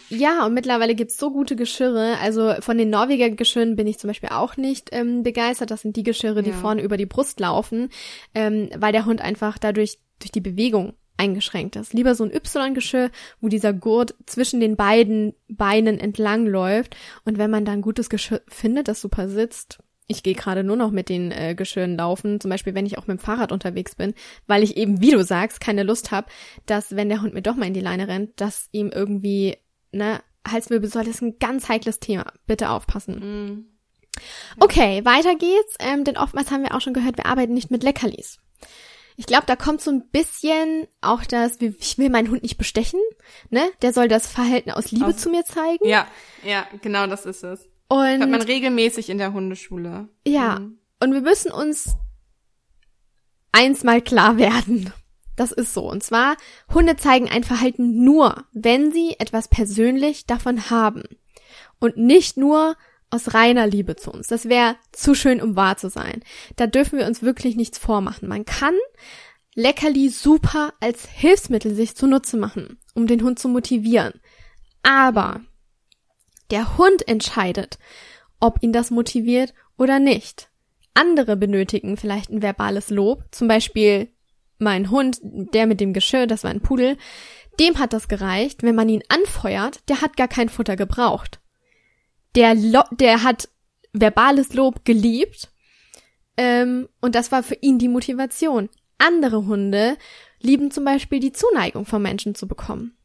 ja, 0.10 0.46
und 0.46 0.54
mittlerweile 0.54 0.96
gibt's 0.96 1.18
so 1.18 1.32
gute 1.32 1.58
Geschirre. 1.58 2.18
Also 2.22 2.54
von 2.62 2.78
den 2.78 2.90
Norweger 2.90 3.30
Geschirren 3.30 3.76
bin 3.76 3.88
ich 3.88 4.00
zum 4.00 4.08
Beispiel 4.08 4.30
auch 4.30 4.56
nicht 4.56 4.90
ähm, 4.94 5.22
begeistert. 5.22 5.70
Das 5.70 5.82
sind 5.82 5.98
die 5.98 6.04
Geschirre, 6.04 6.44
die 6.44 6.52
ja. 6.52 6.56
vorne 6.56 6.82
über 6.82 6.96
die 6.96 7.06
Brust 7.06 7.42
laufen, 7.42 7.90
ähm, 8.34 8.70
weil 8.78 8.94
der 8.94 9.06
Hund 9.06 9.22
einfach 9.22 9.58
dadurch 9.58 10.00
durch 10.20 10.32
die 10.32 10.42
Bewegung 10.42 10.94
eingeschränkt 11.18 11.76
ist. 11.76 11.94
Lieber 11.94 12.16
so 12.16 12.24
ein 12.24 12.34
Y-Geschirr, 12.34 13.12
wo 13.42 13.48
dieser 13.48 13.74
Gurt 13.74 14.16
zwischen 14.26 14.60
den 14.60 14.76
beiden 14.76 15.34
Beinen 15.48 16.00
entlang 16.00 16.46
läuft. 16.46 16.96
Und 17.26 17.38
wenn 17.38 17.52
man 17.52 17.66
da 17.66 17.74
ein 17.74 17.82
gutes 17.82 18.10
Geschirr 18.10 18.42
findet, 18.48 18.88
das 18.88 19.02
super 19.02 19.28
sitzt, 19.28 19.80
ich 20.08 20.24
gehe 20.24 20.36
gerade 20.36 20.64
nur 20.64 20.78
noch 20.78 20.92
mit 20.92 21.10
den 21.10 21.32
äh, 21.32 21.54
Geschirren 21.54 21.98
laufen, 21.98 22.40
zum 22.40 22.50
Beispiel 22.50 22.74
wenn 22.74 22.86
ich 22.86 22.98
auch 22.98 23.08
mit 23.08 23.20
dem 23.20 23.24
Fahrrad 23.24 23.52
unterwegs 23.52 23.96
bin, 23.96 24.14
weil 24.48 24.64
ich 24.64 24.78
eben, 24.78 25.02
wie 25.02 25.12
du 25.12 25.24
sagst, 25.24 25.60
keine 25.60 25.84
Lust 25.84 26.12
habe, 26.12 26.28
dass 26.66 26.96
wenn 26.96 27.10
der 27.10 27.22
Hund 27.22 27.34
mir 27.34 27.42
doch 27.42 27.56
mal 27.56 27.68
in 27.68 27.74
die 27.74 27.82
Leine 27.82 28.08
rennt, 28.08 28.40
dass 28.40 28.70
ihm 28.72 28.90
irgendwie, 28.90 29.58
ne, 29.92 30.22
Halswirbelsäule 30.48 31.10
ist 31.10 31.22
ein 31.22 31.40
ganz 31.40 31.68
heikles 31.68 32.00
Thema. 32.00 32.32
Bitte 32.46 32.70
aufpassen. 32.70 33.16
Mm. 33.16 33.66
Okay, 34.60 35.04
weiter 35.04 35.36
geht's, 35.36 35.76
ähm, 35.80 36.04
denn 36.04 36.18
oftmals 36.18 36.52
haben 36.52 36.64
wir 36.64 36.74
auch 36.74 36.82
schon 36.82 36.94
gehört, 36.94 37.18
wir 37.18 37.26
arbeiten 37.26 37.54
nicht 37.54 37.70
mit 37.70 37.84
Leckerlis. 37.84 38.40
Ich 39.20 39.26
glaube, 39.26 39.46
da 39.48 39.56
kommt 39.56 39.82
so 39.82 39.90
ein 39.90 40.08
bisschen 40.10 40.88
auch 41.02 41.24
das, 41.26 41.60
ich 41.60 41.98
will 41.98 42.10
meinen 42.10 42.30
Hund 42.30 42.44
nicht 42.44 42.58
bestechen, 42.58 43.00
ne? 43.50 43.68
Der 43.82 43.92
soll 43.92 44.08
das 44.08 44.28
Verhalten 44.28 44.70
aus 44.70 44.92
Liebe 44.92 45.08
aus, 45.08 45.18
zu 45.18 45.30
mir 45.30 45.44
zeigen. 45.44 45.88
Ja, 45.88 46.08
ja, 46.44 46.68
genau 46.82 47.08
das 47.08 47.26
ist 47.26 47.44
es. 47.44 47.68
Und 47.88 48.22
Hat 48.22 48.30
man 48.30 48.42
regelmäßig 48.42 49.10
in 49.10 49.18
der 49.18 49.34
Hundeschule. 49.34 50.08
Ja, 50.26 50.60
mhm. 50.60 50.78
und 51.02 51.14
wir 51.14 51.22
müssen 51.22 51.52
uns 51.52 51.96
eins 53.52 53.84
mal 53.84 54.02
klar 54.02 54.38
werden. 54.38 54.94
Das 55.36 55.52
ist 55.52 55.74
so. 55.74 55.90
Und 55.90 56.04
zwar, 56.04 56.38
Hunde 56.74 56.96
zeigen 56.96 57.30
ein 57.30 57.44
Verhalten 57.44 58.04
nur, 58.04 58.46
wenn 58.54 58.92
sie 58.92 59.16
etwas 59.20 59.48
persönlich 59.48 60.26
davon 60.26 60.70
haben. 60.70 61.04
Und 61.80 61.98
nicht 61.98 62.38
nur 62.38 62.76
aus 63.10 63.34
reiner 63.34 63.68
Liebe 63.68 63.96
zu 63.96 64.12
uns. 64.12 64.28
Das 64.28 64.50
wäre 64.50 64.76
zu 64.92 65.16
schön, 65.16 65.42
um 65.42 65.56
wahr 65.56 65.78
zu 65.78 65.90
sein. 65.90 66.24
Da 66.56 66.68
dürfen 66.68 67.00
wir 67.00 67.08
uns 67.08 67.22
wirklich 67.22 67.56
nichts 67.56 67.78
vormachen. 67.78 68.28
Man 68.28 68.46
kann 68.46 68.76
Leckerli 69.56 70.10
super 70.10 70.74
als 70.80 71.08
Hilfsmittel 71.08 71.74
sich 71.74 71.96
zunutze 71.96 72.38
machen, 72.38 72.80
um 72.94 73.08
den 73.08 73.24
Hund 73.24 73.40
zu 73.40 73.48
motivieren. 73.48 74.14
Aber 74.84 75.42
der 76.52 76.78
Hund 76.78 77.08
entscheidet, 77.08 77.80
ob 78.40 78.62
ihn 78.62 78.72
das 78.72 78.92
motiviert 78.92 79.54
oder 79.78 80.00
nicht. 80.00 80.50
Andere 80.94 81.36
benötigen 81.38 81.98
vielleicht 81.98 82.30
ein 82.30 82.42
verbales 82.42 82.90
Lob, 82.90 83.24
zum 83.32 83.48
Beispiel 83.48 84.10
mein 84.60 84.90
Hund, 84.90 85.20
der 85.22 85.68
mit 85.68 85.80
dem 85.80 85.94
Geschirr, 85.94 86.28
das 86.28 86.44
war 86.44 86.52
ein 86.52 86.62
Pudel, 86.62 86.98
dem 87.60 87.80
hat 87.80 87.94
das 87.94 88.08
gereicht, 88.08 88.64
wenn 88.64 88.76
man 88.76 88.90
ihn 88.90 89.04
anfeuert, 89.10 89.88
der 89.90 90.02
hat 90.02 90.18
gar 90.18 90.28
kein 90.28 90.50
Futter 90.50 90.76
gebraucht. 90.76 91.40
Der, 92.36 92.56
Lo 92.56 92.84
der 92.92 93.24
hat 93.24 93.50
verbales 93.94 94.54
Lob 94.54 94.86
geliebt 94.86 95.50
ähm, 96.38 96.88
und 97.02 97.16
das 97.16 97.32
war 97.32 97.44
für 97.44 97.56
ihn 97.56 97.80
die 97.80 97.88
Motivation. 97.88 98.70
Andere 99.00 99.46
Hunde 99.46 99.98
lieben 100.40 100.72
zum 100.72 100.86
Beispiel 100.86 101.20
die 101.20 101.32
Zuneigung 101.32 101.86
von 101.86 102.02
Menschen 102.02 102.36
zu 102.36 102.48
bekommen. 102.48 102.96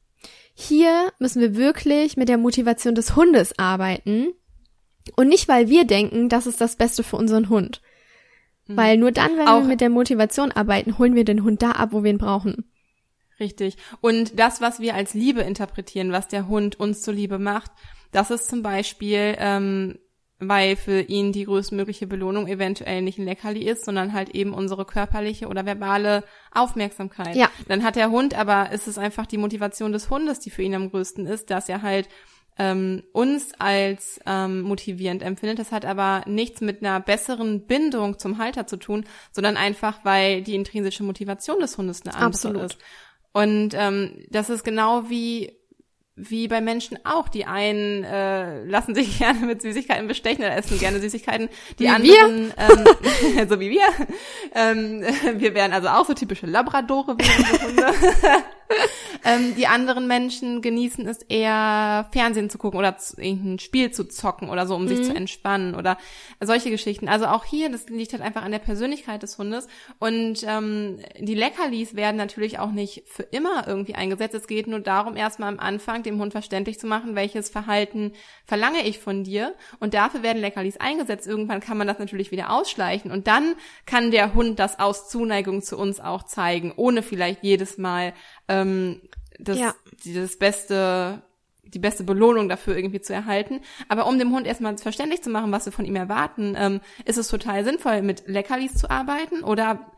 Hier 0.54 1.12
müssen 1.18 1.40
wir 1.40 1.56
wirklich 1.56 2.16
mit 2.16 2.28
der 2.28 2.38
Motivation 2.38 2.94
des 2.94 3.16
Hundes 3.16 3.58
arbeiten 3.58 4.34
und 5.16 5.28
nicht, 5.28 5.48
weil 5.48 5.68
wir 5.68 5.86
denken, 5.86 6.28
das 6.28 6.46
ist 6.46 6.60
das 6.60 6.76
Beste 6.76 7.02
für 7.02 7.16
unseren 7.16 7.48
Hund. 7.48 7.80
Mhm. 8.66 8.76
Weil 8.76 8.96
nur 8.98 9.12
dann, 9.12 9.36
wenn 9.36 9.48
Auch 9.48 9.62
wir 9.62 9.68
mit 9.68 9.80
der 9.80 9.90
Motivation 9.90 10.52
arbeiten, 10.52 10.98
holen 10.98 11.14
wir 11.14 11.24
den 11.24 11.42
Hund 11.42 11.62
da 11.62 11.72
ab, 11.72 11.90
wo 11.92 12.04
wir 12.04 12.10
ihn 12.10 12.18
brauchen. 12.18 12.70
Richtig. 13.40 13.76
Und 14.00 14.38
das, 14.38 14.60
was 14.60 14.78
wir 14.78 14.94
als 14.94 15.14
Liebe 15.14 15.40
interpretieren, 15.40 16.12
was 16.12 16.28
der 16.28 16.46
Hund 16.48 16.78
uns 16.78 17.02
zuliebe 17.02 17.38
macht, 17.38 17.72
das 18.12 18.30
ist 18.30 18.48
zum 18.48 18.62
Beispiel, 18.62 19.34
ähm, 19.38 19.98
weil 20.38 20.76
für 20.76 21.00
ihn 21.00 21.32
die 21.32 21.44
größtmögliche 21.44 22.06
Belohnung 22.06 22.48
eventuell 22.48 23.02
nicht 23.02 23.18
ein 23.18 23.24
Leckerli 23.24 23.64
ist, 23.64 23.84
sondern 23.84 24.12
halt 24.12 24.30
eben 24.30 24.52
unsere 24.54 24.84
körperliche 24.84 25.48
oder 25.48 25.66
verbale 25.66 26.24
Aufmerksamkeit. 26.52 27.36
Ja. 27.36 27.50
Dann 27.68 27.84
hat 27.84 27.96
der 27.96 28.10
Hund, 28.10 28.34
aber 28.34 28.72
ist 28.72 28.88
es 28.88 28.98
einfach 28.98 29.26
die 29.26 29.38
Motivation 29.38 29.92
des 29.92 30.10
Hundes, 30.10 30.40
die 30.40 30.50
für 30.50 30.62
ihn 30.62 30.74
am 30.74 30.90
größten 30.90 31.26
ist, 31.26 31.50
dass 31.50 31.68
er 31.68 31.82
halt 31.82 32.08
ähm, 32.58 33.02
uns 33.12 33.52
als 33.58 34.20
ähm, 34.26 34.62
motivierend 34.62 35.22
empfindet. 35.22 35.58
Das 35.58 35.72
hat 35.72 35.84
aber 35.84 36.22
nichts 36.26 36.60
mit 36.60 36.82
einer 36.82 37.00
besseren 37.00 37.66
Bindung 37.66 38.18
zum 38.18 38.38
Halter 38.38 38.66
zu 38.66 38.76
tun, 38.76 39.06
sondern 39.30 39.56
einfach, 39.56 40.04
weil 40.04 40.42
die 40.42 40.54
intrinsische 40.54 41.02
Motivation 41.04 41.60
des 41.60 41.78
Hundes 41.78 42.02
eine 42.02 42.14
andere 42.14 42.26
Absolut. 42.26 42.62
ist. 42.64 42.78
Und 43.32 43.74
ähm, 43.74 44.26
das 44.28 44.50
ist 44.50 44.64
genau 44.64 45.08
wie 45.08 45.56
wie 46.14 46.46
bei 46.46 46.60
Menschen 46.60 46.98
auch. 47.04 47.28
Die 47.28 47.46
einen 47.46 48.04
äh, 48.04 48.64
lassen 48.64 48.94
sich 48.94 49.18
gerne 49.18 49.40
mit 49.40 49.62
Süßigkeiten 49.62 50.06
bestechen 50.06 50.44
oder 50.44 50.56
essen 50.56 50.78
gerne 50.78 51.00
Süßigkeiten. 51.00 51.48
Die 51.78 51.84
wie 51.84 51.88
anderen, 51.88 52.52
ähm, 52.56 53.48
so 53.48 53.60
wie 53.60 53.70
wir. 53.70 53.86
Ähm, 54.54 55.02
wir 55.40 55.54
wären 55.54 55.72
also 55.72 55.88
auch 55.88 56.06
so 56.06 56.14
typische 56.14 56.46
Labradore 56.46 57.16
wie 57.18 57.24
Hunde. 57.24 57.94
ähm, 59.24 59.54
die 59.56 59.66
anderen 59.66 60.06
Menschen 60.06 60.62
genießen 60.62 61.06
es 61.06 61.22
eher, 61.22 62.08
Fernsehen 62.12 62.50
zu 62.50 62.58
gucken 62.58 62.78
oder 62.78 62.96
irgendein 63.16 63.58
Spiel 63.58 63.90
zu 63.90 64.08
zocken 64.08 64.50
oder 64.50 64.66
so, 64.66 64.74
um 64.74 64.84
mhm. 64.84 64.88
sich 64.88 65.04
zu 65.04 65.14
entspannen 65.14 65.74
oder 65.74 65.98
solche 66.40 66.70
Geschichten. 66.70 67.08
Also 67.08 67.26
auch 67.26 67.44
hier, 67.44 67.70
das 67.70 67.88
liegt 67.88 68.12
halt 68.12 68.22
einfach 68.22 68.42
an 68.42 68.52
der 68.52 68.58
Persönlichkeit 68.58 69.22
des 69.22 69.38
Hundes. 69.38 69.68
Und 69.98 70.44
ähm, 70.46 70.98
die 71.18 71.34
Leckerlis 71.34 71.94
werden 71.94 72.16
natürlich 72.16 72.58
auch 72.58 72.70
nicht 72.70 73.04
für 73.06 73.22
immer 73.22 73.66
irgendwie 73.66 73.94
eingesetzt. 73.94 74.34
Es 74.34 74.46
geht 74.46 74.66
nur 74.66 74.80
darum, 74.80 75.16
erstmal 75.16 75.48
am 75.48 75.58
Anfang 75.58 76.02
dem 76.02 76.18
Hund 76.18 76.32
verständlich 76.32 76.78
zu 76.78 76.86
machen, 76.86 77.14
welches 77.14 77.48
Verhalten 77.48 78.12
verlange 78.44 78.86
ich 78.86 78.98
von 78.98 79.24
dir. 79.24 79.54
Und 79.80 79.94
dafür 79.94 80.22
werden 80.22 80.40
Leckerlis 80.40 80.76
eingesetzt. 80.78 81.26
Irgendwann 81.26 81.60
kann 81.60 81.78
man 81.78 81.86
das 81.86 81.98
natürlich 81.98 82.30
wieder 82.30 82.50
ausschleichen. 82.50 83.10
Und 83.10 83.26
dann 83.26 83.54
kann 83.86 84.10
der 84.10 84.34
Hund 84.34 84.58
das 84.58 84.78
aus 84.78 85.08
Zuneigung 85.08 85.62
zu 85.62 85.76
uns 85.78 86.00
auch 86.00 86.24
zeigen, 86.24 86.72
ohne 86.76 87.02
vielleicht 87.02 87.42
jedes 87.42 87.78
Mal 87.78 88.14
ähm, 88.48 89.00
das, 89.38 89.58
ja. 89.58 89.74
das 90.04 90.38
beste 90.38 91.22
die 91.64 91.78
beste 91.78 92.04
Belohnung 92.04 92.48
dafür 92.48 92.76
irgendwie 92.76 93.00
zu 93.00 93.14
erhalten. 93.14 93.60
Aber 93.88 94.06
um 94.06 94.18
dem 94.18 94.32
Hund 94.32 94.46
erstmal 94.46 94.76
verständlich 94.78 95.22
zu 95.22 95.30
machen, 95.30 95.52
was 95.52 95.64
wir 95.64 95.72
von 95.72 95.84
ihm 95.84 95.96
erwarten, 95.96 96.54
ähm, 96.58 96.80
ist 97.04 97.18
es 97.18 97.28
total 97.28 97.64
sinnvoll, 97.64 98.02
mit 98.02 98.28
Leckerlis 98.28 98.74
zu 98.74 98.90
arbeiten 98.90 99.42
oder 99.42 99.92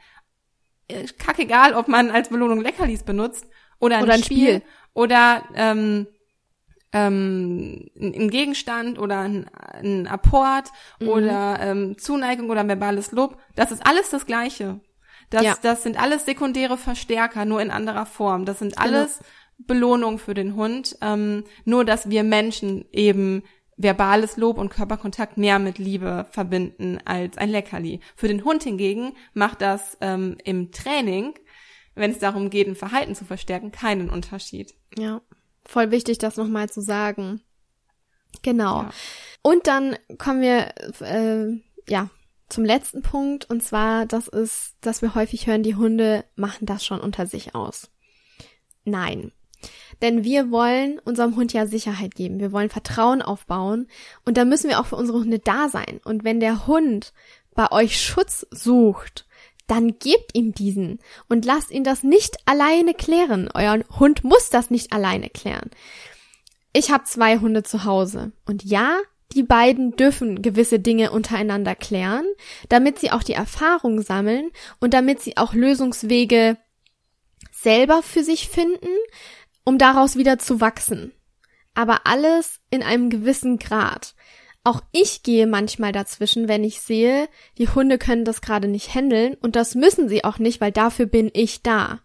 äh, 0.88 1.04
kackegal, 1.18 1.74
ob 1.74 1.88
man 1.88 2.10
als 2.10 2.28
Belohnung 2.28 2.60
Leckerlis 2.60 3.02
benutzt 3.02 3.46
oder 3.80 3.98
ein, 3.98 4.04
oder 4.04 4.14
ein 4.14 4.22
Spiel, 4.22 4.56
Spiel, 4.56 4.62
oder 4.92 5.42
ähm, 5.54 6.06
ähm, 6.92 7.90
ein 7.96 8.30
Gegenstand 8.30 8.98
oder 8.98 9.20
ein, 9.20 9.48
ein 9.48 10.06
Apport 10.06 10.70
mhm. 11.00 11.08
oder 11.08 11.58
ähm, 11.60 11.98
Zuneigung 11.98 12.50
oder 12.50 12.66
verbales 12.68 13.10
Lob. 13.10 13.38
Das 13.56 13.72
ist 13.72 13.84
alles 13.84 14.10
das 14.10 14.26
Gleiche. 14.26 14.80
Das, 15.30 15.42
ja. 15.42 15.56
das 15.62 15.82
sind 15.82 16.00
alles 16.00 16.24
sekundäre 16.24 16.76
Verstärker, 16.76 17.44
nur 17.44 17.60
in 17.60 17.70
anderer 17.70 18.06
Form. 18.06 18.44
Das 18.44 18.58
sind 18.58 18.76
genau. 18.76 18.88
alles 18.88 19.18
genau. 19.18 19.28
Belohnungen 19.66 20.18
für 20.18 20.34
den 20.34 20.56
Hund. 20.56 20.96
Ähm, 21.00 21.44
nur, 21.64 21.84
dass 21.84 22.10
wir 22.10 22.22
Menschen 22.22 22.84
eben 22.92 23.42
verbales 23.76 24.36
Lob 24.36 24.58
und 24.58 24.68
Körperkontakt 24.70 25.36
mehr 25.36 25.58
mit 25.58 25.78
Liebe 25.78 26.26
verbinden 26.30 26.98
als 27.04 27.38
ein 27.38 27.50
Leckerli. 27.50 28.00
Für 28.16 28.28
den 28.28 28.44
Hund 28.44 28.62
hingegen 28.62 29.14
macht 29.32 29.62
das 29.62 29.96
ähm, 30.00 30.36
im 30.44 30.70
Training, 30.70 31.34
wenn 31.94 32.10
es 32.10 32.18
darum 32.18 32.50
geht, 32.50 32.68
ein 32.68 32.76
Verhalten 32.76 33.14
zu 33.14 33.24
verstärken, 33.24 33.72
keinen 33.72 34.10
Unterschied. 34.10 34.74
Ja, 34.96 35.22
voll 35.64 35.90
wichtig, 35.90 36.18
das 36.18 36.36
nochmal 36.36 36.68
zu 36.70 36.80
sagen. 36.80 37.40
Genau. 38.42 38.82
Ja. 38.82 38.90
Und 39.42 39.66
dann 39.66 39.96
kommen 40.18 40.40
wir, 40.40 40.74
äh, 41.00 41.60
ja, 41.88 42.10
zum 42.48 42.64
letzten 42.64 43.02
Punkt, 43.02 43.48
und 43.48 43.62
zwar, 43.62 44.06
das 44.06 44.28
ist, 44.28 44.74
dass 44.80 45.02
wir 45.02 45.14
häufig 45.14 45.46
hören, 45.46 45.62
die 45.62 45.76
Hunde 45.76 46.24
machen 46.36 46.66
das 46.66 46.84
schon 46.84 47.00
unter 47.00 47.26
sich 47.26 47.54
aus. 47.54 47.90
Nein. 48.84 49.32
Denn 50.02 50.24
wir 50.24 50.50
wollen 50.50 50.98
unserem 51.04 51.36
Hund 51.36 51.52
ja 51.52 51.66
Sicherheit 51.66 52.14
geben. 52.14 52.40
Wir 52.40 52.52
wollen 52.52 52.68
Vertrauen 52.68 53.22
aufbauen. 53.22 53.88
Und 54.24 54.36
da 54.36 54.44
müssen 54.44 54.68
wir 54.68 54.78
auch 54.78 54.86
für 54.86 54.96
unsere 54.96 55.18
Hunde 55.18 55.38
da 55.38 55.68
sein. 55.68 56.00
Und 56.04 56.24
wenn 56.24 56.40
der 56.40 56.66
Hund 56.66 57.12
bei 57.54 57.70
euch 57.72 58.00
Schutz 58.00 58.46
sucht, 58.50 59.26
dann 59.66 59.98
gebt 59.98 60.34
ihm 60.34 60.52
diesen 60.52 60.98
und 61.28 61.44
lasst 61.44 61.70
ihn 61.70 61.84
das 61.84 62.02
nicht 62.02 62.36
alleine 62.44 62.92
klären. 62.92 63.48
Euer 63.54 63.78
Hund 63.98 64.22
muss 64.22 64.50
das 64.50 64.70
nicht 64.70 64.92
alleine 64.92 65.30
klären. 65.30 65.70
Ich 66.74 66.90
habe 66.90 67.04
zwei 67.04 67.38
Hunde 67.38 67.62
zu 67.62 67.84
Hause. 67.84 68.32
Und 68.44 68.64
ja, 68.64 68.98
die 69.32 69.42
beiden 69.42 69.96
dürfen 69.96 70.42
gewisse 70.42 70.78
Dinge 70.78 71.10
untereinander 71.10 71.74
klären, 71.74 72.26
damit 72.68 72.98
sie 72.98 73.10
auch 73.10 73.22
die 73.22 73.32
Erfahrung 73.32 74.00
sammeln 74.00 74.50
und 74.80 74.94
damit 74.94 75.20
sie 75.20 75.36
auch 75.36 75.54
Lösungswege 75.54 76.56
selber 77.50 78.02
für 78.02 78.22
sich 78.22 78.48
finden, 78.48 78.88
um 79.64 79.78
daraus 79.78 80.16
wieder 80.16 80.38
zu 80.38 80.60
wachsen. 80.60 81.12
Aber 81.74 82.06
alles 82.06 82.60
in 82.70 82.82
einem 82.82 83.10
gewissen 83.10 83.58
Grad. 83.58 84.14
Auch 84.62 84.80
ich 84.92 85.22
gehe 85.22 85.46
manchmal 85.46 85.92
dazwischen, 85.92 86.48
wenn 86.48 86.64
ich 86.64 86.80
sehe, 86.80 87.28
die 87.58 87.68
Hunde 87.68 87.98
können 87.98 88.24
das 88.24 88.40
gerade 88.40 88.68
nicht 88.68 88.94
handeln 88.94 89.34
und 89.34 89.56
das 89.56 89.74
müssen 89.74 90.08
sie 90.08 90.24
auch 90.24 90.38
nicht, 90.38 90.60
weil 90.60 90.72
dafür 90.72 91.06
bin 91.06 91.30
ich 91.34 91.62
da. 91.62 92.00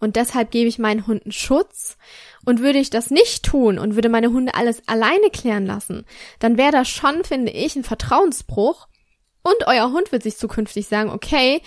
Und 0.00 0.16
deshalb 0.16 0.50
gebe 0.50 0.68
ich 0.68 0.78
meinen 0.78 1.06
Hunden 1.06 1.32
Schutz 1.32 1.98
und 2.44 2.60
würde 2.60 2.78
ich 2.78 2.90
das 2.90 3.10
nicht 3.10 3.44
tun 3.44 3.78
und 3.78 3.94
würde 3.94 4.08
meine 4.08 4.32
Hunde 4.32 4.54
alles 4.54 4.86
alleine 4.86 5.30
klären 5.30 5.66
lassen, 5.66 6.04
dann 6.38 6.56
wäre 6.56 6.72
das 6.72 6.88
schon, 6.88 7.24
finde 7.24 7.52
ich, 7.52 7.76
ein 7.76 7.84
Vertrauensbruch. 7.84 8.88
Und 9.42 9.66
euer 9.66 9.92
Hund 9.92 10.12
wird 10.12 10.22
sich 10.22 10.36
zukünftig 10.36 10.88
sagen, 10.88 11.10
okay, 11.10 11.62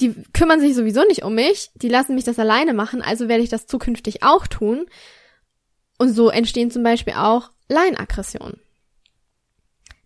die 0.00 0.14
kümmern 0.32 0.60
sich 0.60 0.74
sowieso 0.74 1.04
nicht 1.04 1.22
um 1.22 1.34
mich, 1.34 1.70
die 1.74 1.88
lassen 1.88 2.14
mich 2.14 2.24
das 2.24 2.38
alleine 2.38 2.72
machen, 2.72 3.02
also 3.02 3.28
werde 3.28 3.42
ich 3.42 3.50
das 3.50 3.66
zukünftig 3.66 4.22
auch 4.22 4.46
tun. 4.46 4.86
Und 5.98 6.14
so 6.14 6.30
entstehen 6.30 6.70
zum 6.70 6.82
Beispiel 6.82 7.12
auch 7.14 7.50
Laienaggressionen. 7.68 8.60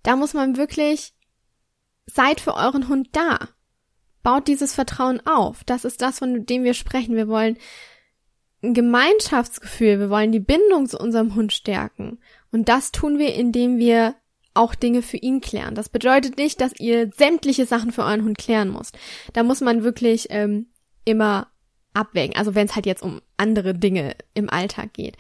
Da 0.03 0.17
muss 0.17 0.35
man 0.35 0.57
wirklich, 0.57 1.15
seid 2.07 2.41
für 2.41 2.55
euren 2.55 2.89
Hund 2.89 3.09
da. 3.13 3.49
Baut 4.23 4.49
dieses 4.49 4.75
Vertrauen 4.75 5.25
auf. 5.27 5.65
Das 5.65 5.85
ist 5.85 6.03
das, 6.03 6.19
von 6.19 6.47
dem 6.47 6.65
wir 6.65 6.75
sprechen. 6.75 7.15
Wir 7.15 7.29
wollen 7.29 7.59
ein 8.65 8.75
Gemeinschaftsgefühl, 8.75 10.01
wir 10.01 10.11
wollen 10.11 10.33
die 10.33 10.41
Bindung 10.41 10.87
zu 10.87 10.99
unserem 10.99 11.35
Hund 11.35 11.53
stärken. 11.53 12.19
Und 12.51 12.69
das 12.69 12.93
tun 12.93 13.19
wir, 13.19 13.35
indem 13.35 13.79
wir 13.79 14.15
auch 14.55 14.75
Dinge 14.75 15.03
für 15.03 15.17
ihn 15.17 15.41
klären. 15.41 15.75
Das 15.75 15.89
bedeutet 15.89 16.39
nicht, 16.39 16.61
dass 16.61 16.79
ihr 16.79 17.11
sämtliche 17.17 17.67
Sachen 17.67 17.93
für 17.93 18.05
euren 18.05 18.25
Hund 18.25 18.39
klären 18.39 18.73
müsst. 18.73 18.97
Da 19.33 19.43
muss 19.43 19.61
man 19.61 19.83
wirklich 19.83 20.29
ähm, 20.31 20.67
immer 21.05 21.49
abwägen. 21.93 22.37
Also 22.37 22.55
wenn 22.55 22.67
es 22.67 22.75
halt 22.75 22.87
jetzt 22.87 23.03
um 23.03 23.21
andere 23.37 23.75
Dinge 23.75 24.17
im 24.33 24.49
Alltag 24.49 24.93
geht. 24.93 25.17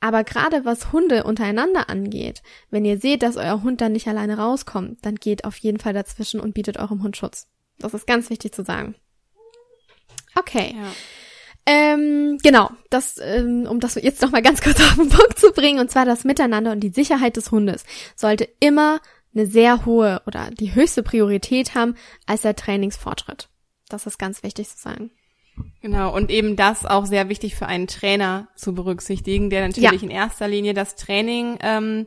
Aber 0.00 0.22
gerade 0.22 0.66
was 0.66 0.92
Hunde 0.92 1.24
untereinander 1.24 1.88
angeht, 1.88 2.42
wenn 2.70 2.84
ihr 2.84 2.98
seht, 2.98 3.22
dass 3.22 3.38
euer 3.38 3.62
Hund 3.62 3.80
dann 3.80 3.92
nicht 3.92 4.06
alleine 4.06 4.36
rauskommt, 4.36 4.98
dann 5.02 5.14
geht 5.14 5.46
auf 5.46 5.56
jeden 5.56 5.78
Fall 5.78 5.94
dazwischen 5.94 6.40
und 6.40 6.52
bietet 6.52 6.78
eurem 6.78 7.02
Hund 7.02 7.16
Schutz. 7.16 7.48
Das 7.78 7.94
ist 7.94 8.06
ganz 8.06 8.28
wichtig 8.28 8.52
zu 8.52 8.64
sagen. 8.64 8.94
Okay. 10.34 10.74
Ja. 10.76 10.92
Ähm, 11.66 12.38
genau, 12.42 12.70
das, 12.90 13.18
ähm, 13.22 13.66
um 13.68 13.80
das 13.80 13.94
jetzt 13.94 14.20
noch 14.20 14.30
mal 14.30 14.42
ganz 14.42 14.60
kurz 14.60 14.80
auf 14.80 14.96
den 14.96 15.08
Punkt 15.08 15.38
zu 15.38 15.52
bringen, 15.52 15.80
und 15.80 15.90
zwar 15.90 16.04
das 16.04 16.24
Miteinander 16.24 16.72
und 16.72 16.80
die 16.80 16.90
Sicherheit 16.90 17.36
des 17.36 17.50
Hundes 17.50 17.84
sollte 18.16 18.48
immer 18.60 19.00
eine 19.34 19.46
sehr 19.46 19.84
hohe 19.84 20.22
oder 20.26 20.50
die 20.50 20.74
höchste 20.74 21.02
Priorität 21.02 21.74
haben 21.74 21.96
als 22.26 22.42
der 22.42 22.54
Trainingsfortschritt. 22.54 23.48
Das 23.88 24.06
ist 24.06 24.18
ganz 24.18 24.42
wichtig 24.42 24.68
zu 24.68 24.78
sagen. 24.78 25.10
Genau, 25.80 26.14
und 26.14 26.30
eben 26.30 26.56
das 26.56 26.84
auch 26.84 27.06
sehr 27.06 27.28
wichtig 27.28 27.54
für 27.54 27.66
einen 27.66 27.86
Trainer 27.86 28.48
zu 28.56 28.74
berücksichtigen, 28.74 29.50
der 29.50 29.66
natürlich 29.68 30.02
ja. 30.02 30.08
in 30.08 30.10
erster 30.10 30.48
Linie 30.48 30.74
das 30.74 30.96
Training 30.96 31.58
ähm, 31.60 32.06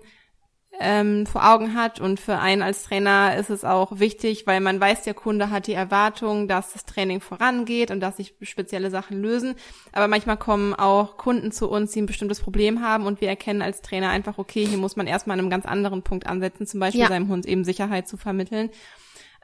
ähm, 0.80 1.26
vor 1.26 1.48
Augen 1.50 1.74
hat. 1.74 2.00
Und 2.00 2.20
für 2.20 2.38
einen 2.38 2.62
als 2.62 2.84
Trainer 2.84 3.36
ist 3.36 3.50
es 3.50 3.64
auch 3.64 4.00
wichtig, 4.00 4.46
weil 4.46 4.60
man 4.60 4.80
weiß, 4.80 5.04
der 5.04 5.14
Kunde 5.14 5.50
hat 5.50 5.68
die 5.68 5.74
Erwartung, 5.74 6.48
dass 6.48 6.74
das 6.74 6.86
Training 6.86 7.22
vorangeht 7.22 7.92
und 7.92 8.00
dass 8.00 8.18
sich 8.18 8.36
spezielle 8.42 8.90
Sachen 8.90 9.22
lösen. 9.22 9.56
Aber 9.92 10.08
manchmal 10.08 10.38
kommen 10.38 10.74
auch 10.74 11.18
Kunden 11.18 11.52
zu 11.52 11.70
uns, 11.70 11.92
die 11.92 12.02
ein 12.02 12.06
bestimmtes 12.06 12.42
Problem 12.42 12.82
haben 12.82 13.06
und 13.06 13.22
wir 13.22 13.30
erkennen 13.30 13.62
als 13.62 13.82
Trainer 13.82 14.10
einfach, 14.10 14.38
okay, 14.38 14.66
hier 14.66 14.78
muss 14.78 14.96
man 14.96 15.08
erstmal 15.08 15.36
an 15.36 15.40
einem 15.40 15.50
ganz 15.50 15.66
anderen 15.66 16.04
Punkt 16.04 16.28
ansetzen, 16.28 16.68
zum 16.68 16.80
Beispiel 16.80 17.02
ja. 17.02 17.08
seinem 17.08 17.30
Hund 17.30 17.46
eben 17.46 17.64
Sicherheit 17.64 18.08
zu 18.08 18.18
vermitteln. 18.18 18.70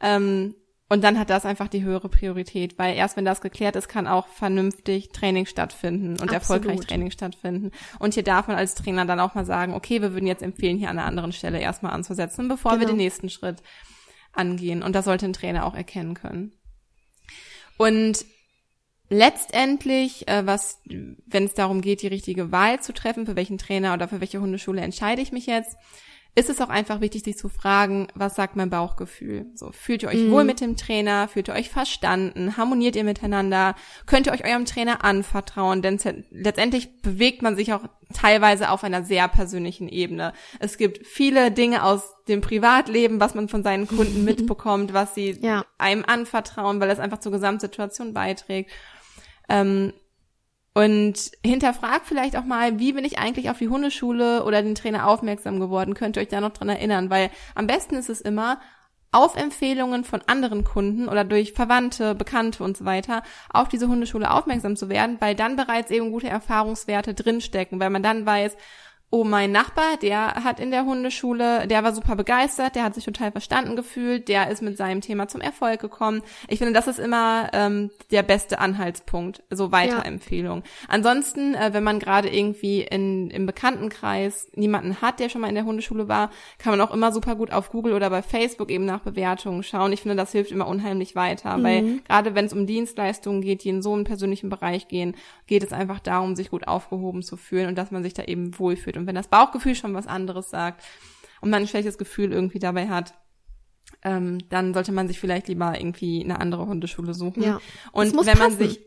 Ähm, 0.01 0.55
und 0.93 1.03
dann 1.03 1.17
hat 1.17 1.31
das 1.31 1.43
einfach 1.43 1.69
die 1.69 1.81
höhere 1.81 2.07
Priorität, 2.07 2.77
weil 2.77 2.95
erst 2.95 3.17
wenn 3.17 3.25
das 3.25 3.41
geklärt 3.41 3.75
ist, 3.75 3.87
kann 3.87 4.05
auch 4.05 4.27
vernünftig 4.27 5.09
Training 5.09 5.47
stattfinden 5.47 6.21
und 6.21 6.31
Absolut. 6.31 6.35
erfolgreich 6.35 6.85
Training 6.85 7.09
stattfinden. 7.09 7.71
Und 7.97 8.13
hier 8.13 8.21
darf 8.21 8.47
man 8.47 8.57
als 8.57 8.75
Trainer 8.75 9.03
dann 9.05 9.19
auch 9.19 9.33
mal 9.33 9.43
sagen, 9.43 9.73
okay, 9.73 10.03
wir 10.03 10.13
würden 10.13 10.27
jetzt 10.27 10.43
empfehlen, 10.43 10.77
hier 10.77 10.91
an 10.91 10.99
einer 10.99 11.07
anderen 11.07 11.31
Stelle 11.31 11.59
erstmal 11.59 11.93
anzusetzen, 11.93 12.47
bevor 12.47 12.73
genau. 12.73 12.81
wir 12.81 12.87
den 12.89 12.97
nächsten 12.97 13.29
Schritt 13.29 13.63
angehen. 14.33 14.83
Und 14.83 14.93
das 14.93 15.05
sollte 15.05 15.25
ein 15.25 15.33
Trainer 15.33 15.65
auch 15.65 15.73
erkennen 15.73 16.13
können. 16.13 16.51
Und 17.77 18.23
letztendlich, 19.09 20.27
äh, 20.27 20.45
was, 20.45 20.79
wenn 20.85 21.45
es 21.45 21.55
darum 21.55 21.81
geht, 21.81 22.03
die 22.03 22.07
richtige 22.07 22.51
Wahl 22.51 22.81
zu 22.81 22.93
treffen, 22.93 23.25
für 23.25 23.35
welchen 23.35 23.57
Trainer 23.57 23.95
oder 23.95 24.07
für 24.07 24.21
welche 24.21 24.41
Hundeschule 24.41 24.81
entscheide 24.81 25.23
ich 25.23 25.31
mich 25.31 25.47
jetzt, 25.47 25.75
ist 26.35 26.49
es 26.49 26.59
auch 26.61 26.69
einfach 26.69 26.99
wichtig, 26.99 27.23
sich 27.23 27.37
zu 27.37 27.47
fragen, 27.47 28.07
was 28.15 28.35
sagt 28.35 28.55
mein 28.55 28.71
Bauchgefühl? 28.71 29.45
So, 29.53 29.71
fühlt 29.71 30.01
ihr 30.01 30.09
euch 30.09 30.19
mhm. 30.19 30.31
wohl 30.31 30.43
mit 30.43 30.61
dem 30.61 30.75
Trainer? 30.75 31.27
Fühlt 31.27 31.47
ihr 31.47 31.53
euch 31.53 31.69
verstanden? 31.69 32.57
Harmoniert 32.57 32.95
ihr 32.95 33.03
miteinander? 33.03 33.75
Könnt 34.07 34.25
ihr 34.25 34.33
euch 34.33 34.43
eurem 34.43 34.65
Trainer 34.65 35.03
anvertrauen? 35.03 35.83
Denn 35.83 35.99
letztendlich 36.31 37.01
bewegt 37.01 37.43
man 37.43 37.55
sich 37.55 37.71
auch 37.71 37.83
teilweise 38.13 38.71
auf 38.71 38.83
einer 38.83 39.03
sehr 39.03 39.27
persönlichen 39.27 39.87
Ebene. 39.87 40.33
Es 40.59 40.77
gibt 40.77 41.05
viele 41.05 41.51
Dinge 41.51 41.83
aus 41.83 42.15
dem 42.27 42.41
Privatleben, 42.41 43.19
was 43.19 43.35
man 43.35 43.47
von 43.47 43.61
seinen 43.61 43.87
Kunden 43.87 44.23
mitbekommt, 44.25 44.93
was 44.93 45.13
sie 45.13 45.37
ja. 45.39 45.65
einem 45.77 46.03
anvertrauen, 46.03 46.79
weil 46.79 46.89
es 46.89 46.99
einfach 46.99 47.19
zur 47.19 47.31
Gesamtsituation 47.31 48.13
beiträgt. 48.13 48.71
Ähm, 49.49 49.93
und 50.73 51.31
hinterfragt 51.45 52.05
vielleicht 52.05 52.35
auch 52.35 52.45
mal, 52.45 52.79
wie 52.79 52.93
bin 52.93 53.05
ich 53.05 53.19
eigentlich 53.19 53.49
auf 53.49 53.59
die 53.59 53.69
Hundeschule 53.69 54.43
oder 54.43 54.63
den 54.63 54.75
Trainer 54.75 55.07
aufmerksam 55.07 55.59
geworden? 55.59 55.93
Könnt 55.93 56.17
ihr 56.17 56.21
euch 56.21 56.29
da 56.29 56.41
noch 56.41 56.53
dran 56.53 56.69
erinnern? 56.69 57.09
Weil 57.09 57.29
am 57.53 57.67
besten 57.67 57.95
ist 57.95 58.09
es 58.09 58.21
immer, 58.21 58.59
auf 59.11 59.35
Empfehlungen 59.35 60.03
von 60.03 60.21
anderen 60.25 60.63
Kunden 60.63 61.07
oder 61.07 61.23
durch 61.23 61.53
Verwandte, 61.53 62.15
Bekannte 62.15 62.63
und 62.63 62.75
so 62.75 62.83
weiter 62.83 63.21
auf 63.51 63.69
diese 63.69 63.87
Hundeschule 63.87 64.31
aufmerksam 64.31 64.75
zu 64.75 64.89
werden, 64.89 65.17
weil 65.19 65.35
dann 65.35 65.55
bereits 65.55 65.91
eben 65.91 66.11
gute 66.11 66.27
Erfahrungswerte 66.27 67.13
drinstecken, 67.13 67.79
weil 67.79 67.91
man 67.91 68.01
dann 68.01 68.25
weiß, 68.25 68.57
oh, 69.13 69.23
mein 69.23 69.51
Nachbar, 69.51 69.97
der 70.01 70.43
hat 70.43 70.59
in 70.59 70.71
der 70.71 70.85
Hundeschule, 70.85 71.67
der 71.67 71.83
war 71.83 71.93
super 71.93 72.15
begeistert, 72.15 72.75
der 72.75 72.83
hat 72.83 72.95
sich 72.95 73.05
total 73.05 73.31
verstanden 73.31 73.75
gefühlt, 73.75 74.27
der 74.27 74.49
ist 74.49 74.63
mit 74.63 74.75
seinem 74.75 75.01
Thema 75.01 75.27
zum 75.27 75.39
Erfolg 75.39 75.79
gekommen. 75.79 76.23
Ich 76.47 76.57
finde, 76.57 76.73
das 76.73 76.87
ist 76.87 76.97
immer 76.97 77.47
ähm, 77.53 77.91
der 78.09 78.23
beste 78.23 78.57
Anhaltspunkt, 78.57 79.43
so 79.51 79.71
Weiterempfehlung. 79.71 80.63
Ja. 80.63 80.69
Ansonsten, 80.87 81.53
äh, 81.53 81.69
wenn 81.73 81.83
man 81.83 81.99
gerade 81.99 82.27
irgendwie 82.27 82.81
in, 82.81 83.29
im 83.29 83.45
Bekanntenkreis 83.45 84.49
niemanden 84.55 84.99
hat, 84.99 85.19
der 85.19 85.29
schon 85.29 85.41
mal 85.41 85.49
in 85.49 85.53
der 85.53 85.65
Hundeschule 85.65 86.07
war, 86.07 86.31
kann 86.57 86.75
man 86.75 86.81
auch 86.81 86.91
immer 86.91 87.11
super 87.11 87.35
gut 87.35 87.53
auf 87.53 87.69
Google 87.69 87.93
oder 87.93 88.09
bei 88.09 88.23
Facebook 88.23 88.71
eben 88.71 88.85
nach 88.85 89.01
Bewertungen 89.01 89.61
schauen. 89.61 89.93
Ich 89.93 90.01
finde, 90.01 90.15
das 90.15 90.31
hilft 90.31 90.51
immer 90.51 90.67
unheimlich 90.67 91.15
weiter, 91.15 91.59
mhm. 91.59 91.63
weil 91.63 91.99
gerade 92.07 92.33
wenn 92.33 92.45
es 92.45 92.53
um 92.53 92.65
Dienstleistungen 92.65 93.41
geht, 93.41 93.63
die 93.63 93.69
in 93.69 93.83
so 93.83 93.93
einen 93.93 94.05
persönlichen 94.05 94.49
Bereich 94.49 94.87
gehen, 94.87 95.15
geht 95.45 95.61
es 95.61 95.71
einfach 95.71 95.99
darum, 95.99 96.35
sich 96.35 96.49
gut 96.49 96.67
aufgehoben 96.67 97.21
zu 97.21 97.37
fühlen 97.37 97.67
und 97.67 97.77
dass 97.77 97.91
man 97.91 98.01
sich 98.01 98.15
da 98.15 98.23
eben 98.23 98.57
wohlfühlt 98.57 99.02
wenn 99.07 99.15
das 99.15 99.27
Bauchgefühl 99.27 99.75
schon 99.75 99.93
was 99.93 100.07
anderes 100.07 100.49
sagt 100.49 100.83
und 101.41 101.49
man 101.49 101.63
ein 101.63 101.67
schlechtes 101.67 101.97
Gefühl 101.97 102.31
irgendwie 102.31 102.59
dabei 102.59 102.89
hat, 102.89 103.13
ähm, 104.03 104.39
dann 104.49 104.73
sollte 104.73 104.91
man 104.91 105.07
sich 105.07 105.19
vielleicht 105.19 105.47
lieber 105.47 105.79
irgendwie 105.79 106.23
eine 106.23 106.39
andere 106.39 106.65
Hundeschule 106.65 107.13
suchen. 107.13 107.43
Ja. 107.43 107.61
Und 107.91 108.25
wenn 108.25 108.37
man 108.37 108.57
sich 108.57 108.79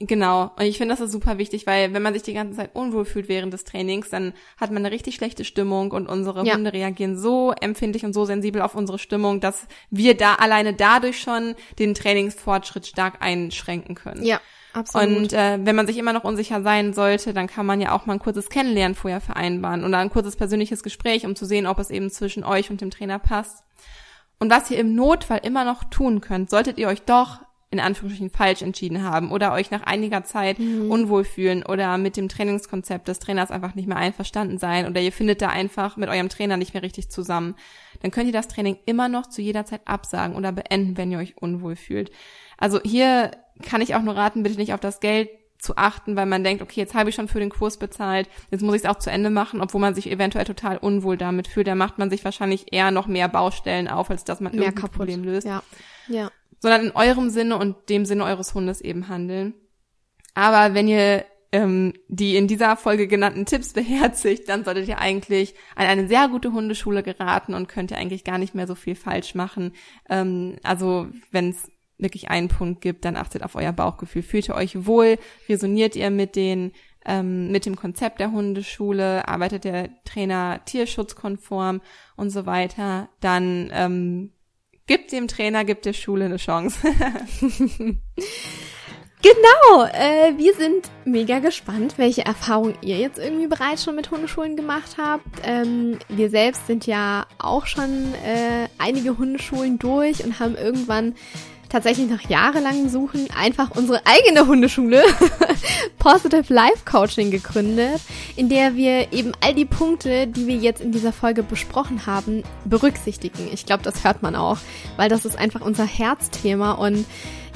Genau. 0.00 0.50
Und 0.56 0.64
ich 0.64 0.78
finde, 0.78 0.92
das 0.92 1.00
ist 1.00 1.12
super 1.12 1.38
wichtig, 1.38 1.66
weil 1.66 1.94
wenn 1.94 2.02
man 2.02 2.14
sich 2.14 2.22
die 2.22 2.34
ganze 2.34 2.56
Zeit 2.56 2.70
unwohl 2.74 3.04
fühlt 3.04 3.28
während 3.28 3.52
des 3.52 3.64
Trainings, 3.64 4.10
dann 4.10 4.34
hat 4.56 4.70
man 4.70 4.84
eine 4.84 4.92
richtig 4.92 5.14
schlechte 5.14 5.44
Stimmung 5.44 5.92
und 5.92 6.08
unsere 6.08 6.44
ja. 6.44 6.54
Hunde 6.54 6.72
reagieren 6.72 7.16
so 7.16 7.52
empfindlich 7.52 8.04
und 8.04 8.12
so 8.12 8.24
sensibel 8.24 8.60
auf 8.60 8.74
unsere 8.74 8.98
Stimmung, 8.98 9.40
dass 9.40 9.66
wir 9.90 10.16
da 10.16 10.34
alleine 10.34 10.74
dadurch 10.74 11.20
schon 11.20 11.54
den 11.78 11.94
Trainingsfortschritt 11.94 12.86
stark 12.86 13.22
einschränken 13.22 13.94
können. 13.94 14.24
Ja. 14.24 14.40
Absolut. 14.74 15.16
Und 15.16 15.32
äh, 15.32 15.58
wenn 15.62 15.76
man 15.76 15.86
sich 15.86 15.96
immer 15.98 16.12
noch 16.12 16.24
unsicher 16.24 16.60
sein 16.62 16.92
sollte, 16.92 17.32
dann 17.32 17.46
kann 17.46 17.64
man 17.64 17.80
ja 17.80 17.92
auch 17.92 18.06
mal 18.06 18.14
ein 18.14 18.18
kurzes 18.18 18.50
Kennenlernen 18.50 18.96
vorher 18.96 19.20
vereinbaren 19.20 19.84
oder 19.84 19.98
ein 19.98 20.10
kurzes 20.10 20.34
persönliches 20.34 20.82
Gespräch, 20.82 21.24
um 21.24 21.36
zu 21.36 21.46
sehen, 21.46 21.66
ob 21.66 21.78
es 21.78 21.90
eben 21.90 22.10
zwischen 22.10 22.44
euch 22.44 22.70
und 22.70 22.80
dem 22.80 22.90
Trainer 22.90 23.20
passt. 23.20 23.62
Und 24.40 24.50
was 24.50 24.70
ihr 24.70 24.78
im 24.78 24.96
Notfall 24.96 25.40
immer 25.44 25.64
noch 25.64 25.84
tun 25.84 26.20
könnt, 26.20 26.50
solltet 26.50 26.78
ihr 26.78 26.88
euch 26.88 27.02
doch 27.02 27.38
in 27.70 27.80
Anführungsstrichen 27.80 28.30
falsch 28.30 28.62
entschieden 28.62 29.02
haben 29.02 29.32
oder 29.32 29.52
euch 29.52 29.70
nach 29.70 29.82
einiger 29.82 30.24
Zeit 30.24 30.58
mhm. 30.58 30.90
unwohl 30.90 31.24
fühlen 31.24 31.64
oder 31.64 31.98
mit 31.98 32.16
dem 32.16 32.28
Trainingskonzept 32.28 33.08
des 33.08 33.18
Trainers 33.18 33.50
einfach 33.50 33.74
nicht 33.74 33.88
mehr 33.88 33.96
einverstanden 33.96 34.58
sein 34.58 34.86
oder 34.86 35.00
ihr 35.00 35.12
findet 35.12 35.42
da 35.42 35.48
einfach 35.48 35.96
mit 35.96 36.08
eurem 36.08 36.28
Trainer 36.28 36.56
nicht 36.56 36.72
mehr 36.74 36.84
richtig 36.84 37.10
zusammen, 37.10 37.56
dann 38.00 38.12
könnt 38.12 38.26
ihr 38.26 38.32
das 38.32 38.48
Training 38.48 38.76
immer 38.86 39.08
noch 39.08 39.26
zu 39.26 39.42
jeder 39.42 39.64
Zeit 39.64 39.80
absagen 39.86 40.36
oder 40.36 40.52
beenden, 40.52 40.96
wenn 40.96 41.10
ihr 41.10 41.18
euch 41.18 41.36
unwohl 41.36 41.74
fühlt. 41.74 42.12
Also 42.58 42.80
hier 42.82 43.30
kann 43.62 43.80
ich 43.80 43.94
auch 43.94 44.02
nur 44.02 44.16
raten, 44.16 44.42
bitte 44.42 44.56
nicht 44.56 44.74
auf 44.74 44.80
das 44.80 45.00
Geld 45.00 45.28
zu 45.58 45.76
achten, 45.76 46.14
weil 46.14 46.26
man 46.26 46.44
denkt, 46.44 46.62
okay, 46.62 46.80
jetzt 46.80 46.94
habe 46.94 47.08
ich 47.08 47.16
schon 47.16 47.28
für 47.28 47.38
den 47.38 47.50
Kurs 47.50 47.78
bezahlt, 47.78 48.28
jetzt 48.50 48.60
muss 48.60 48.74
ich 48.74 48.82
es 48.82 48.88
auch 48.88 48.98
zu 48.98 49.10
Ende 49.10 49.30
machen, 49.30 49.60
obwohl 49.60 49.80
man 49.80 49.94
sich 49.94 50.10
eventuell 50.10 50.44
total 50.44 50.76
unwohl 50.76 51.16
damit 51.16 51.48
fühlt. 51.48 51.66
Da 51.66 51.74
macht 51.74 51.98
man 51.98 52.10
sich 52.10 52.24
wahrscheinlich 52.24 52.72
eher 52.72 52.90
noch 52.90 53.06
mehr 53.06 53.28
Baustellen 53.28 53.88
auf, 53.88 54.10
als 54.10 54.24
dass 54.24 54.40
man 54.40 54.54
mehr 54.54 54.66
irgendein 54.66 54.90
Problem 54.90 55.24
löst. 55.24 55.46
Ja. 55.46 55.62
ja. 56.08 56.30
Sondern 56.60 56.86
in 56.86 56.92
eurem 56.92 57.30
Sinne 57.30 57.56
und 57.56 57.88
dem 57.88 58.04
Sinne 58.04 58.24
eures 58.24 58.54
Hundes 58.54 58.80
eben 58.80 59.08
handeln. 59.08 59.54
Aber 60.34 60.74
wenn 60.74 60.88
ihr 60.88 61.24
ähm, 61.52 61.94
die 62.08 62.36
in 62.36 62.48
dieser 62.48 62.76
Folge 62.76 63.06
genannten 63.06 63.46
Tipps 63.46 63.72
beherzigt, 63.74 64.48
dann 64.48 64.64
solltet 64.64 64.88
ihr 64.88 64.98
eigentlich 64.98 65.54
an 65.76 65.86
eine 65.86 66.08
sehr 66.08 66.28
gute 66.28 66.52
Hundeschule 66.52 67.02
geraten 67.02 67.54
und 67.54 67.68
könnt 67.68 67.90
ihr 67.90 67.96
eigentlich 67.96 68.24
gar 68.24 68.38
nicht 68.38 68.54
mehr 68.54 68.66
so 68.66 68.74
viel 68.74 68.96
falsch 68.96 69.34
machen. 69.34 69.72
Ähm, 70.10 70.56
also 70.62 71.06
wenn 71.30 71.50
es 71.50 71.70
wirklich 71.98 72.30
einen 72.30 72.48
Punkt 72.48 72.80
gibt, 72.80 73.04
dann 73.04 73.16
achtet 73.16 73.42
auf 73.42 73.54
euer 73.54 73.72
Bauchgefühl. 73.72 74.22
Fühlt 74.22 74.48
ihr 74.48 74.54
euch 74.54 74.86
wohl? 74.86 75.18
Resoniert 75.48 75.96
ihr 75.96 76.10
mit 76.10 76.36
den 76.36 76.72
ähm, 77.06 77.52
mit 77.52 77.66
dem 77.66 77.76
Konzept 77.76 78.20
der 78.20 78.32
Hundeschule? 78.32 79.28
Arbeitet 79.28 79.64
der 79.64 79.90
Trainer 80.04 80.60
tierschutzkonform 80.64 81.80
und 82.16 82.30
so 82.30 82.46
weiter? 82.46 83.08
Dann 83.20 83.70
ähm, 83.72 84.32
gibt 84.86 85.12
dem 85.12 85.28
Trainer, 85.28 85.64
gibt 85.64 85.84
der 85.84 85.92
Schule 85.92 86.26
eine 86.26 86.36
Chance. 86.36 86.78
Genau, 89.24 89.84
äh, 89.86 90.36
wir 90.36 90.52
sind 90.52 90.90
mega 91.06 91.38
gespannt, 91.38 91.94
welche 91.96 92.26
Erfahrungen 92.26 92.76
ihr 92.82 92.98
jetzt 92.98 93.18
irgendwie 93.18 93.46
bereits 93.46 93.82
schon 93.82 93.96
mit 93.96 94.10
Hundeschulen 94.10 94.54
gemacht 94.54 94.96
habt. 94.98 95.24
Ähm, 95.44 95.98
wir 96.10 96.28
selbst 96.28 96.66
sind 96.66 96.86
ja 96.86 97.26
auch 97.38 97.64
schon 97.64 98.12
äh, 98.22 98.68
einige 98.76 99.16
Hundeschulen 99.16 99.78
durch 99.78 100.22
und 100.22 100.40
haben 100.40 100.56
irgendwann 100.56 101.14
tatsächlich 101.74 102.08
nach 102.08 102.30
jahrelangem 102.30 102.88
Suchen 102.88 103.26
einfach 103.36 103.72
unsere 103.72 104.00
eigene 104.04 104.46
Hundeschule 104.46 105.02
Positive 105.98 106.54
Life 106.54 106.84
Coaching 106.84 107.32
gegründet, 107.32 108.00
in 108.36 108.48
der 108.48 108.76
wir 108.76 109.12
eben 109.12 109.32
all 109.40 109.54
die 109.54 109.64
Punkte, 109.64 110.28
die 110.28 110.46
wir 110.46 110.54
jetzt 110.54 110.80
in 110.80 110.92
dieser 110.92 111.12
Folge 111.12 111.42
besprochen 111.42 112.06
haben, 112.06 112.44
berücksichtigen. 112.64 113.48
Ich 113.52 113.66
glaube, 113.66 113.82
das 113.82 114.04
hört 114.04 114.22
man 114.22 114.36
auch, 114.36 114.58
weil 114.96 115.08
das 115.08 115.24
ist 115.24 115.36
einfach 115.36 115.62
unser 115.62 115.84
Herzthema. 115.84 116.72
Und 116.74 117.06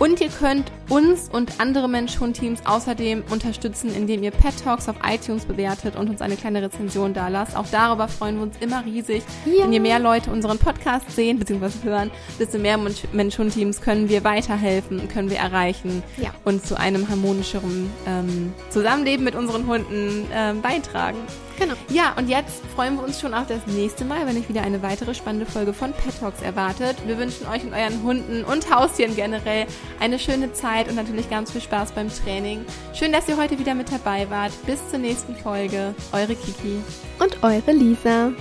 Und 0.00 0.18
ihr 0.22 0.30
könnt 0.30 0.72
uns 0.88 1.28
und 1.28 1.60
andere 1.60 1.86
Mensch-Hund-Teams 1.86 2.60
außerdem 2.64 3.22
unterstützen, 3.30 3.94
indem 3.94 4.22
ihr 4.22 4.30
Pet 4.30 4.54
Talks 4.64 4.88
auf 4.88 4.96
iTunes 5.06 5.44
bewertet 5.44 5.94
und 5.94 6.08
uns 6.08 6.22
eine 6.22 6.36
kleine 6.36 6.62
Rezension 6.62 7.12
da 7.12 7.28
lasst. 7.28 7.54
Auch 7.54 7.66
darüber 7.70 8.08
freuen 8.08 8.36
wir 8.36 8.44
uns 8.44 8.56
immer 8.60 8.82
riesig. 8.82 9.22
Ja. 9.44 9.64
Wenn 9.64 9.74
je 9.74 9.78
mehr 9.78 9.98
Leute 9.98 10.30
unseren 10.30 10.56
Podcast 10.56 11.10
sehen 11.10 11.38
bzw. 11.38 11.84
hören, 11.84 12.10
desto 12.38 12.58
mehr 12.58 12.78
Mensch-Hund-Teams 13.12 13.82
können 13.82 14.08
wir 14.08 14.24
weiterhelfen, 14.24 15.06
können 15.08 15.28
wir 15.28 15.36
erreichen 15.36 16.02
ja. 16.16 16.30
und 16.46 16.64
zu 16.64 16.78
einem 16.78 17.06
harmonischeren 17.10 17.90
ähm, 18.06 18.54
Zusammenleben 18.70 19.22
mit 19.22 19.34
unseren 19.34 19.66
Hunden 19.66 20.26
ähm, 20.32 20.62
beitragen. 20.62 21.18
Genau. 21.60 21.74
Ja, 21.90 22.14
und 22.16 22.30
jetzt 22.30 22.64
freuen 22.74 22.96
wir 22.96 23.04
uns 23.04 23.20
schon 23.20 23.34
auf 23.34 23.46
das 23.46 23.66
nächste 23.66 24.06
Mal, 24.06 24.26
wenn 24.26 24.34
euch 24.38 24.48
wieder 24.48 24.62
eine 24.62 24.82
weitere 24.82 25.14
spannende 25.14 25.44
Folge 25.44 25.74
von 25.74 25.92
Pet 25.92 26.18
Talks 26.18 26.40
erwartet. 26.40 26.96
Wir 27.06 27.18
wünschen 27.18 27.46
euch 27.46 27.62
und 27.62 27.74
euren 27.74 28.02
Hunden 28.02 28.44
und 28.44 28.74
Haustieren 28.74 29.14
generell 29.14 29.66
eine 30.00 30.18
schöne 30.18 30.54
Zeit 30.54 30.88
und 30.88 30.94
natürlich 30.94 31.28
ganz 31.28 31.52
viel 31.52 31.60
Spaß 31.60 31.92
beim 31.92 32.08
Training. 32.08 32.64
Schön, 32.94 33.12
dass 33.12 33.28
ihr 33.28 33.36
heute 33.36 33.58
wieder 33.58 33.74
mit 33.74 33.92
dabei 33.92 34.30
wart. 34.30 34.52
Bis 34.64 34.78
zur 34.88 35.00
nächsten 35.00 35.36
Folge. 35.36 35.94
Eure 36.12 36.34
Kiki. 36.34 36.80
Und 37.18 37.42
eure 37.42 37.72
Lisa. 37.72 38.32